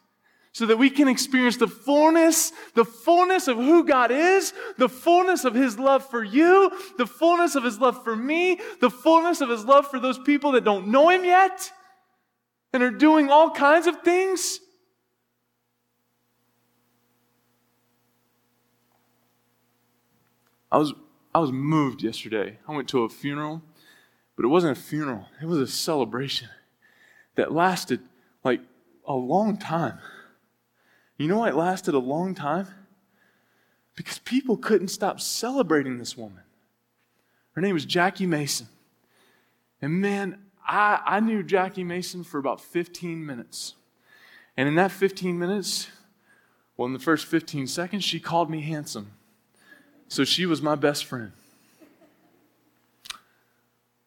so 0.52 0.66
that 0.66 0.76
we 0.76 0.90
can 0.90 1.08
experience 1.08 1.56
the 1.56 1.68
fullness, 1.68 2.52
the 2.74 2.84
fullness 2.84 3.48
of 3.48 3.56
who 3.56 3.84
God 3.84 4.10
is, 4.10 4.52
the 4.76 4.88
fullness 4.88 5.44
of 5.44 5.54
His 5.54 5.78
love 5.78 6.04
for 6.04 6.22
you, 6.22 6.70
the 6.98 7.06
fullness 7.06 7.54
of 7.54 7.64
His 7.64 7.78
love 7.78 8.02
for 8.04 8.14
me, 8.14 8.60
the 8.80 8.90
fullness 8.90 9.40
of 9.40 9.48
His 9.48 9.64
love 9.64 9.86
for 9.86 9.98
those 9.98 10.18
people 10.18 10.52
that 10.52 10.64
don't 10.64 10.88
know 10.88 11.08
Him 11.08 11.24
yet 11.24 11.72
and 12.72 12.82
are 12.82 12.90
doing 12.90 13.30
all 13.30 13.50
kinds 13.50 13.86
of 13.86 14.02
things. 14.02 14.58
I 20.70 20.78
was, 20.78 20.92
I 21.34 21.38
was 21.38 21.52
moved 21.52 22.02
yesterday. 22.02 22.58
I 22.66 22.74
went 22.74 22.88
to 22.88 23.04
a 23.04 23.08
funeral, 23.08 23.62
but 24.36 24.44
it 24.44 24.48
wasn't 24.48 24.76
a 24.76 24.80
funeral, 24.80 25.26
it 25.40 25.46
was 25.46 25.58
a 25.58 25.66
celebration 25.66 26.48
that 27.34 27.52
lasted 27.52 28.00
like 28.44 28.60
a 29.06 29.14
long 29.14 29.56
time. 29.56 29.98
You 31.18 31.28
know 31.28 31.38
why 31.38 31.48
it 31.48 31.54
lasted 31.54 31.94
a 31.94 31.98
long 31.98 32.34
time? 32.34 32.66
Because 33.94 34.18
people 34.18 34.56
couldn't 34.56 34.88
stop 34.88 35.20
celebrating 35.20 35.98
this 35.98 36.16
woman. 36.16 36.42
Her 37.52 37.60
name 37.60 37.74
was 37.74 37.84
Jackie 37.84 38.26
Mason. 38.26 38.66
And 39.80 40.00
man, 40.00 40.38
I, 40.66 41.00
I 41.04 41.20
knew 41.20 41.42
Jackie 41.42 41.84
Mason 41.84 42.24
for 42.24 42.38
about 42.38 42.60
15 42.60 43.24
minutes. 43.24 43.74
And 44.56 44.68
in 44.68 44.74
that 44.76 44.90
15 44.90 45.38
minutes, 45.38 45.88
well, 46.76 46.86
in 46.86 46.92
the 46.92 46.98
first 46.98 47.26
15 47.26 47.66
seconds, 47.66 48.04
she 48.04 48.18
called 48.18 48.50
me 48.50 48.62
handsome. 48.62 49.12
So 50.08 50.24
she 50.24 50.46
was 50.46 50.62
my 50.62 50.74
best 50.74 51.04
friend. 51.04 51.32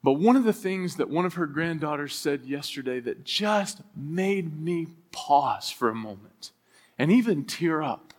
But 0.05 0.19
one 0.19 0.35
of 0.35 0.43
the 0.43 0.53
things 0.53 0.97
that 0.97 1.09
one 1.09 1.25
of 1.25 1.33
her 1.33 1.47
granddaughters 1.47 2.13
said 2.13 2.45
yesterday 2.45 2.99
that 2.99 3.23
just 3.23 3.81
made 3.95 4.61
me 4.61 4.85
pause 5.11 5.71
for 5.71 5.89
a 5.89 5.95
moment 5.95 6.51
and 6.99 7.11
even 7.11 7.43
tear 7.43 7.81
up 7.81 8.13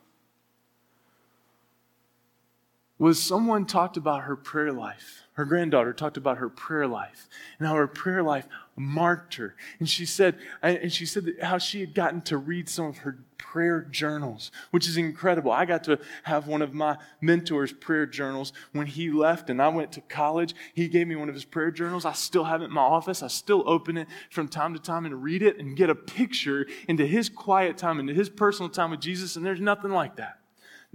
was 2.99 3.23
someone 3.23 3.67
talked 3.67 3.97
about 3.97 4.23
her 4.23 4.35
prayer 4.35 4.73
life. 4.73 5.26
Her 5.37 5.45
granddaughter 5.45 5.93
talked 5.93 6.17
about 6.17 6.39
her 6.39 6.49
prayer 6.49 6.87
life 6.87 7.29
and 7.59 7.69
how 7.69 7.75
her 7.75 7.87
prayer 7.87 8.23
life 8.23 8.49
marked 8.75 9.35
her. 9.35 9.55
And 9.79 9.87
she 9.87 10.07
said, 10.07 10.39
and 10.63 10.91
she 10.91 11.05
said 11.05 11.35
how 11.43 11.59
she 11.59 11.81
had 11.81 11.95
gotten 11.95 12.23
to 12.23 12.39
read 12.39 12.71
some 12.71 12.87
of 12.87 12.99
her 12.99 13.19
prayer 13.37 13.83
journals, 13.83 14.51
which 14.71 14.89
is 14.89 14.97
incredible. 14.97 15.53
I 15.53 15.67
got 15.67 15.85
to 15.85 15.99
have 16.23 16.47
one 16.47 16.63
of 16.63 16.73
my 16.73 16.97
mentors' 17.21 17.75
prayer 17.75 18.07
journals 18.07 18.55
when 18.73 18.87
he 18.87 19.11
left 19.11 19.51
and 19.51 19.61
I 19.61 19.69
went 19.69 19.93
to 19.93 20.01
college. 20.01 20.55
He 20.73 20.89
gave 20.89 21.07
me 21.07 21.17
one 21.17 21.29
of 21.29 21.35
his 21.35 21.45
prayer 21.45 21.71
journals. 21.71 22.07
I 22.07 22.15
still 22.15 22.45
have 22.45 22.63
it 22.63 22.67
in 22.67 22.73
my 22.73 22.81
office. 22.81 23.23
I 23.23 23.29
still 23.29 23.63
open 23.67 23.99
it 23.99 24.09
from 24.31 24.49
time 24.49 24.73
to 24.73 24.81
time 24.81 25.05
and 25.05 25.23
read 25.23 25.43
it 25.43 25.59
and 25.59 25.77
get 25.77 25.91
a 25.91 25.95
picture 25.95 26.67
into 26.89 27.07
his 27.07 27.29
quiet 27.29 27.77
time, 27.77 28.01
into 28.01 28.15
his 28.15 28.31
personal 28.31 28.71
time 28.71 28.91
with 28.91 29.01
Jesus. 29.01 29.37
And 29.37 29.45
there's 29.45 29.61
nothing 29.61 29.91
like 29.91 30.17
that. 30.17 30.39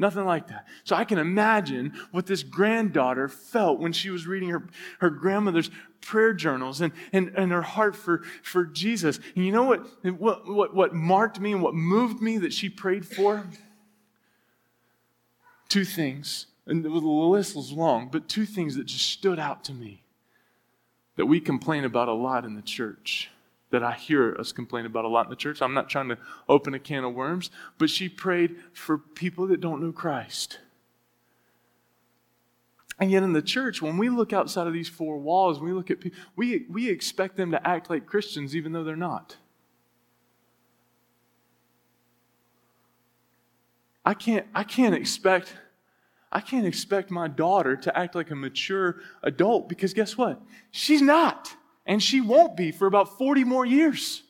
Nothing 0.02 0.26
like 0.26 0.48
that. 0.48 0.68
So 0.84 0.96
I 0.96 1.06
can 1.06 1.20
imagine 1.20 1.94
what 2.10 2.26
this 2.26 2.42
granddaughter 2.42 3.28
felt 3.28 3.78
when 3.78 3.94
she 3.94 4.10
was 4.10 4.26
reading 4.26 4.50
her, 4.50 4.68
her 5.00 5.12
grandmother's 5.12 5.70
prayer 6.02 6.34
journals 6.34 6.82
and, 6.82 6.92
and, 7.14 7.32
and 7.38 7.52
her 7.52 7.62
heart 7.62 7.96
for, 7.96 8.24
for 8.42 8.66
Jesus. 8.66 9.20
And 9.36 9.46
you 9.46 9.52
know 9.52 9.66
what, 9.66 9.86
what, 10.18 10.50
what, 10.50 10.74
what 10.74 10.96
marked 10.96 11.40
me 11.40 11.52
and 11.52 11.62
what 11.62 11.76
moved 11.76 12.20
me 12.20 12.40
that 12.40 12.52
she 12.52 12.68
prayed 12.68 13.06
for? 13.06 13.46
Two 15.70 15.86
things. 15.86 16.48
And 16.66 16.84
the 16.84 16.90
list 16.90 17.56
was 17.56 17.72
long, 17.72 18.10
but 18.12 18.28
two 18.28 18.48
things 18.48 18.78
that 18.78 18.86
just 18.86 19.08
stood 19.08 19.38
out 19.38 19.64
to 19.66 19.72
me 19.72 20.02
that 21.16 21.28
we 21.28 21.40
complain 21.40 21.84
about 21.84 22.08
a 22.08 22.14
lot 22.14 22.44
in 22.44 22.56
the 22.56 22.64
church 22.64 23.30
that 23.72 23.84
I 23.84 23.94
hear 23.94 24.36
us 24.36 24.52
complain 24.52 24.86
about 24.86 25.06
a 25.06 25.08
lot 25.08 25.26
in 25.26 25.30
the 25.30 25.36
church. 25.36 25.62
I'm 25.62 25.74
not 25.74 25.90
trying 25.90 26.10
to 26.10 26.18
open 26.48 26.74
a 26.74 26.80
can 26.80 27.04
of 27.04 27.14
worms, 27.14 27.50
but 27.78 27.90
she 27.90 28.08
prayed 28.08 28.58
for 28.74 28.98
people 28.98 29.48
that 29.48 29.62
don't 29.62 29.82
know 29.82 29.92
Christ. 29.92 30.60
And 33.00 33.10
yet 33.10 33.24
in 33.24 33.34
the 33.34 33.42
church, 33.42 33.82
when 33.82 33.98
we 33.98 34.10
look 34.10 34.32
outside 34.32 34.68
of 34.68 34.74
these 34.74 34.88
four 34.90 35.18
walls, 35.18 35.60
we 35.60 35.72
look 35.72 35.90
at 35.90 36.00
people, 36.00 36.20
we, 36.36 36.66
we 36.70 36.88
expect 36.88 37.36
them 37.36 37.52
to 37.52 37.68
act 37.68 37.90
like 37.90 38.06
Christians 38.06 38.56
even 38.56 38.74
though 38.74 38.84
they're 38.84 38.96
not. 38.96 39.38
I 44.06 44.14
can't, 44.14 44.46
I 44.54 44.64
can't 44.64 44.96
expect 44.96 45.56
I 46.32 46.40
can't 46.40 46.66
expect 46.66 47.12
my 47.12 47.28
daughter 47.28 47.76
to 47.76 47.98
act 47.98 48.16
like 48.16 48.32
a 48.32 48.36
mature 48.36 49.02
adult 49.22 49.68
because 49.68 49.94
guess 49.94 50.18
what? 50.18 50.42
She's 50.72 51.02
not 51.02 51.54
and 51.86 52.02
she 52.02 52.22
won't 52.22 52.56
be 52.56 52.72
for 52.72 52.88
about 52.88 53.18
40 53.18 53.44
more 53.44 53.66
years. 53.66 54.24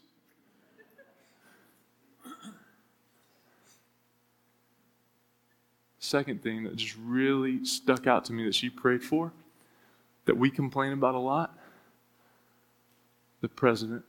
Second 6.00 6.42
thing 6.42 6.64
that 6.64 6.76
just 6.76 6.98
really 7.02 7.64
stuck 7.64 8.08
out 8.08 8.26
to 8.26 8.34
me 8.34 8.44
that 8.46 8.56
she 8.56 8.70
prayed 8.70 9.04
for, 9.04 9.32
that 10.26 10.36
we 10.36 10.50
complain 10.50 10.94
about 10.94 11.16
a 11.16 11.20
lot 11.20 11.58
the 13.40 13.50
president 13.50 14.04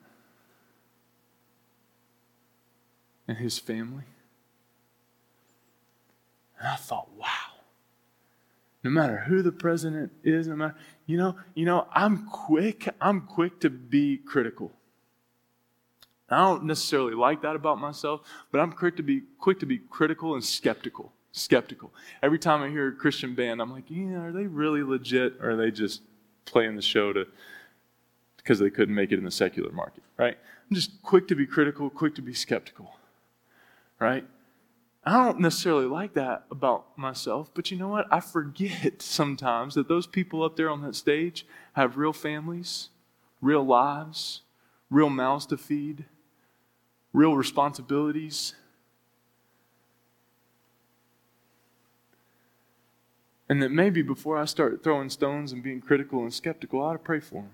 and 3.26 3.38
his 3.38 3.58
family. 3.58 4.04
And 6.58 6.68
I 6.68 6.76
thought, 6.76 7.08
wow 7.16 7.52
no 8.84 8.90
matter 8.90 9.18
who 9.18 9.42
the 9.42 9.52
president 9.52 10.12
is, 10.24 10.48
no 10.48 10.56
matter, 10.56 10.74
you 11.06 11.16
know, 11.16 11.36
you 11.54 11.64
know, 11.64 11.86
I'm 11.92 12.26
quick, 12.26 12.88
I'm 13.00 13.22
quick 13.22 13.60
to 13.60 13.70
be 13.70 14.18
critical. 14.18 14.72
I 16.28 16.38
don't 16.38 16.64
necessarily 16.64 17.14
like 17.14 17.42
that 17.42 17.56
about 17.56 17.78
myself, 17.78 18.22
but 18.50 18.60
I'm 18.60 18.72
quick 18.72 18.96
to 18.96 19.02
be 19.02 19.22
quick 19.38 19.60
to 19.60 19.66
be 19.66 19.78
critical 19.78 20.34
and 20.34 20.42
skeptical. 20.42 21.12
skeptical. 21.32 21.92
Every 22.22 22.38
time 22.38 22.62
I 22.62 22.68
hear 22.70 22.88
a 22.88 22.92
Christian 22.92 23.34
band, 23.34 23.60
I'm 23.60 23.70
like, 23.70 23.84
yeah, 23.88 24.20
are 24.20 24.32
they 24.32 24.46
really 24.46 24.82
legit 24.82 25.34
or 25.40 25.50
are 25.50 25.56
they 25.56 25.70
just 25.70 26.02
playing 26.44 26.76
the 26.76 26.82
show 26.82 27.12
to 27.12 27.26
because 28.36 28.58
they 28.58 28.70
couldn't 28.70 28.94
make 28.94 29.12
it 29.12 29.18
in 29.18 29.24
the 29.24 29.30
secular 29.30 29.70
market, 29.70 30.02
right? 30.16 30.36
I'm 30.68 30.74
just 30.74 31.02
quick 31.02 31.28
to 31.28 31.34
be 31.34 31.46
critical, 31.46 31.88
quick 31.90 32.14
to 32.16 32.22
be 32.22 32.34
skeptical, 32.34 32.96
right? 34.00 34.24
I 35.04 35.24
don't 35.24 35.40
necessarily 35.40 35.86
like 35.86 36.14
that 36.14 36.44
about 36.50 36.96
myself, 36.96 37.50
but 37.54 37.70
you 37.70 37.76
know 37.76 37.88
what? 37.88 38.06
I 38.10 38.20
forget 38.20 39.02
sometimes 39.02 39.74
that 39.74 39.88
those 39.88 40.06
people 40.06 40.44
up 40.44 40.56
there 40.56 40.70
on 40.70 40.82
that 40.82 40.94
stage 40.94 41.44
have 41.72 41.96
real 41.96 42.12
families, 42.12 42.90
real 43.40 43.64
lives, 43.64 44.42
real 44.90 45.10
mouths 45.10 45.46
to 45.46 45.56
feed, 45.56 46.04
real 47.12 47.36
responsibilities. 47.36 48.54
And 53.48 53.60
that 53.62 53.70
maybe 53.70 54.02
before 54.02 54.38
I 54.38 54.44
start 54.44 54.84
throwing 54.84 55.10
stones 55.10 55.52
and 55.52 55.62
being 55.62 55.80
critical 55.80 56.20
and 56.20 56.32
skeptical, 56.32 56.80
I 56.80 56.90
ought 56.90 56.92
to 56.92 56.98
pray 57.00 57.20
for 57.20 57.42
them. 57.42 57.50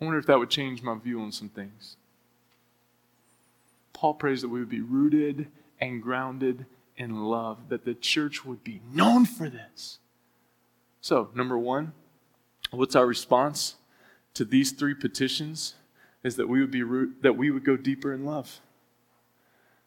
I 0.00 0.04
wonder 0.04 0.18
if 0.18 0.26
that 0.26 0.38
would 0.38 0.48
change 0.48 0.82
my 0.82 0.96
view 0.96 1.20
on 1.20 1.32
some 1.32 1.48
things. 1.48 1.96
Paul 4.00 4.14
prays 4.14 4.40
that 4.40 4.48
we 4.48 4.60
would 4.60 4.70
be 4.70 4.80
rooted 4.80 5.48
and 5.78 6.02
grounded 6.02 6.64
in 6.96 7.22
love, 7.24 7.68
that 7.68 7.84
the 7.84 7.92
church 7.92 8.46
would 8.46 8.64
be 8.64 8.80
known 8.94 9.26
for 9.26 9.50
this. 9.50 9.98
So, 11.02 11.28
number 11.34 11.58
one, 11.58 11.92
what's 12.70 12.96
our 12.96 13.04
response 13.04 13.74
to 14.32 14.46
these 14.46 14.72
three 14.72 14.94
petitions? 14.94 15.74
Is 16.24 16.36
that 16.36 16.48
we 16.48 16.62
would 16.62 16.70
be 16.70 16.82
root, 16.82 17.16
that 17.20 17.36
we 17.36 17.50
would 17.50 17.62
go 17.62 17.76
deeper 17.76 18.14
in 18.14 18.24
love. 18.24 18.62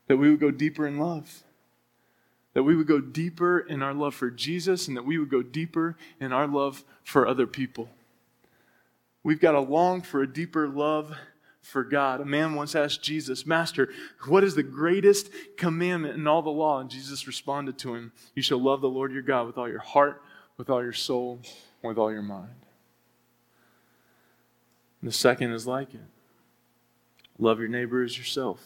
That 0.06 0.18
we 0.18 0.30
would 0.30 0.40
go 0.40 0.52
deeper 0.52 0.86
in 0.86 1.00
love. 1.00 1.42
That 2.54 2.62
we 2.62 2.76
would 2.76 2.86
go 2.86 3.02
deeper 3.02 3.62
in 3.62 3.82
our 3.82 3.96
love 3.96 4.14
for 4.14 4.30
Jesus 4.30 4.88
and 4.88 4.96
that 4.96 5.06
we 5.06 5.18
would 5.18 5.32
go 5.32 5.42
deeper 5.42 5.98
in 6.20 6.32
our 6.32 6.46
love 6.46 6.84
for 7.04 7.28
other 7.28 7.48
people. 7.48 7.90
We've 9.24 9.42
got 9.42 9.54
to 9.54 9.60
long 9.60 10.04
for 10.04 10.22
a 10.22 10.32
deeper 10.32 10.68
love 10.68 11.18
for 11.64 11.84
God. 11.84 12.22
A 12.22 12.26
man 12.26 12.54
once 12.54 12.76
asked 12.76 13.02
Jesus, 13.02 13.48
Master, 13.48 13.90
what 14.28 14.44
is 14.44 14.54
the 14.54 14.62
greatest 14.62 15.30
commandment 15.58 16.16
in 16.16 16.28
all 16.28 16.42
the 16.42 16.50
law? 16.50 16.80
And 16.80 16.90
Jesus 16.90 17.26
responded 17.26 17.80
to 17.80 17.96
him, 17.96 18.12
You 18.36 18.44
shall 18.44 18.62
love 18.62 18.82
the 18.82 18.90
Lord 18.90 19.12
your 19.12 19.24
God 19.24 19.48
with 19.48 19.58
all 19.58 19.70
your 19.70 19.80
heart, 19.80 20.22
with 20.58 20.70
all 20.70 20.84
your 20.84 20.94
soul, 20.94 21.40
with 21.82 21.98
all 21.98 22.12
your 22.12 22.22
mind. 22.22 22.66
And 25.02 25.10
the 25.10 25.16
second 25.16 25.52
is 25.52 25.66
like 25.66 25.94
it 25.96 26.02
love 27.40 27.60
your 27.60 27.70
neighbor 27.70 28.04
as 28.04 28.18
yourself. 28.18 28.62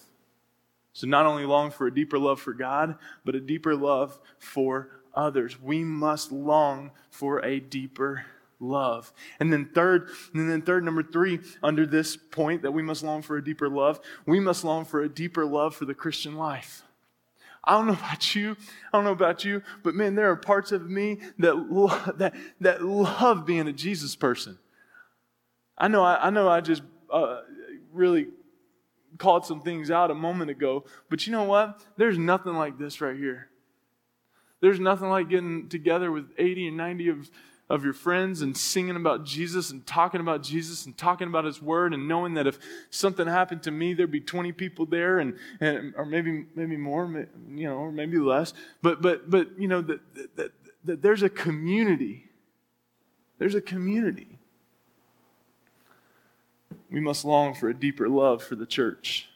So, 0.92 1.08
not 1.08 1.26
only 1.26 1.46
long 1.46 1.72
for 1.72 1.88
a 1.88 1.94
deeper 1.94 2.18
love 2.18 2.42
for 2.42 2.54
God, 2.54 2.98
but 3.24 3.36
a 3.36 3.40
deeper 3.40 3.76
love 3.76 4.20
for 4.40 4.90
others. 5.14 5.62
We 5.62 5.84
must 5.84 6.32
long 6.32 6.92
for 7.12 7.44
a 7.46 7.60
deeper 7.60 8.26
love. 8.60 9.14
And 9.40 9.52
then 9.52 9.70
third, 9.74 10.10
and 10.34 10.50
then 10.50 10.62
third, 10.62 10.84
number 10.84 11.04
three, 11.04 11.40
under 11.62 11.86
this 11.86 12.16
point 12.16 12.64
that 12.64 12.72
we 12.72 12.82
must 12.82 13.04
long 13.04 13.22
for 13.22 13.38
a 13.38 13.44
deeper 13.44 13.70
love, 13.70 14.00
we 14.26 14.40
must 14.40 14.64
long 14.64 14.86
for 14.86 15.02
a 15.02 15.10
deeper 15.10 15.46
love 15.46 15.76
for 15.76 15.86
the 15.86 15.94
Christian 15.94 16.36
life. 16.36 16.84
I 17.64 17.74
don't 17.74 17.88
know 17.88 17.94
about 17.94 18.34
you. 18.36 18.56
I 18.92 18.98
don't 18.98 19.04
know 19.04 19.12
about 19.12 19.44
you, 19.44 19.62
but 19.84 19.94
man, 19.94 20.16
there 20.16 20.32
are 20.32 20.36
parts 20.38 20.72
of 20.72 20.90
me 20.90 21.20
that 21.40 21.56
lo- 21.56 22.14
that 22.16 22.34
that 22.62 22.84
love 22.84 23.46
being 23.46 23.68
a 23.68 23.74
Jesus 23.74 24.16
person. 24.16 24.58
I 25.78 25.88
know. 25.90 26.04
I, 26.04 26.28
I 26.28 26.30
know. 26.30 26.50
I 26.50 26.62
just 26.62 26.82
uh, 27.12 27.42
really 27.94 28.28
called 29.18 29.46
some 29.46 29.62
things 29.62 29.92
out 29.92 30.12
a 30.12 30.16
moment 30.16 30.50
ago, 30.50 30.86
but 31.10 31.26
you 31.28 31.34
know 31.34 31.44
what? 31.44 31.82
There's 31.98 32.18
nothing 32.18 32.54
like 32.54 32.78
this 32.78 33.02
right 33.02 33.18
here. 33.18 33.50
There's 34.60 34.80
nothing 34.80 35.10
like 35.10 35.30
getting 35.30 35.70
together 35.70 36.12
with 36.12 36.32
80 36.38 36.70
and 36.70 36.78
90 36.78 37.10
of 37.10 37.30
of 37.70 37.84
your 37.84 37.94
friends 37.94 38.42
and 38.42 38.56
singing 38.56 38.96
about 38.96 39.26
Jesus 39.26 39.72
and 39.72 39.86
talking 39.86 40.22
about 40.22 40.42
Jesus 40.42 40.86
and 40.86 40.98
talking 40.98 41.28
about 41.28 41.44
His 41.44 41.62
Word 41.62 41.94
and 41.94 42.08
knowing 42.08 42.36
that 42.36 42.48
if 42.48 42.58
something 42.90 43.28
happened 43.28 43.64
to 43.64 43.72
me, 43.72 43.94
there'd 43.94 44.10
be 44.10 44.22
20 44.22 44.54
people 44.54 44.86
there 44.86 45.20
and, 45.20 45.38
and 45.60 45.94
or 45.98 46.06
maybe 46.06 46.46
maybe 46.56 46.78
more, 46.78 47.28
you 47.50 47.68
know, 47.68 47.76
or 47.76 47.92
maybe 47.92 48.18
less. 48.18 48.54
But 48.82 49.02
but 49.02 49.30
but 49.30 49.60
you 49.60 49.68
know 49.68 49.82
that, 49.82 50.00
that, 50.38 50.52
that 50.86 51.02
there's 51.02 51.24
a 51.24 51.30
community. 51.30 52.30
There's 53.38 53.56
a 53.56 53.62
community. 53.62 54.40
We 56.90 57.02
must 57.02 57.26
long 57.26 57.54
for 57.54 57.70
a 57.70 57.74
deeper 57.74 58.08
love 58.08 58.42
for 58.42 58.56
the 58.56 58.66
church, 58.66 59.28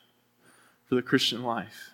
for 0.87 0.95
the 0.95 1.01
Christian 1.01 1.43
life. 1.43 1.90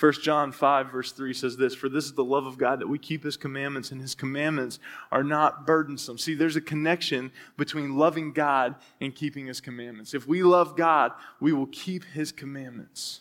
1 0.00 0.12
John 0.22 0.50
5, 0.50 0.90
verse 0.90 1.12
3 1.12 1.34
says 1.34 1.58
this 1.58 1.74
For 1.74 1.90
this 1.90 2.06
is 2.06 2.14
the 2.14 2.24
love 2.24 2.46
of 2.46 2.56
God 2.56 2.80
that 2.80 2.88
we 2.88 2.98
keep 2.98 3.22
his 3.22 3.36
commandments, 3.36 3.92
and 3.92 4.00
his 4.00 4.14
commandments 4.14 4.78
are 5.12 5.22
not 5.22 5.66
burdensome. 5.66 6.16
See, 6.16 6.34
there's 6.34 6.56
a 6.56 6.62
connection 6.62 7.30
between 7.58 7.98
loving 7.98 8.32
God 8.32 8.76
and 9.02 9.14
keeping 9.14 9.46
his 9.46 9.60
commandments. 9.60 10.14
If 10.14 10.26
we 10.26 10.42
love 10.42 10.74
God, 10.74 11.12
we 11.38 11.52
will 11.52 11.66
keep 11.66 12.04
his 12.04 12.32
commandments. 12.32 13.20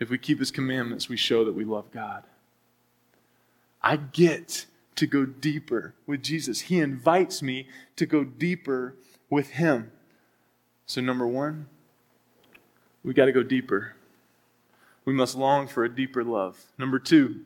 If 0.00 0.10
we 0.10 0.18
keep 0.18 0.40
his 0.40 0.50
commandments, 0.50 1.08
we 1.08 1.16
show 1.16 1.44
that 1.44 1.54
we 1.54 1.64
love 1.64 1.92
God. 1.92 2.24
I 3.80 3.96
get 3.96 4.66
to 4.96 5.06
go 5.06 5.24
deeper 5.24 5.94
with 6.08 6.24
Jesus. 6.24 6.62
He 6.62 6.80
invites 6.80 7.40
me 7.40 7.68
to 7.94 8.04
go 8.04 8.24
deeper 8.24 8.96
with 9.30 9.50
him. 9.50 9.92
So, 10.86 11.00
number 11.00 11.26
one, 11.26 11.68
we 13.04 13.14
got 13.14 13.26
to 13.26 13.32
go 13.32 13.44
deeper 13.44 13.94
we 15.08 15.14
must 15.14 15.34
long 15.34 15.66
for 15.66 15.84
a 15.84 15.88
deeper 15.88 16.22
love. 16.22 16.62
Number 16.76 16.98
two, 16.98 17.40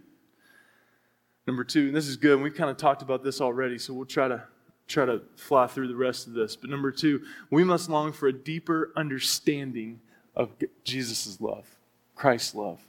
number 1.47 1.63
two, 1.63 1.87
and 1.87 1.95
this 1.95 2.09
is 2.09 2.17
good. 2.17 2.43
We've 2.43 2.53
kind 2.53 2.69
of 2.69 2.77
talked 2.77 3.03
about 3.03 3.23
this 3.23 3.41
already, 3.41 3.79
so 3.79 3.95
we'll 3.95 4.05
try 4.05 4.27
to 4.27 4.43
try 4.89 5.05
to 5.05 5.23
fly 5.37 5.69
through 5.69 5.87
the 5.87 5.95
rest 5.95 6.27
of 6.27 6.33
this. 6.33 6.57
But 6.57 6.71
number 6.71 6.91
two, 6.91 7.23
we 7.51 7.63
must 7.63 7.89
long 7.89 8.13
for 8.13 8.27
a 8.27 8.33
deeper 8.33 8.91
understanding 8.97 10.01
of 10.35 10.51
Jesus' 10.83 11.41
love, 11.41 11.69
Christ's 12.17 12.57
love. 12.57 12.81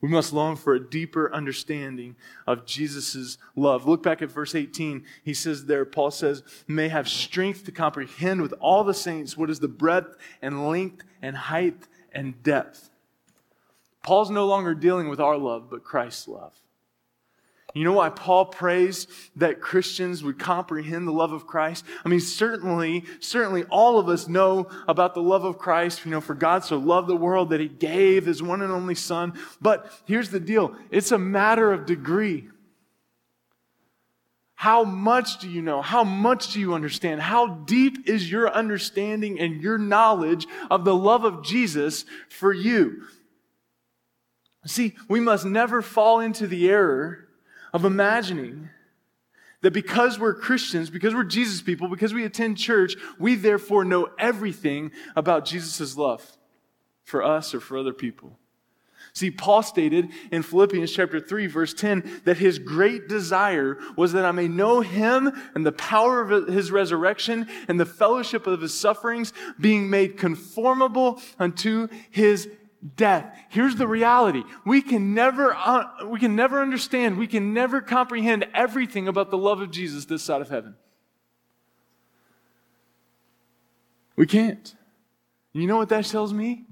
We 0.00 0.08
must 0.08 0.32
long 0.32 0.54
for 0.54 0.74
a 0.76 0.88
deeper 0.88 1.34
understanding 1.34 2.14
of 2.46 2.64
Jesus' 2.64 3.38
love. 3.56 3.88
Look 3.88 4.04
back 4.04 4.22
at 4.22 4.30
verse 4.30 4.54
18. 4.54 5.04
He 5.24 5.34
says 5.34 5.64
there, 5.64 5.84
Paul 5.84 6.12
says, 6.12 6.44
may 6.68 6.86
have 6.90 7.08
strength 7.08 7.64
to 7.64 7.72
comprehend 7.72 8.40
with 8.40 8.54
all 8.60 8.84
the 8.84 8.94
saints 8.94 9.36
what 9.36 9.50
is 9.50 9.58
the 9.58 9.66
breadth 9.66 10.16
and 10.40 10.68
length 10.68 11.02
and 11.20 11.36
height 11.36 11.88
and 12.12 12.40
depth 12.44 12.90
Paul's 14.06 14.30
no 14.30 14.46
longer 14.46 14.72
dealing 14.72 15.08
with 15.08 15.18
our 15.18 15.36
love, 15.36 15.68
but 15.68 15.82
Christ's 15.82 16.28
love. 16.28 16.54
You 17.74 17.82
know 17.82 17.92
why 17.92 18.08
Paul 18.08 18.46
prays 18.46 19.08
that 19.34 19.60
Christians 19.60 20.22
would 20.22 20.38
comprehend 20.38 21.08
the 21.08 21.12
love 21.12 21.32
of 21.32 21.48
Christ? 21.48 21.84
I 22.04 22.08
mean, 22.08 22.20
certainly, 22.20 23.04
certainly 23.18 23.64
all 23.64 23.98
of 23.98 24.08
us 24.08 24.28
know 24.28 24.68
about 24.86 25.14
the 25.14 25.22
love 25.22 25.44
of 25.44 25.58
Christ. 25.58 26.04
You 26.04 26.12
know, 26.12 26.20
for 26.20 26.34
God 26.34 26.64
so 26.64 26.78
loved 26.78 27.08
the 27.08 27.16
world 27.16 27.50
that 27.50 27.58
he 27.58 27.66
gave 27.66 28.26
his 28.26 28.40
one 28.40 28.62
and 28.62 28.72
only 28.72 28.94
son. 28.94 29.34
But 29.60 29.92
here's 30.06 30.30
the 30.30 30.40
deal. 30.40 30.76
It's 30.92 31.10
a 31.10 31.18
matter 31.18 31.72
of 31.72 31.84
degree. 31.84 32.48
How 34.54 34.84
much 34.84 35.40
do 35.40 35.50
you 35.50 35.62
know? 35.62 35.82
How 35.82 36.04
much 36.04 36.52
do 36.52 36.60
you 36.60 36.74
understand? 36.74 37.20
How 37.20 37.48
deep 37.48 38.08
is 38.08 38.30
your 38.30 38.48
understanding 38.50 39.40
and 39.40 39.60
your 39.60 39.78
knowledge 39.78 40.46
of 40.70 40.84
the 40.84 40.94
love 40.94 41.24
of 41.24 41.44
Jesus 41.44 42.06
for 42.30 42.52
you? 42.52 43.02
See, 44.66 44.94
we 45.08 45.20
must 45.20 45.44
never 45.44 45.80
fall 45.80 46.20
into 46.20 46.46
the 46.46 46.68
error 46.68 47.28
of 47.72 47.84
imagining 47.84 48.70
that 49.62 49.72
because 49.72 50.18
we're 50.18 50.34
Christians, 50.34 50.90
because 50.90 51.14
we're 51.14 51.24
Jesus 51.24 51.62
people, 51.62 51.88
because 51.88 52.12
we 52.12 52.24
attend 52.24 52.58
church, 52.58 52.94
we 53.18 53.34
therefore 53.34 53.84
know 53.84 54.08
everything 54.18 54.92
about 55.14 55.44
Jesus' 55.44 55.96
love 55.96 56.36
for 57.04 57.22
us 57.22 57.54
or 57.54 57.60
for 57.60 57.78
other 57.78 57.92
people. 57.92 58.38
See, 59.12 59.30
Paul 59.30 59.62
stated 59.62 60.10
in 60.30 60.42
Philippians 60.42 60.92
chapter 60.92 61.20
3, 61.20 61.46
verse 61.46 61.72
10, 61.72 62.22
that 62.24 62.36
his 62.36 62.58
great 62.58 63.08
desire 63.08 63.78
was 63.96 64.12
that 64.12 64.26
I 64.26 64.32
may 64.32 64.46
know 64.46 64.82
him 64.82 65.32
and 65.54 65.64
the 65.64 65.72
power 65.72 66.20
of 66.20 66.48
his 66.48 66.70
resurrection 66.70 67.48
and 67.66 67.80
the 67.80 67.86
fellowship 67.86 68.46
of 68.46 68.60
his 68.60 68.78
sufferings, 68.78 69.32
being 69.58 69.88
made 69.88 70.18
conformable 70.18 71.20
unto 71.38 71.88
his 72.10 72.48
death. 72.96 73.36
Here's 73.48 73.76
the 73.76 73.86
reality. 73.86 74.42
We 74.64 74.82
can 74.82 75.14
never, 75.14 75.54
uh, 75.54 76.06
we 76.06 76.18
can 76.18 76.36
never 76.36 76.60
understand, 76.60 77.16
we 77.18 77.26
can 77.26 77.54
never 77.54 77.80
comprehend 77.80 78.46
everything 78.54 79.08
about 79.08 79.30
the 79.30 79.38
love 79.38 79.60
of 79.60 79.70
Jesus 79.70 80.04
this 80.04 80.22
side 80.22 80.40
of 80.40 80.48
heaven. 80.48 80.76
We 84.16 84.26
can't. 84.26 84.74
You 85.52 85.66
know 85.66 85.76
what 85.76 85.88
that 85.90 86.04
tells 86.06 86.32
me? 86.32 86.64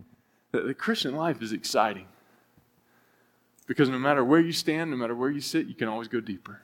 That 0.52 0.66
the 0.66 0.74
Christian 0.74 1.14
life 1.14 1.42
is 1.42 1.52
exciting. 1.52 2.06
Because 3.66 3.88
no 3.88 3.98
matter 3.98 4.24
where 4.24 4.40
you 4.40 4.52
stand, 4.52 4.90
no 4.90 4.96
matter 4.96 5.14
where 5.14 5.30
you 5.30 5.40
sit, 5.40 5.66
you 5.66 5.74
can 5.74 5.88
always 5.88 6.08
go 6.08 6.20
deeper. 6.20 6.60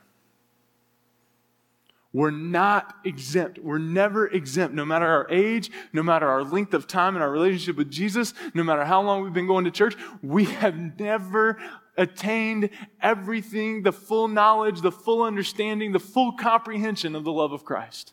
We're 2.13 2.33
not 2.33 2.97
exempt. 3.05 3.59
We're 3.61 3.79
never 3.79 4.27
exempt, 4.27 4.75
no 4.75 4.85
matter 4.85 5.07
our 5.07 5.27
age, 5.31 5.71
no 5.93 6.03
matter 6.03 6.29
our 6.29 6.43
length 6.43 6.75
of 6.75 6.89
time 6.89 7.15
in 7.15 7.23
our 7.23 7.31
relationship 7.31 7.77
with 7.77 7.91
Jesus, 7.91 8.35
no 8.53 8.65
matter 8.65 8.85
how 8.85 9.01
long 9.01 9.23
we've 9.23 9.33
been 9.33 9.47
going 9.47 9.65
to 9.65 9.71
church. 9.71 9.95
We 10.21 10.47
have 10.47 10.77
never 10.99 11.57
attained 11.97 12.71
everything, 13.01 13.83
the 13.83 13.93
full 13.93 14.27
knowledge, 14.27 14.81
the 14.81 14.91
full 14.91 15.23
understanding, 15.23 15.93
the 15.93 16.01
full 16.01 16.33
comprehension 16.33 17.15
of 17.15 17.23
the 17.23 17.33
love 17.33 17.53
of 17.53 17.65
Christ. 17.65 18.13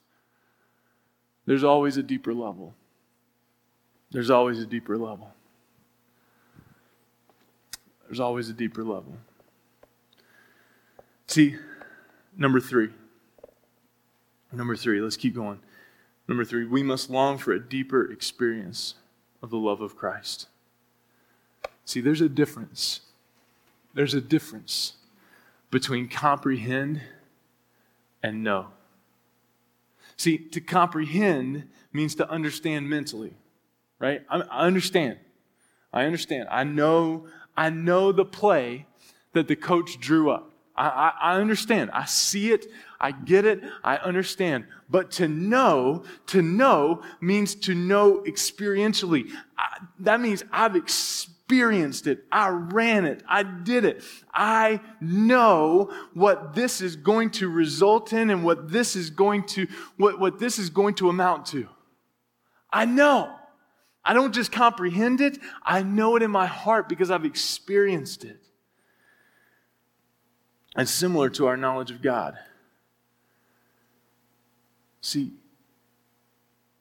There's 1.48 1.64
always 1.64 1.98
a 1.98 2.04
deeper 2.04 2.34
level. 2.34 2.76
There's 4.12 4.30
always 4.30 4.60
a 4.60 4.66
deeper 4.66 4.98
level. 4.98 5.34
There's 8.06 8.20
always 8.20 8.50
a 8.50 8.54
deeper 8.54 8.84
level. 8.84 9.18
See, 11.28 11.56
number 12.38 12.60
three. 12.60 12.90
Number 14.52 14.76
three, 14.76 15.02
let's 15.02 15.18
keep 15.18 15.36
going. 15.36 15.60
Number 16.28 16.44
three, 16.44 16.66
we 16.66 16.84
must 16.84 17.10
long 17.10 17.38
for 17.38 17.52
a 17.54 17.60
deeper 17.60 18.10
experience 18.12 18.96
of 19.42 19.50
the 19.50 19.58
love 19.58 19.82
of 19.82 19.96
Christ. 19.96 20.48
See, 21.86 22.02
there's 22.02 22.22
a 22.22 22.30
difference. 22.30 23.02
There's 23.94 24.14
a 24.14 24.22
difference 24.22 24.94
between 25.72 26.08
comprehend 26.08 27.02
and 28.24 28.44
know. 28.44 28.68
See, 30.18 30.38
to 30.38 30.60
comprehend 30.60 31.70
means 31.94 32.16
to 32.16 32.30
understand 32.30 32.90
mentally, 32.90 33.34
right? 34.00 34.24
I, 34.30 34.40
understand. 34.40 35.18
I 35.94 36.06
understand. 36.06 36.48
I 36.50 36.64
know, 36.64 37.28
I 37.56 37.70
know 37.70 38.12
the 38.12 38.26
play 38.26 38.88
that 39.34 39.48
the 39.48 39.56
coach 39.56 40.00
drew 40.00 40.32
up. 40.32 40.52
I, 40.78 40.88
I, 40.88 41.34
I, 41.34 41.42
understand. 41.42 41.90
I 41.92 42.06
see 42.06 42.52
it. 42.52 42.68
I 43.00 43.12
get 43.12 43.46
it. 43.46 43.62
I 43.84 43.98
understand. 43.98 44.66
But 44.90 45.12
to 45.12 45.28
know, 45.28 46.04
to 46.28 46.42
know 46.42 47.02
means 47.20 47.56
to 47.56 47.74
know 47.74 48.24
experientially. 48.28 49.32
I, 49.58 49.80
that 50.00 50.22
means 50.22 50.44
I've 50.52 50.76
experienced 50.76 52.06
it. 52.06 52.26
I 52.32 52.50
ran 52.50 53.06
it. 53.06 53.24
I 53.28 53.44
did 53.44 53.86
it. 53.86 54.04
I 54.34 54.82
know 55.02 55.92
what 56.14 56.54
this 56.54 56.82
is 56.82 56.96
going 56.96 57.32
to 57.32 57.50
result 57.50 58.14
in 58.14 58.30
and 58.30 58.44
what 58.44 58.70
this 58.72 58.96
is 58.96 59.10
going 59.10 59.46
to, 59.48 59.68
what, 59.98 60.20
what 60.20 60.40
this 60.40 60.60
is 60.60 60.70
going 60.70 60.96
to 60.96 61.10
amount 61.10 61.48
to. 61.48 61.68
I 62.72 62.86
know. 62.86 63.34
I 64.04 64.14
don't 64.14 64.34
just 64.34 64.52
comprehend 64.52 65.22
it. 65.22 65.38
I 65.64 65.84
know 65.84 66.16
it 66.16 66.24
in 66.24 66.32
my 66.32 66.46
heart 66.46 66.88
because 66.88 67.12
I've 67.12 67.26
experienced 67.26 68.24
it. 68.24 68.47
And 70.78 70.88
similar 70.88 71.30
to 71.32 71.48
our 71.48 71.58
knowledge 71.58 71.92
of 71.92 72.02
God. 72.02 72.38
See, 75.02 75.34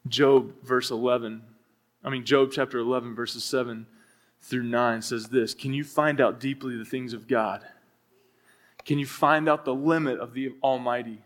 Job, 0.07 0.53
verse 0.63 0.91
11, 0.91 1.43
I 2.05 2.11
mean, 2.11 2.25
Job 2.25 2.51
chapter 2.53 2.79
11, 2.79 3.15
verses 3.15 3.43
7 3.43 3.87
through 4.41 4.63
9 4.63 5.03
says 5.03 5.29
this 5.29 5.55
Can 5.55 5.73
you 5.73 5.83
find 5.83 6.21
out 6.21 6.39
deeply 6.39 6.77
the 6.77 6.85
things 6.85 7.13
of 7.13 7.27
God? 7.27 7.65
Can 8.85 8.99
you 8.99 9.07
find 9.07 9.49
out 9.49 9.65
the 9.65 9.75
limit 9.75 10.21
of 10.21 10.35
the 10.35 10.55
Almighty? 10.63 11.23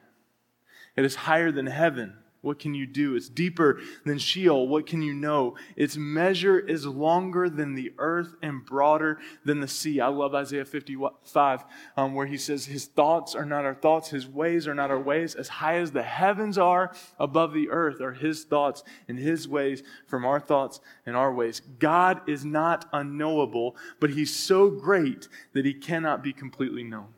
It 0.96 1.04
is 1.04 1.14
higher 1.14 1.52
than 1.52 1.66
heaven. 1.66 2.14
What 2.42 2.58
can 2.58 2.72
you 2.72 2.86
do? 2.86 3.16
It's 3.16 3.28
deeper 3.28 3.80
than 4.06 4.18
Sheol. 4.18 4.66
What 4.66 4.86
can 4.86 5.02
you 5.02 5.12
know? 5.12 5.56
Its 5.76 5.98
measure 5.98 6.58
is 6.58 6.86
longer 6.86 7.50
than 7.50 7.74
the 7.74 7.92
earth 7.98 8.34
and 8.40 8.64
broader 8.64 9.18
than 9.44 9.60
the 9.60 9.68
sea. 9.68 10.00
I 10.00 10.06
love 10.06 10.34
Isaiah 10.34 10.64
55, 10.64 11.64
um, 11.98 12.14
where 12.14 12.24
he 12.24 12.38
says, 12.38 12.64
His 12.64 12.86
thoughts 12.86 13.34
are 13.34 13.44
not 13.44 13.66
our 13.66 13.74
thoughts, 13.74 14.08
His 14.08 14.26
ways 14.26 14.66
are 14.66 14.74
not 14.74 14.90
our 14.90 14.98
ways. 14.98 15.34
As 15.34 15.48
high 15.48 15.76
as 15.76 15.92
the 15.92 16.02
heavens 16.02 16.56
are 16.56 16.94
above 17.18 17.52
the 17.52 17.68
earth 17.68 18.00
are 18.00 18.14
His 18.14 18.44
thoughts 18.44 18.84
and 19.06 19.18
His 19.18 19.46
ways 19.46 19.82
from 20.06 20.24
our 20.24 20.40
thoughts 20.40 20.80
and 21.04 21.16
our 21.16 21.34
ways. 21.34 21.60
God 21.78 22.22
is 22.26 22.42
not 22.42 22.86
unknowable, 22.94 23.76
but 24.00 24.10
He's 24.10 24.34
so 24.34 24.70
great 24.70 25.28
that 25.52 25.66
He 25.66 25.74
cannot 25.74 26.22
be 26.22 26.32
completely 26.32 26.84
known 26.84 27.08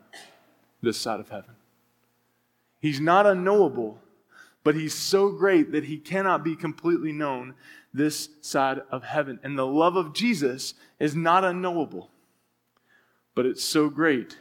this 0.81 0.97
side 0.97 1.21
of 1.21 1.29
heaven. 1.29 1.55
He's 2.81 2.99
not 2.99 3.25
unknowable 3.25 3.99
but 4.63 4.75
he's 4.75 4.93
so 4.93 5.29
great 5.29 5.71
that 5.71 5.85
he 5.85 5.97
cannot 5.97 6.43
be 6.43 6.55
completely 6.55 7.11
known 7.11 7.53
this 7.93 8.29
side 8.41 8.81
of 8.89 9.03
heaven. 9.03 9.39
And 9.43 9.57
the 9.57 9.67
love 9.67 9.95
of 9.95 10.13
Jesus 10.13 10.73
is 10.99 11.15
not 11.15 11.43
unknowable, 11.43 12.09
but 13.35 13.45
it's 13.45 13.63
so 13.63 13.89
great 13.89 14.37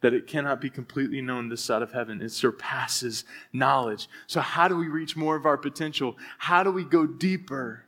that 0.00 0.14
it 0.14 0.28
cannot 0.28 0.60
be 0.60 0.70
completely 0.70 1.20
known 1.20 1.48
this 1.48 1.62
side 1.62 1.82
of 1.82 1.92
heaven. 1.92 2.22
It 2.22 2.30
surpasses 2.30 3.24
knowledge. 3.52 4.08
So, 4.28 4.40
how 4.40 4.68
do 4.68 4.76
we 4.76 4.86
reach 4.86 5.16
more 5.16 5.34
of 5.34 5.44
our 5.44 5.56
potential? 5.56 6.16
How 6.38 6.62
do 6.62 6.70
we 6.70 6.84
go 6.84 7.04
deeper? 7.04 7.84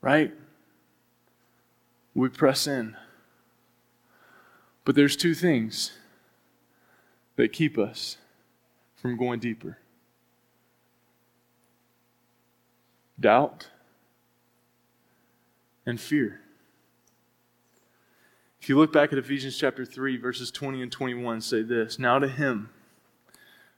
Right? 0.00 0.32
We 2.14 2.30
press 2.30 2.66
in. 2.66 2.96
But 4.84 4.94
there's 4.94 5.16
two 5.16 5.34
things 5.34 5.92
that 7.36 7.52
keep 7.52 7.76
us 7.76 8.16
from 9.00 9.16
going 9.16 9.40
deeper? 9.40 9.78
Doubt 13.18 13.68
and 15.86 16.00
fear. 16.00 16.40
If 18.60 18.68
you 18.68 18.76
look 18.76 18.92
back 18.92 19.12
at 19.12 19.18
Ephesians 19.18 19.56
chapter 19.56 19.84
3, 19.84 20.16
verses 20.18 20.50
20 20.50 20.82
and 20.82 20.92
21, 20.92 21.40
say 21.40 21.62
this 21.62 21.98
Now 21.98 22.18
to 22.18 22.28
him 22.28 22.70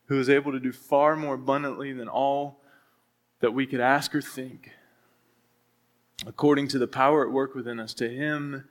who 0.07 0.19
is 0.19 0.29
able 0.29 0.51
to 0.53 0.59
do 0.59 0.73
far 0.73 1.15
more 1.15 1.35
abundantly 1.35 1.93
than 1.93 2.09
all 2.09 2.61
that 3.39 3.53
we 3.53 3.67
could 3.67 3.81
ask 3.81 4.15
or 4.15 4.21
think, 4.21 4.73
according 6.27 6.67
to 6.69 6.79
the 6.79 6.89
power 6.89 7.25
at 7.25 7.33
work 7.33 7.55
within 7.55 7.79
us, 7.79 7.95
to 7.95 8.09
him 8.09 8.65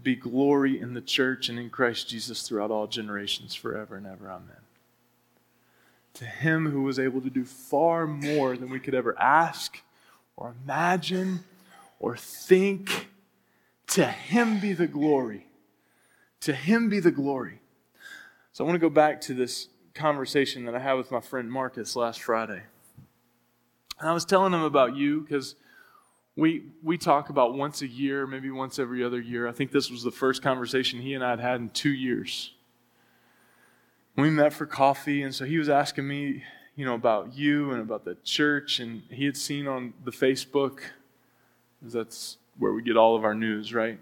be 0.00 0.14
glory 0.14 0.78
in 0.78 0.94
the 0.94 1.00
church 1.00 1.48
and 1.48 1.58
in 1.58 1.70
Christ 1.70 2.08
Jesus 2.08 2.42
throughout 2.42 2.70
all 2.70 2.86
generations, 2.86 3.54
forever 3.54 3.96
and 3.96 4.06
ever. 4.06 4.30
Amen 4.30 4.67
to 6.18 6.24
him 6.24 6.68
who 6.68 6.82
was 6.82 6.98
able 6.98 7.20
to 7.20 7.30
do 7.30 7.44
far 7.44 8.04
more 8.04 8.56
than 8.56 8.70
we 8.70 8.80
could 8.80 8.94
ever 8.94 9.16
ask 9.20 9.80
or 10.36 10.54
imagine 10.64 11.44
or 12.00 12.16
think. 12.16 13.08
To 13.88 14.04
him 14.04 14.60
be 14.60 14.72
the 14.72 14.86
glory. 14.86 15.46
To 16.42 16.52
him 16.52 16.88
be 16.88 17.00
the 17.00 17.10
glory. 17.10 17.60
So 18.52 18.64
I 18.64 18.66
want 18.66 18.74
to 18.74 18.80
go 18.80 18.90
back 18.90 19.20
to 19.22 19.34
this 19.34 19.68
conversation 19.94 20.64
that 20.64 20.74
I 20.74 20.80
had 20.80 20.94
with 20.94 21.10
my 21.10 21.20
friend 21.20 21.50
Marcus 21.50 21.96
last 21.96 22.20
Friday. 22.20 22.62
And 24.00 24.08
I 24.08 24.12
was 24.12 24.24
telling 24.24 24.52
him 24.52 24.62
about 24.62 24.96
you 24.96 25.20
because 25.20 25.54
we, 26.36 26.64
we 26.82 26.98
talk 26.98 27.30
about 27.30 27.54
once 27.54 27.80
a 27.82 27.86
year, 27.86 28.26
maybe 28.26 28.50
once 28.50 28.78
every 28.78 29.02
other 29.04 29.20
year. 29.20 29.48
I 29.48 29.52
think 29.52 29.70
this 29.70 29.90
was 29.90 30.02
the 30.02 30.10
first 30.10 30.42
conversation 30.42 31.00
he 31.00 31.14
and 31.14 31.24
I 31.24 31.30
had 31.30 31.40
had 31.40 31.60
in 31.60 31.70
two 31.70 31.92
years 31.92 32.52
we 34.22 34.30
met 34.30 34.52
for 34.52 34.66
coffee, 34.66 35.22
and 35.22 35.32
so 35.32 35.44
he 35.44 35.58
was 35.58 35.68
asking 35.68 36.08
me, 36.08 36.42
you 36.74 36.84
know, 36.84 36.94
about 36.94 37.36
you 37.36 37.70
and 37.70 37.80
about 37.80 38.04
the 38.04 38.16
church, 38.24 38.80
and 38.80 39.02
he 39.10 39.24
had 39.24 39.36
seen 39.36 39.68
on 39.68 39.94
the 40.04 40.10
Facebook, 40.10 40.80
because 41.78 41.92
that's 41.92 42.38
where 42.58 42.72
we 42.72 42.82
get 42.82 42.96
all 42.96 43.14
of 43.14 43.24
our 43.24 43.34
news, 43.34 43.72
right? 43.72 44.00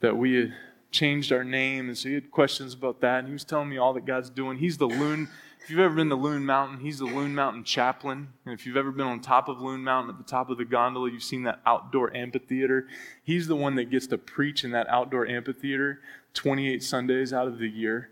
That 0.00 0.18
we 0.18 0.34
had 0.34 0.54
changed 0.90 1.32
our 1.32 1.44
name, 1.44 1.88
and 1.88 1.96
so 1.96 2.08
he 2.08 2.14
had 2.14 2.30
questions 2.30 2.74
about 2.74 3.00
that, 3.00 3.20
and 3.20 3.28
he 3.28 3.32
was 3.32 3.44
telling 3.44 3.70
me 3.70 3.78
all 3.78 3.94
that 3.94 4.04
God's 4.04 4.28
doing. 4.28 4.58
He's 4.58 4.76
the 4.76 4.86
loon. 4.86 5.28
If 5.62 5.70
you've 5.70 5.80
ever 5.80 5.94
been 5.94 6.10
to 6.10 6.14
Loon 6.14 6.46
Mountain, 6.46 6.80
he's 6.80 6.98
the 6.98 7.04
Loon 7.06 7.34
Mountain 7.34 7.64
chaplain. 7.64 8.28
And 8.44 8.54
if 8.54 8.64
you've 8.64 8.76
ever 8.76 8.90
been 8.90 9.06
on 9.06 9.20
top 9.20 9.48
of 9.48 9.60
Loon 9.60 9.82
Mountain, 9.82 10.14
at 10.14 10.18
the 10.18 10.30
top 10.30 10.48
of 10.48 10.56
the 10.56 10.64
gondola, 10.64 11.10
you've 11.10 11.22
seen 11.22 11.42
that 11.42 11.60
outdoor 11.66 12.14
amphitheater. 12.16 12.86
He's 13.22 13.48
the 13.48 13.56
one 13.56 13.74
that 13.74 13.90
gets 13.90 14.06
to 14.06 14.18
preach 14.18 14.64
in 14.64 14.70
that 14.70 14.88
outdoor 14.88 15.26
amphitheater 15.26 16.00
28 16.34 16.82
Sundays 16.82 17.32
out 17.32 17.48
of 17.48 17.58
the 17.58 17.68
year 17.68 18.10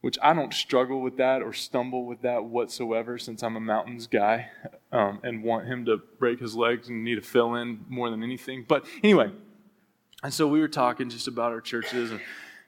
which 0.00 0.18
I 0.22 0.32
don't 0.32 0.54
struggle 0.54 1.00
with 1.00 1.16
that 1.16 1.42
or 1.42 1.52
stumble 1.52 2.06
with 2.06 2.22
that 2.22 2.44
whatsoever 2.44 3.18
since 3.18 3.42
I'm 3.42 3.56
a 3.56 3.60
mountains 3.60 4.06
guy 4.06 4.48
um, 4.92 5.20
and 5.24 5.42
want 5.42 5.66
him 5.66 5.84
to 5.86 5.98
break 6.18 6.40
his 6.40 6.54
legs 6.54 6.88
and 6.88 7.04
need 7.04 7.16
to 7.16 7.20
fill 7.20 7.56
in 7.56 7.84
more 7.88 8.10
than 8.10 8.22
anything. 8.22 8.64
But 8.68 8.86
anyway, 9.02 9.32
and 10.22 10.32
so 10.32 10.46
we 10.46 10.60
were 10.60 10.68
talking 10.68 11.08
just 11.08 11.28
about 11.28 11.52
our 11.52 11.60
churches 11.60 12.10
and 12.10 12.20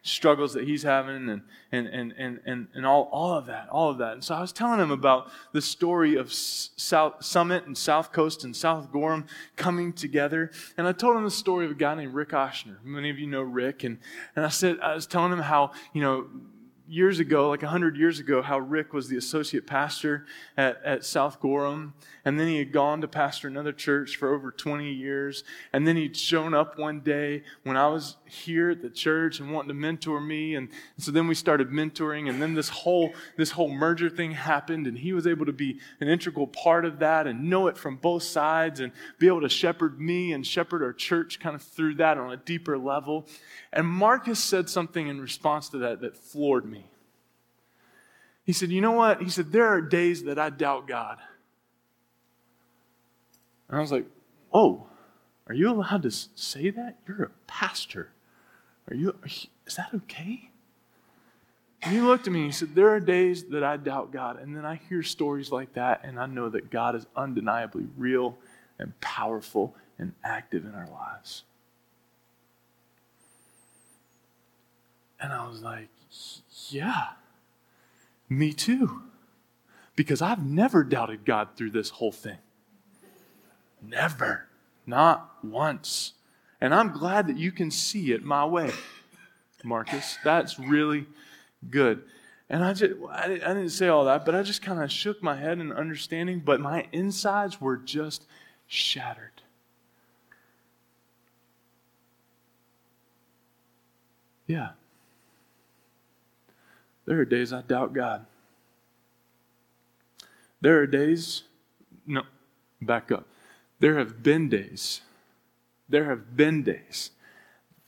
struggles 0.03 0.55
that 0.55 0.65
he's 0.65 0.83
having 0.83 1.29
and, 1.29 1.43
and, 1.73 1.87
and, 1.87 2.15
and, 2.17 2.41
and, 2.47 2.69
and 2.75 2.87
all, 2.87 3.09
all 3.13 3.35
of 3.35 3.47
that, 3.47 3.69
all 3.69 3.91
of 3.91 3.99
that. 3.99 4.15
And 4.15 4.25
so 4.25 4.35
I 4.35 4.41
was 4.41 4.53
telling 4.53 4.81
him 4.81 4.91
about 4.91 5.31
the 5.53 5.61
story 5.61 6.17
of 6.17 6.33
South 6.33 7.23
Summit 7.23 7.67
and 7.67 7.77
South 7.77 8.11
Coast 8.11 8.45
and 8.45 8.57
South 8.57 8.91
Gorham 8.91 9.27
coming 9.57 9.93
together. 9.93 10.51
And 10.79 10.87
I 10.87 10.93
told 10.93 11.17
him 11.17 11.25
the 11.25 11.31
story 11.31 11.67
of 11.67 11.73
a 11.73 11.75
guy 11.75 11.95
named 11.95 12.15
Rick 12.15 12.31
Oshner. 12.31 12.83
Many 12.83 13.11
of 13.11 13.19
you 13.19 13.27
know 13.27 13.43
Rick. 13.43 13.85
And, 13.85 13.99
and 14.35 14.45
I 14.45 14.49
said, 14.49 14.79
I 14.81 14.95
was 14.95 15.07
telling 15.07 15.33
him 15.33 15.41
how, 15.41 15.73
you 15.93 16.01
know, 16.01 16.27
years 16.91 17.21
ago, 17.21 17.49
like 17.49 17.63
100 17.63 17.97
years 17.97 18.19
ago, 18.19 18.43
how 18.43 18.59
Rick 18.59 18.93
was 18.93 19.09
the 19.09 19.17
associate 19.17 19.65
pastor 19.65 20.27
at, 20.57 20.83
at 20.85 21.05
South 21.05 21.39
Gorham. 21.39 21.95
And 22.25 22.39
then 22.39 22.49
he 22.49 22.59
had 22.59 22.73
gone 22.73 23.01
to 23.01 23.09
pastor 23.09 23.47
another 23.47 23.73
church 23.73 24.17
for 24.17 24.35
over 24.35 24.51
20 24.51 24.93
years. 24.93 25.45
And 25.73 25.87
then 25.87 25.97
he'd 25.97 26.17
shown 26.17 26.53
up 26.53 26.79
one 26.79 27.01
day 27.01 27.45
when 27.63 27.77
I 27.77 27.87
was 27.87 28.17
here 28.27 28.71
at 28.71 28.83
the 28.83 28.91
church 28.91 29.39
and 29.39 29.53
wanting 29.53 29.69
to 29.69 29.75
mentor 29.75 30.21
me. 30.21 30.57
And, 30.57 30.69
so 30.99 31.13
then 31.13 31.29
we 31.29 31.35
started 31.37 31.71
mentoring. 31.71 32.29
And 32.29 32.43
then 32.43 32.55
this 32.55 32.69
whole, 32.69 33.15
this 33.37 33.53
whole 33.53 33.71
merger 33.71 34.11
thing 34.11 34.33
happened. 34.33 34.89
And 34.89 34.99
he 34.99 35.13
was 35.13 35.29
able 35.29 35.47
to 35.47 35.53
be 35.53 35.79
an 36.01 36.09
integral 36.09 36.49
part 36.49 36.85
of 36.85 36.99
that 36.99 37.29
and 37.29 37.49
know 37.49 37.69
it 37.69 37.79
from 37.79 37.97
both 37.97 38.25
sides 38.25 38.81
and 38.81 38.91
be 39.21 39.29
able 39.29 39.43
to 39.43 39.49
shepherd 39.49 40.01
me 40.01 40.33
and 40.33 40.45
shepherd 40.45 40.83
our 40.83 40.93
church 40.93 41.39
kind 41.39 41.55
of 41.55 41.63
through 41.63 41.95
that 41.95 42.19
on 42.19 42.33
a 42.33 42.37
deeper 42.37 42.77
level. 42.77 43.29
And 43.73 43.87
Marcus 43.87 44.41
said 44.41 44.69
something 44.69 45.07
in 45.07 45.21
response 45.21 45.69
to 45.69 45.79
that 45.79 46.01
that 46.01 46.17
floored 46.17 46.65
me. 46.65 46.80
He 48.45 48.53
said, 48.53 48.71
You 48.71 48.81
know 48.81 48.93
what? 48.93 49.23
He 49.23 49.31
said, 49.31 49.53
There 49.53 49.67
are 49.67 49.81
days 49.81 50.25
that 50.25 50.39
I 50.39 50.51
doubt 50.51 50.87
God. 50.87 51.19
And 53.69 53.79
I 53.79 53.81
was 53.81 53.93
like, 53.93 54.07
Oh, 54.53 54.87
are 55.47 55.55
you 55.55 55.71
allowed 55.71 56.03
to 56.03 56.11
say 56.11 56.71
that? 56.71 56.99
You're 57.07 57.25
a 57.25 57.31
pastor. 57.47 58.11
Are 58.91 58.95
you, 58.95 59.11
are 59.11 59.29
you 59.29 59.49
is 59.67 59.77
that 59.77 59.91
okay? 59.95 60.51
And 61.83 61.95
he 61.95 62.01
looked 62.01 62.27
at 62.27 62.33
me 62.33 62.41
and 62.41 62.49
he 62.49 62.53
said, 62.53 62.75
There 62.75 62.91
are 62.91 63.01
days 63.01 63.45
that 63.47 63.65
I 63.65 63.77
doubt 63.77 64.13
God. 64.13 64.41
And 64.41 64.55
then 64.55 64.67
I 64.67 64.81
hear 64.89 65.03
stories 65.03 65.51
like 65.51 65.73
that, 65.75 66.01
and 66.05 66.19
I 66.19 66.27
know 66.27 66.49
that 66.49 66.71
God 66.71 66.95
is 66.95 67.07
undeniably 67.17 67.87
real 67.97 68.37
and 68.79 68.99
powerful 69.01 69.75
and 69.99 70.13
active 70.25 70.65
in 70.65 70.75
our 70.75 70.89
lives. 70.89 71.45
And 75.21 75.33
I 75.33 75.47
was 75.49 75.63
like, 75.63 75.89
Yeah, 76.69 77.09
me 78.31 78.55
too. 78.55 79.03
Because 79.97 80.23
I've 80.23 80.43
never 80.43 80.83
doubted 80.83 81.27
God 81.27 81.49
through 81.57 81.73
this 81.73 81.91
whole 81.91 82.13
thing. 82.13 82.39
Never. 83.83 84.47
Not 84.87 85.45
once. 85.45 86.15
And 86.61 86.75
I'm 86.75 86.93
glad 86.93 87.27
that 87.27 87.37
you 87.37 87.53
can 87.53 87.71
see 87.71 88.13
it 88.13 88.23
my 88.23 88.45
way, 88.45 88.71
Marcus. 89.65 90.17
That's 90.25 90.59
really 90.59 91.07
good. 91.69 92.03
And 92.49 92.65
I 92.65 92.73
just, 92.73 92.95
I 93.11 93.29
didn't 93.29 93.71
say 93.71 93.89
all 93.89 94.05
that, 94.07 94.25
but 94.25 94.35
I 94.35 94.43
just 94.43 94.63
kind 94.63 94.83
of 94.83 94.91
shook 94.91 95.23
my 95.23 95.37
head 95.37 95.59
in 95.59 95.73
understanding, 95.73 96.41
but 96.45 96.61
my 96.61 96.87
insides 96.93 97.61
were 97.61 97.77
just 97.77 98.27
shattered. 98.67 99.43
Yeah. 104.47 104.71
There 107.11 107.19
are 107.19 107.25
days 107.25 107.53
I 107.53 107.63
doubt 107.63 107.93
God. 107.93 108.25
There 110.61 110.79
are 110.79 110.87
days, 110.87 111.43
no, 112.07 112.23
back 112.81 113.11
up. 113.11 113.27
There 113.81 113.99
have 113.99 114.23
been 114.23 114.49
days, 114.49 115.01
there 115.89 116.05
have 116.05 116.37
been 116.37 116.63
days 116.63 117.11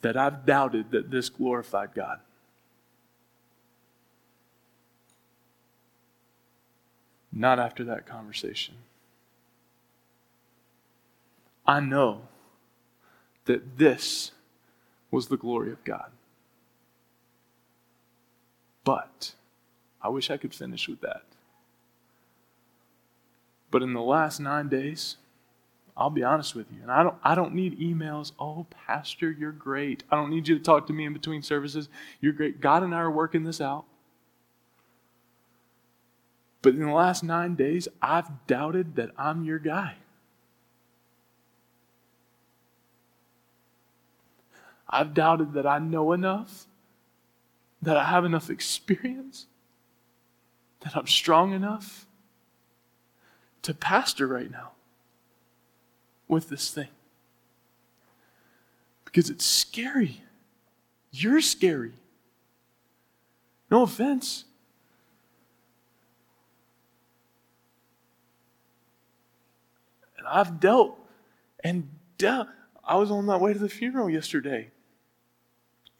that 0.00 0.16
I've 0.16 0.44
doubted 0.44 0.90
that 0.90 1.12
this 1.12 1.28
glorified 1.28 1.94
God. 1.94 2.18
Not 7.32 7.60
after 7.60 7.84
that 7.84 8.06
conversation. 8.06 8.74
I 11.64 11.78
know 11.78 12.22
that 13.44 13.78
this 13.78 14.32
was 15.12 15.28
the 15.28 15.36
glory 15.36 15.70
of 15.70 15.84
God. 15.84 16.10
But 18.84 19.34
I 20.00 20.08
wish 20.08 20.30
I 20.30 20.36
could 20.36 20.54
finish 20.54 20.88
with 20.88 21.00
that. 21.00 21.22
But 23.70 23.82
in 23.82 23.94
the 23.94 24.00
last 24.02 24.40
nine 24.40 24.68
days, 24.68 25.16
I'll 25.96 26.10
be 26.10 26.22
honest 26.22 26.54
with 26.54 26.66
you, 26.72 26.82
and 26.82 26.90
I 26.90 27.02
don't, 27.02 27.16
I 27.22 27.34
don't 27.34 27.54
need 27.54 27.78
emails. 27.78 28.32
Oh, 28.38 28.66
Pastor, 28.86 29.30
you're 29.30 29.52
great. 29.52 30.04
I 30.10 30.16
don't 30.16 30.30
need 30.30 30.48
you 30.48 30.58
to 30.58 30.64
talk 30.64 30.86
to 30.86 30.92
me 30.92 31.04
in 31.04 31.12
between 31.12 31.42
services. 31.42 31.88
You're 32.20 32.32
great. 32.32 32.60
God 32.60 32.82
and 32.82 32.94
I 32.94 32.98
are 32.98 33.10
working 33.10 33.44
this 33.44 33.60
out. 33.60 33.84
But 36.62 36.74
in 36.74 36.80
the 36.80 36.92
last 36.92 37.22
nine 37.22 37.56
days, 37.56 37.88
I've 38.00 38.46
doubted 38.46 38.96
that 38.96 39.10
I'm 39.18 39.44
your 39.44 39.58
guy. 39.58 39.96
I've 44.88 45.14
doubted 45.14 45.54
that 45.54 45.66
I 45.66 45.78
know 45.78 46.12
enough 46.12 46.66
that 47.82 47.96
I 47.96 48.04
have 48.04 48.24
enough 48.24 48.48
experience, 48.48 49.46
that 50.80 50.96
I'm 50.96 51.08
strong 51.08 51.52
enough 51.52 52.06
to 53.62 53.74
pastor 53.74 54.26
right 54.26 54.50
now 54.50 54.70
with 56.28 56.48
this 56.48 56.70
thing. 56.70 56.88
Because 59.04 59.28
it's 59.28 59.44
scary. 59.44 60.22
You're 61.10 61.40
scary. 61.40 61.92
No 63.70 63.82
offense. 63.82 64.44
And 70.16 70.26
I've 70.26 70.60
dealt 70.60 70.98
and 71.64 71.88
dealt. 72.16 72.48
I 72.84 72.96
was 72.96 73.10
on 73.10 73.24
my 73.24 73.36
way 73.36 73.52
to 73.52 73.58
the 73.58 73.68
funeral 73.68 74.08
yesterday 74.08 74.70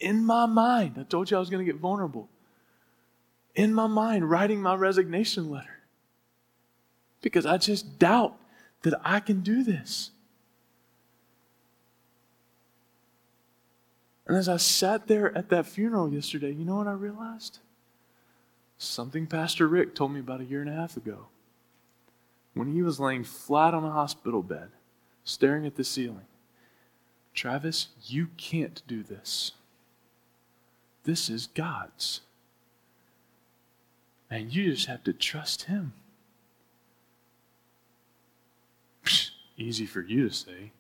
in 0.03 0.25
my 0.25 0.47
mind, 0.47 0.97
I 0.99 1.05
told 1.05 1.31
you 1.31 1.37
I 1.37 1.41
was 1.41 1.49
going 1.49 1.65
to 1.65 1.73
get 1.73 1.81
vulnerable. 1.81 2.29
In 3.55 3.73
my 3.73 3.87
mind, 3.87 4.29
writing 4.29 4.61
my 4.61 4.75
resignation 4.75 5.51
letter. 5.51 5.79
Because 7.21 7.47
I 7.47 7.57
just 7.57 7.99
doubt 7.99 8.37
that 8.83 9.01
I 9.05 9.21
can 9.21 9.41
do 9.41 9.63
this. 9.63 10.11
And 14.27 14.37
as 14.37 14.49
I 14.49 14.57
sat 14.57 15.07
there 15.07 15.37
at 15.37 15.51
that 15.51 15.67
funeral 15.67 16.13
yesterday, 16.13 16.53
you 16.53 16.65
know 16.65 16.77
what 16.77 16.89
I 16.89 16.93
realized? 16.93 17.61
Something 18.79 19.27
Pastor 19.27 19.69
Rick 19.69 19.95
told 19.95 20.13
me 20.13 20.21
about 20.21 20.41
a 20.41 20.45
year 20.45 20.61
and 20.61 20.71
a 20.71 20.75
half 20.75 20.97
ago. 20.97 21.27
When 22.55 22.73
he 22.73 22.83
was 22.83 22.99
laying 22.99 23.25
flat 23.25 23.73
on 23.73 23.85
a 23.85 23.91
hospital 23.91 24.43
bed, 24.43 24.71
staring 25.23 25.65
at 25.65 25.77
the 25.77 25.85
ceiling. 25.85 26.27
Travis, 27.35 27.89
you 28.05 28.29
can't 28.37 28.83
do 28.87 29.03
this. 29.03 29.53
This 31.05 31.29
is 31.29 31.47
God's. 31.49 32.21
And 34.31 34.55
you 34.55 34.73
just 34.73 34.87
have 34.87 35.05
to 35.05 35.13
trust 35.13 35.65
Him. 35.65 35.93
Easy 39.59 39.85
for 39.85 40.01
you 40.01 40.29
to 40.29 40.35
say. 40.35 40.73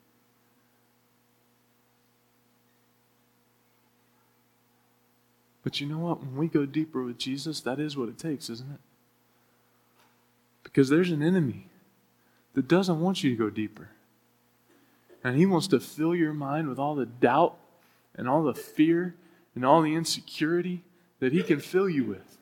But 5.62 5.80
you 5.80 5.86
know 5.86 5.98
what? 5.98 6.20
When 6.20 6.36
we 6.36 6.48
go 6.48 6.66
deeper 6.66 7.02
with 7.02 7.18
Jesus, 7.18 7.60
that 7.60 7.78
is 7.78 7.96
what 7.96 8.08
it 8.08 8.18
takes, 8.18 8.50
isn't 8.50 8.70
it? 8.70 8.80
Because 10.64 10.88
there's 10.88 11.10
an 11.10 11.22
enemy 11.22 11.66
that 12.54 12.68
doesn't 12.68 13.00
want 13.00 13.22
you 13.22 13.30
to 13.30 13.36
go 13.36 13.50
deeper. 13.50 13.90
And 15.22 15.36
he 15.36 15.46
wants 15.46 15.68
to 15.68 15.78
fill 15.78 16.14
your 16.14 16.32
mind 16.32 16.68
with 16.68 16.78
all 16.78 16.94
the 16.94 17.06
doubt 17.06 17.56
and 18.16 18.28
all 18.28 18.42
the 18.42 18.54
fear 18.54 19.14
and 19.54 19.64
all 19.64 19.82
the 19.82 19.94
insecurity 19.94 20.82
that 21.20 21.32
He 21.32 21.42
can 21.42 21.60
fill 21.60 21.88
you 21.88 22.04
with. 22.04 22.38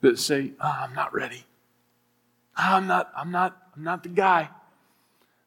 That 0.00 0.18
say, 0.18 0.52
oh, 0.60 0.78
I'm 0.82 0.94
not 0.94 1.14
ready. 1.14 1.44
Oh, 2.58 2.62
I'm 2.76 2.86
not, 2.86 3.10
I'm 3.16 3.30
not, 3.30 3.56
I'm 3.76 3.82
not 3.82 4.02
the 4.02 4.08
guy. 4.08 4.50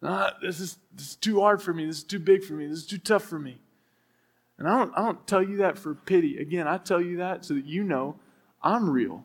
Oh, 0.01 0.29
this, 0.41 0.59
is, 0.59 0.77
this 0.93 1.09
is 1.09 1.15
too 1.15 1.41
hard 1.41 1.61
for 1.61 1.73
me. 1.73 1.85
This 1.85 1.97
is 1.97 2.03
too 2.03 2.19
big 2.19 2.43
for 2.43 2.53
me. 2.53 2.67
This 2.67 2.79
is 2.79 2.87
too 2.87 2.97
tough 2.97 3.23
for 3.23 3.39
me. 3.39 3.59
And 4.57 4.67
I 4.67 4.77
don't, 4.77 4.93
I 4.95 5.01
don't 5.01 5.25
tell 5.27 5.41
you 5.41 5.57
that 5.57 5.77
for 5.77 5.93
pity. 5.93 6.37
Again, 6.37 6.67
I 6.67 6.77
tell 6.77 7.01
you 7.01 7.17
that 7.17 7.45
so 7.45 7.53
that 7.53 7.65
you 7.65 7.83
know 7.83 8.15
I'm 8.61 8.89
real. 8.89 9.23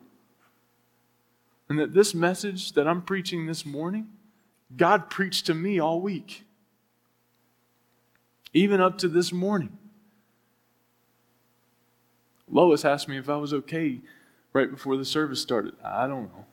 And 1.67 1.79
that 1.79 1.93
this 1.93 2.13
message 2.13 2.73
that 2.73 2.87
I'm 2.87 3.01
preaching 3.01 3.45
this 3.45 3.65
morning, 3.65 4.07
God 4.75 5.09
preached 5.09 5.45
to 5.47 5.53
me 5.53 5.79
all 5.79 5.99
week 5.99 6.43
even 8.55 8.79
up 8.79 8.97
to 8.99 9.09
this 9.09 9.33
morning. 9.33 9.77
Lois 12.49 12.85
asked 12.85 13.09
me 13.09 13.17
if 13.17 13.29
I 13.29 13.35
was 13.35 13.53
okay 13.53 13.99
right 14.53 14.71
before 14.71 14.95
the 14.95 15.03
service 15.03 15.41
started. 15.41 15.73
I 15.83 16.07
don't 16.07 16.33
know. 16.33 16.45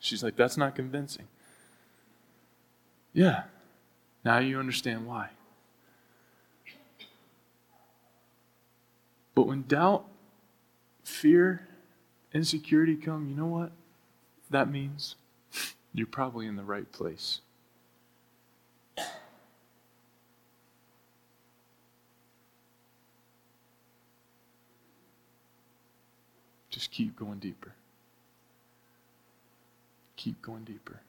She's 0.00 0.22
like, 0.22 0.36
that's 0.36 0.56
not 0.56 0.74
convincing. 0.74 1.28
Yeah. 3.12 3.44
Now 4.24 4.38
you 4.38 4.58
understand 4.58 5.06
why. 5.06 5.30
But 9.36 9.46
when 9.46 9.62
doubt, 9.62 10.06
fear, 11.04 11.68
insecurity 12.34 12.96
come, 12.96 13.28
you 13.28 13.36
know 13.36 13.46
what 13.46 13.70
that 14.50 14.68
means? 14.68 15.14
You're 15.94 16.08
probably 16.08 16.46
in 16.46 16.56
the 16.56 16.64
right 16.64 16.90
place. 16.90 17.40
Just 26.78 26.92
keep 26.92 27.16
going 27.16 27.40
deeper. 27.40 27.72
Keep 30.14 30.40
going 30.40 30.62
deeper. 30.62 31.00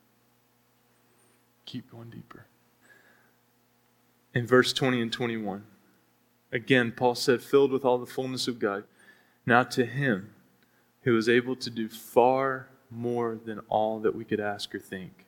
Keep 1.67 1.91
going 1.91 2.09
deeper. 2.09 2.47
In 4.34 4.47
verse 4.47 4.74
20 4.74 4.99
and 4.99 5.13
21, 5.13 5.63
again, 6.51 6.91
Paul 6.91 7.13
said, 7.13 7.43
filled 7.43 7.72
with 7.72 7.86
all 7.86 7.99
the 7.99 8.07
fullness 8.07 8.47
of 8.47 8.57
God. 8.57 8.84
Now 9.45 9.61
to 9.61 9.86
him 9.86 10.32
who 11.03 11.15
is 11.15 11.30
able 11.30 11.55
to 11.57 11.70
do 11.70 11.88
far 11.88 12.70
more 12.89 13.38
than 13.45 13.59
all 13.70 13.99
that 13.99 14.15
we 14.15 14.26
could 14.26 14.39
ask 14.39 14.74
or 14.74 14.80
think, 14.80 15.28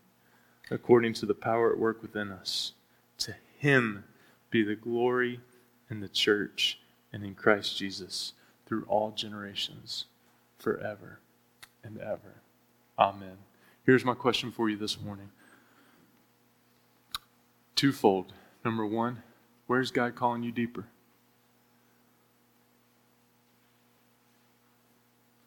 according 0.72 1.14
to 1.14 1.28
the 1.28 1.36
power 1.36 1.72
at 1.72 1.78
work 1.78 2.02
within 2.02 2.32
us. 2.32 2.72
To 3.20 3.36
him 3.60 4.06
be 4.50 4.64
the 4.64 4.76
glory 4.76 5.40
in 5.92 6.00
the 6.00 6.10
church 6.10 6.80
and 7.14 7.24
in 7.24 7.36
Christ 7.36 7.78
Jesus 7.78 8.34
through 8.66 8.86
all 8.86 9.12
generations, 9.12 10.06
forever 10.62 11.20
and 11.84 11.98
ever. 12.00 12.42
Amen. 12.98 13.38
Here's 13.86 14.06
my 14.06 14.14
question 14.14 14.52
for 14.52 14.70
you 14.70 14.78
this 14.78 15.00
morning 15.00 15.32
twofold. 17.76 18.32
Number 18.64 18.86
one, 18.86 19.24
where's 19.66 19.90
God 19.90 20.14
calling 20.14 20.44
you 20.44 20.52
deeper? 20.52 20.86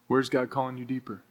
Where's 0.09 0.29
God 0.29 0.51
calling 0.51 0.77
you 0.77 0.85
deeper? 0.85 1.23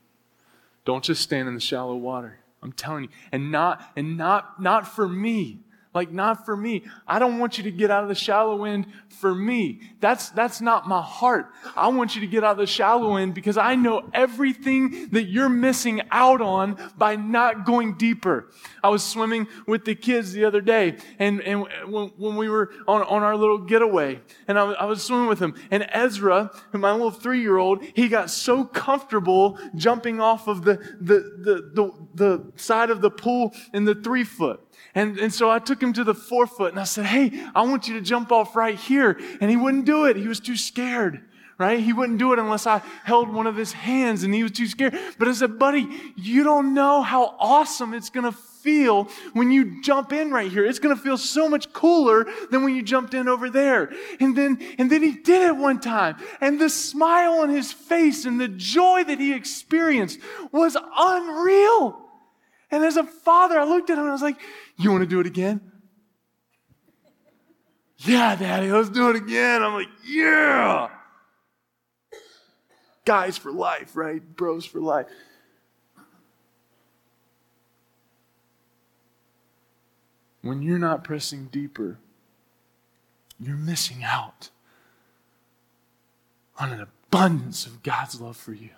Don't 0.86 1.03
just 1.03 1.21
stand 1.21 1.47
in 1.47 1.55
the 1.55 1.59
shallow 1.59 1.95
water. 1.95 2.39
I'm 2.61 2.71
telling 2.71 3.03
you. 3.03 3.09
And 3.31 3.51
not 3.51 3.91
and 3.95 4.17
not 4.17 4.61
not 4.61 4.88
for 4.88 5.07
me. 5.07 5.59
Like 5.94 6.12
not 6.12 6.46
for 6.46 6.58
me. 6.58 6.84
I 7.08 7.20
don't 7.20 7.39
want 7.39 7.58
you 7.58 7.64
to 7.66 7.72
get 7.72 7.91
out 7.91 8.04
of 8.04 8.10
the 8.10 8.16
shallow 8.16 8.66
end 8.66 8.88
for 9.10 9.36
me. 9.36 9.82
That's 10.00 10.30
that's 10.30 10.60
not 10.60 10.88
my 10.88 11.02
heart. 11.02 11.52
I 11.76 11.89
want 11.89 12.16
you 12.16 12.22
to 12.22 12.28
get 12.28 12.44
out 12.44 12.54
of 12.54 12.58
the 12.58 12.68
shallow 12.68 13.16
end 13.16 13.36
because 13.36 13.58
I 13.58 13.76
know 13.76 14.10
everything 14.14 15.10
that 15.10 15.24
you're 15.24 15.50
missing 15.50 16.02
out 16.10 16.41
on 16.41 16.78
by 16.98 17.16
not 17.16 17.66
going 17.66 17.94
deeper. 17.96 18.50
I 18.84 18.89
was 18.89 19.04
swimming 19.04 19.48
with 19.68 19.86
the 19.86 19.96
kids 19.96 20.34
the 20.34 20.46
other 20.46 20.62
day 20.62 20.98
and, 21.20 21.41
and 21.41 21.68
when, 21.88 22.10
when 22.18 22.36
we 22.38 22.50
were 22.50 22.72
on, 22.88 23.04
on 23.04 23.22
our 23.22 23.36
little 23.36 23.60
getaway 23.60 24.20
and 24.48 24.58
I, 24.58 24.64
I 24.72 24.86
was 24.86 25.04
swimming 25.04 25.28
with 25.28 25.39
them 25.39 25.54
and 25.70 25.88
Ezra, 25.91 26.52
my 26.72 26.91
little 26.91 27.12
three-year-old, 27.12 27.84
he 27.94 28.08
got 28.08 28.30
so 28.30 28.66
comfortable 28.66 29.60
jumping 29.76 30.20
off 30.20 30.48
of 30.48 30.64
the, 30.64 30.78
the, 31.00 31.20
the, 31.38 31.72
the, 31.74 31.91
the 32.16 32.52
side 32.56 32.89
of 32.89 33.02
the 33.02 33.12
pool 33.12 33.54
in 33.74 33.86
the 33.86 33.96
three 33.96 34.24
foot. 34.24 34.62
And, 34.95 35.17
and 35.17 35.34
so 35.34 35.49
I 35.49 35.59
took 35.59 35.82
him 35.82 35.93
to 35.93 36.03
the 36.03 36.13
forefoot 36.13 36.71
and 36.71 36.80
I 36.80 36.84
said, 36.84 37.05
Hey, 37.05 37.32
I 37.55 37.63
want 37.63 37.88
you 37.88 37.95
to 37.95 38.01
jump 38.01 38.32
off 38.32 38.55
right 38.55 38.78
here. 38.78 39.19
And 39.41 39.49
he 39.49 39.57
wouldn't 39.57 39.86
do 39.86 40.05
it. 40.05 40.15
He 40.15 40.28
was 40.28 40.39
too 40.39 40.55
scared, 40.55 41.21
right? 41.57 41.80
He 41.80 41.93
wouldn't 41.93 42.19
do 42.19 42.34
it 42.34 42.39
unless 42.39 42.67
I 42.67 42.82
held 43.03 43.34
one 43.34 43.47
of 43.47 43.55
his 43.55 43.74
hands 43.74 44.24
and 44.24 44.34
he 44.34 44.43
was 44.43 44.51
too 44.51 44.67
scared. 44.67 44.97
But 45.17 45.28
I 45.28 45.34
said, 45.34 45.57
Buddy, 45.57 45.88
you 46.15 46.43
don't 46.43 46.74
know 46.74 47.01
how 47.01 47.36
awesome 47.39 47.93
it's 47.93 48.09
going 48.09 48.32
to 48.32 48.38
feel 48.63 49.09
when 49.34 49.51
you 49.51 49.82
jump 49.82 50.13
in 50.13 50.32
right 50.32 50.49
here. 50.51 50.65
It's 50.65 50.80
going 50.80 50.95
to 50.95 51.01
feel 51.01 51.17
so 51.17 51.49
much 51.49 51.74
cooler 51.74 52.26
than 52.49 52.63
when 52.63 52.76
you 52.76 52.82
jumped 52.82 53.13
in 53.13 53.28
over 53.28 53.49
there. 53.49 53.91
And 54.19 54.36
then, 54.36 54.59
and 54.78 54.91
then 54.91 55.03
he 55.03 55.11
did 55.11 55.41
it 55.41 55.55
one 55.55 55.80
time. 55.80 56.15
And 56.39 56.59
the 56.59 56.69
smile 56.69 57.39
on 57.39 57.49
his 57.49 57.71
face 57.71 58.26
and 58.26 58.39
the 58.39 58.47
joy 58.47 59.03
that 59.03 59.19
he 59.19 59.34
experienced 59.34 60.19
was 60.51 60.78
unreal. 60.97 62.03
And 62.74 62.84
as 62.84 62.97
a 62.97 63.03
father, 63.03 63.59
I 63.59 63.65
looked 63.65 63.91
at 63.91 63.99
him 63.99 64.05
and 64.05 64.09
I 64.09 64.13
was 64.13 64.24
like, 64.24 64.39
You 64.78 64.89
want 64.89 65.03
to 65.03 65.07
do 65.07 65.19
it 65.19 65.28
again? 65.28 65.61
yeah, 67.97 68.36
daddy, 68.36 68.71
let's 68.71 68.89
do 68.89 69.11
it 69.11 69.15
again. 69.15 69.61
I'm 69.61 69.76
like, 69.76 69.89
Yeah. 70.03 70.89
Guys 73.05 73.38
for 73.38 73.51
life, 73.51 73.95
right? 73.95 74.24
Bros 74.36 74.65
for 74.65 74.80
life. 74.80 75.05
When 80.41 80.63
you're 80.63 80.80
not 80.80 81.03
pressing 81.03 81.49
deeper, 81.51 81.99
you're 83.39 83.55
missing 83.55 84.03
out 84.03 84.49
on 86.57 86.71
an 86.71 86.82
abundance 86.82 87.67
of 87.67 87.84
God's 87.84 88.19
love 88.19 88.36
for 88.36 88.53
you. 88.53 88.71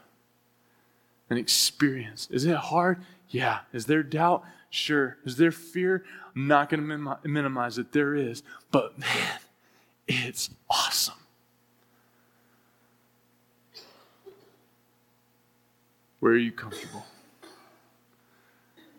An 1.29 1.37
experience. 1.37 2.27
Is 2.31 2.45
it 2.45 2.55
hard? 2.55 3.03
Yeah. 3.29 3.59
Is 3.73 3.85
there 3.87 4.03
doubt? 4.03 4.43
Sure. 4.69 5.17
Is 5.25 5.37
there 5.37 5.51
fear? 5.51 6.03
I'm 6.35 6.47
not 6.47 6.69
going 6.69 6.87
to 6.87 7.17
minimize 7.27 7.77
it. 7.77 7.91
There 7.91 8.13
is. 8.13 8.43
But 8.71 8.99
man, 8.99 9.39
it's 10.07 10.49
awesome. 10.69 11.15
Where 16.19 16.33
are 16.33 16.37
you 16.37 16.51
comfortable? 16.51 17.05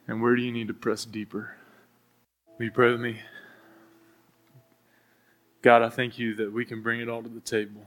And 0.09 0.23
where 0.23 0.37
do 0.37 0.43
you 0.43 0.53
need 0.53 0.69
to 0.69 0.75
press 0.75 1.05
deeper? 1.05 1.57
Will 2.59 2.67
you 2.67 2.71
pray 2.71 2.91
with 2.93 3.01
me? 3.01 3.21
God, 5.63 5.83
I 5.83 5.89
thank 5.89 6.19
you 6.19 6.35
that 6.37 6.53
we 6.53 6.65
can 6.65 6.83
bring 6.83 7.01
it 7.01 7.09
all 7.09 7.23
to 7.23 7.29
the 7.29 7.41
table. 7.41 7.87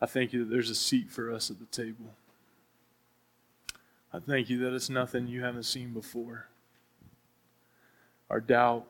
I 0.00 0.06
thank 0.06 0.32
you 0.32 0.44
that 0.44 0.50
there's 0.50 0.70
a 0.70 0.74
seat 0.74 1.10
for 1.10 1.32
us 1.32 1.50
at 1.50 1.58
the 1.58 1.66
table. 1.66 2.14
I 4.12 4.18
thank 4.18 4.50
you 4.50 4.58
that 4.58 4.74
it's 4.74 4.90
nothing 4.90 5.28
you 5.28 5.42
haven't 5.42 5.62
seen 5.64 5.92
before. 5.92 6.48
Our 8.28 8.40
doubt, 8.40 8.86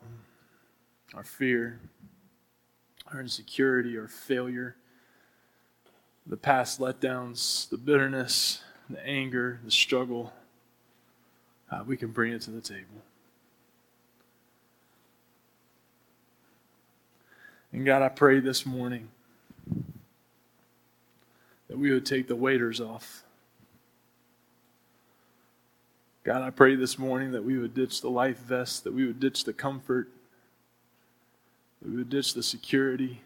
our 1.14 1.25
fear, 1.25 1.81
our 3.12 3.21
insecurity, 3.21 3.99
our 3.99 4.09
failure, 4.09 4.77
the 6.27 6.37
past 6.37 6.81
letdowns, 6.81 7.68
the 7.68 7.77
bitterness, 7.77 8.62
the 8.89 9.05
anger, 9.07 9.61
the 9.64 9.71
struggle, 9.71 10.33
uh, 11.71 11.83
we 11.87 11.97
can 11.97 12.12
bring 12.12 12.33
it 12.33 12.43
to 12.43 12.51
the 12.51 12.61
table. 12.61 13.03
And 17.73 17.85
God, 17.85 18.03
I 18.03 18.09
pray 18.09 18.41
this 18.41 18.64
morning 18.66 19.09
that 21.68 21.79
we 21.79 21.93
would 21.93 22.05
take 22.05 22.27
the 22.27 22.35
waiters 22.35 22.81
off. 22.81 23.23
God, 26.23 26.43
I 26.43 26.51
pray 26.51 26.75
this 26.75 26.99
morning 26.99 27.33
that 27.33 27.45
we 27.45 27.57
would 27.57 27.73
ditch 27.73 28.03
the 28.03 28.11
life 28.11 28.39
vest, 28.41 28.85
that 28.85 28.93
we 28.93 29.07
would 29.07 29.21
ditch 29.21 29.45
the 29.45 29.55
comfort, 29.55 30.09
that 31.81 31.91
we 31.91 31.97
would 31.97 32.11
ditch 32.11 32.35
the 32.35 32.43
security, 32.43 33.23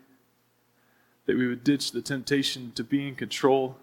that 1.27 1.37
we 1.37 1.49
would 1.49 1.65
ditch 1.65 1.91
the 1.91 2.01
temptation 2.01 2.71
to 2.77 2.85
be 2.85 3.09
in 3.09 3.17
control. 3.17 3.77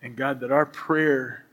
And 0.00 0.16
God, 0.16 0.40
that 0.40 0.50
our 0.50 0.64
prayer 0.64 1.44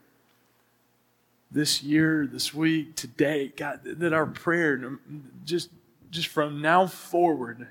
this 1.52 1.84
year, 1.84 2.26
this 2.26 2.54
week, 2.54 2.96
today, 2.96 3.52
God, 3.58 3.82
that 3.84 4.14
our 4.14 4.26
prayer, 4.26 5.00
just, 5.44 5.70
just 6.12 6.28
from 6.28 6.62
now 6.62 6.88
forward, 6.88 7.68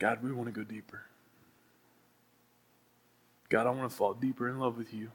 God, 0.00 0.24
we 0.24 0.32
want 0.32 0.52
to 0.52 0.52
go 0.52 0.64
deeper. 0.64 1.04
God, 3.50 3.66
I 3.66 3.70
want 3.70 3.90
to 3.90 3.94
fall 3.94 4.14
deeper 4.14 4.48
in 4.48 4.58
love 4.58 4.78
with 4.78 4.94
you. 4.94 5.10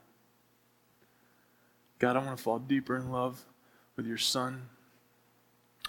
God, 1.97 2.15
I 2.17 2.19
want 2.19 2.37
to 2.37 2.43
fall 2.43 2.59
deeper 2.59 2.95
in 2.95 3.09
love 3.09 3.43
with 3.95 4.05
your 4.05 4.17
Son. 4.17 4.69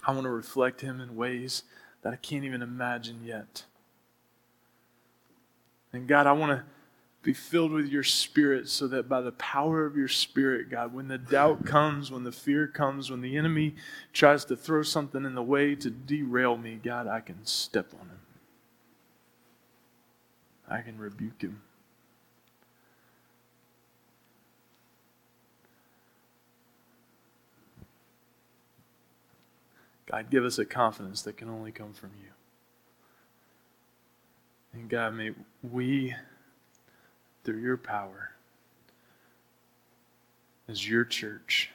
I 0.03 0.11
want 0.13 0.23
to 0.23 0.31
reflect 0.31 0.81
him 0.81 1.01
in 1.01 1.15
ways 1.15 1.63
that 2.01 2.13
I 2.13 2.15
can't 2.15 2.45
even 2.45 2.61
imagine 2.61 3.19
yet. 3.23 3.65
And 5.91 6.07
God, 6.07 6.25
I 6.25 6.31
want 6.31 6.51
to 6.51 6.63
be 7.23 7.33
filled 7.33 7.73
with 7.73 7.87
your 7.87 8.03
spirit 8.03 8.69
so 8.69 8.87
that 8.87 9.09
by 9.09 9.19
the 9.19 9.33
power 9.33 9.85
of 9.85 9.97
your 9.97 10.07
spirit, 10.07 10.69
God, 10.69 10.93
when 10.93 11.09
the 11.09 11.17
doubt 11.17 11.65
comes, 11.65 12.09
when 12.09 12.23
the 12.23 12.31
fear 12.31 12.67
comes, 12.67 13.11
when 13.11 13.19
the 13.19 13.35
enemy 13.35 13.75
tries 14.13 14.45
to 14.45 14.55
throw 14.55 14.83
something 14.83 15.25
in 15.25 15.35
the 15.35 15.43
way 15.43 15.75
to 15.75 15.89
derail 15.89 16.55
me, 16.55 16.79
God, 16.81 17.07
I 17.07 17.19
can 17.19 17.45
step 17.45 17.93
on 17.93 18.07
him. 18.07 18.19
I 20.69 20.81
can 20.81 20.97
rebuke 20.97 21.41
him. 21.41 21.61
God, 30.09 30.29
give 30.29 30.45
us 30.45 30.57
a 30.57 30.65
confidence 30.65 31.21
that 31.23 31.37
can 31.37 31.49
only 31.49 31.71
come 31.71 31.93
from 31.93 32.11
you. 32.21 32.29
And 34.73 34.89
God, 34.89 35.13
may 35.13 35.31
we, 35.63 36.15
through 37.43 37.59
your 37.59 37.77
power, 37.77 38.31
as 40.69 40.87
your 40.87 41.03
church, 41.03 41.71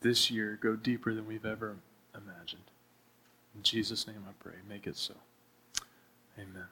this 0.00 0.30
year 0.30 0.58
go 0.60 0.76
deeper 0.76 1.14
than 1.14 1.26
we've 1.26 1.46
ever 1.46 1.76
imagined. 2.14 2.62
In 3.54 3.62
Jesus' 3.62 4.06
name 4.06 4.24
I 4.28 4.32
pray. 4.42 4.54
Make 4.68 4.86
it 4.86 4.96
so. 4.96 5.14
Amen. 6.38 6.66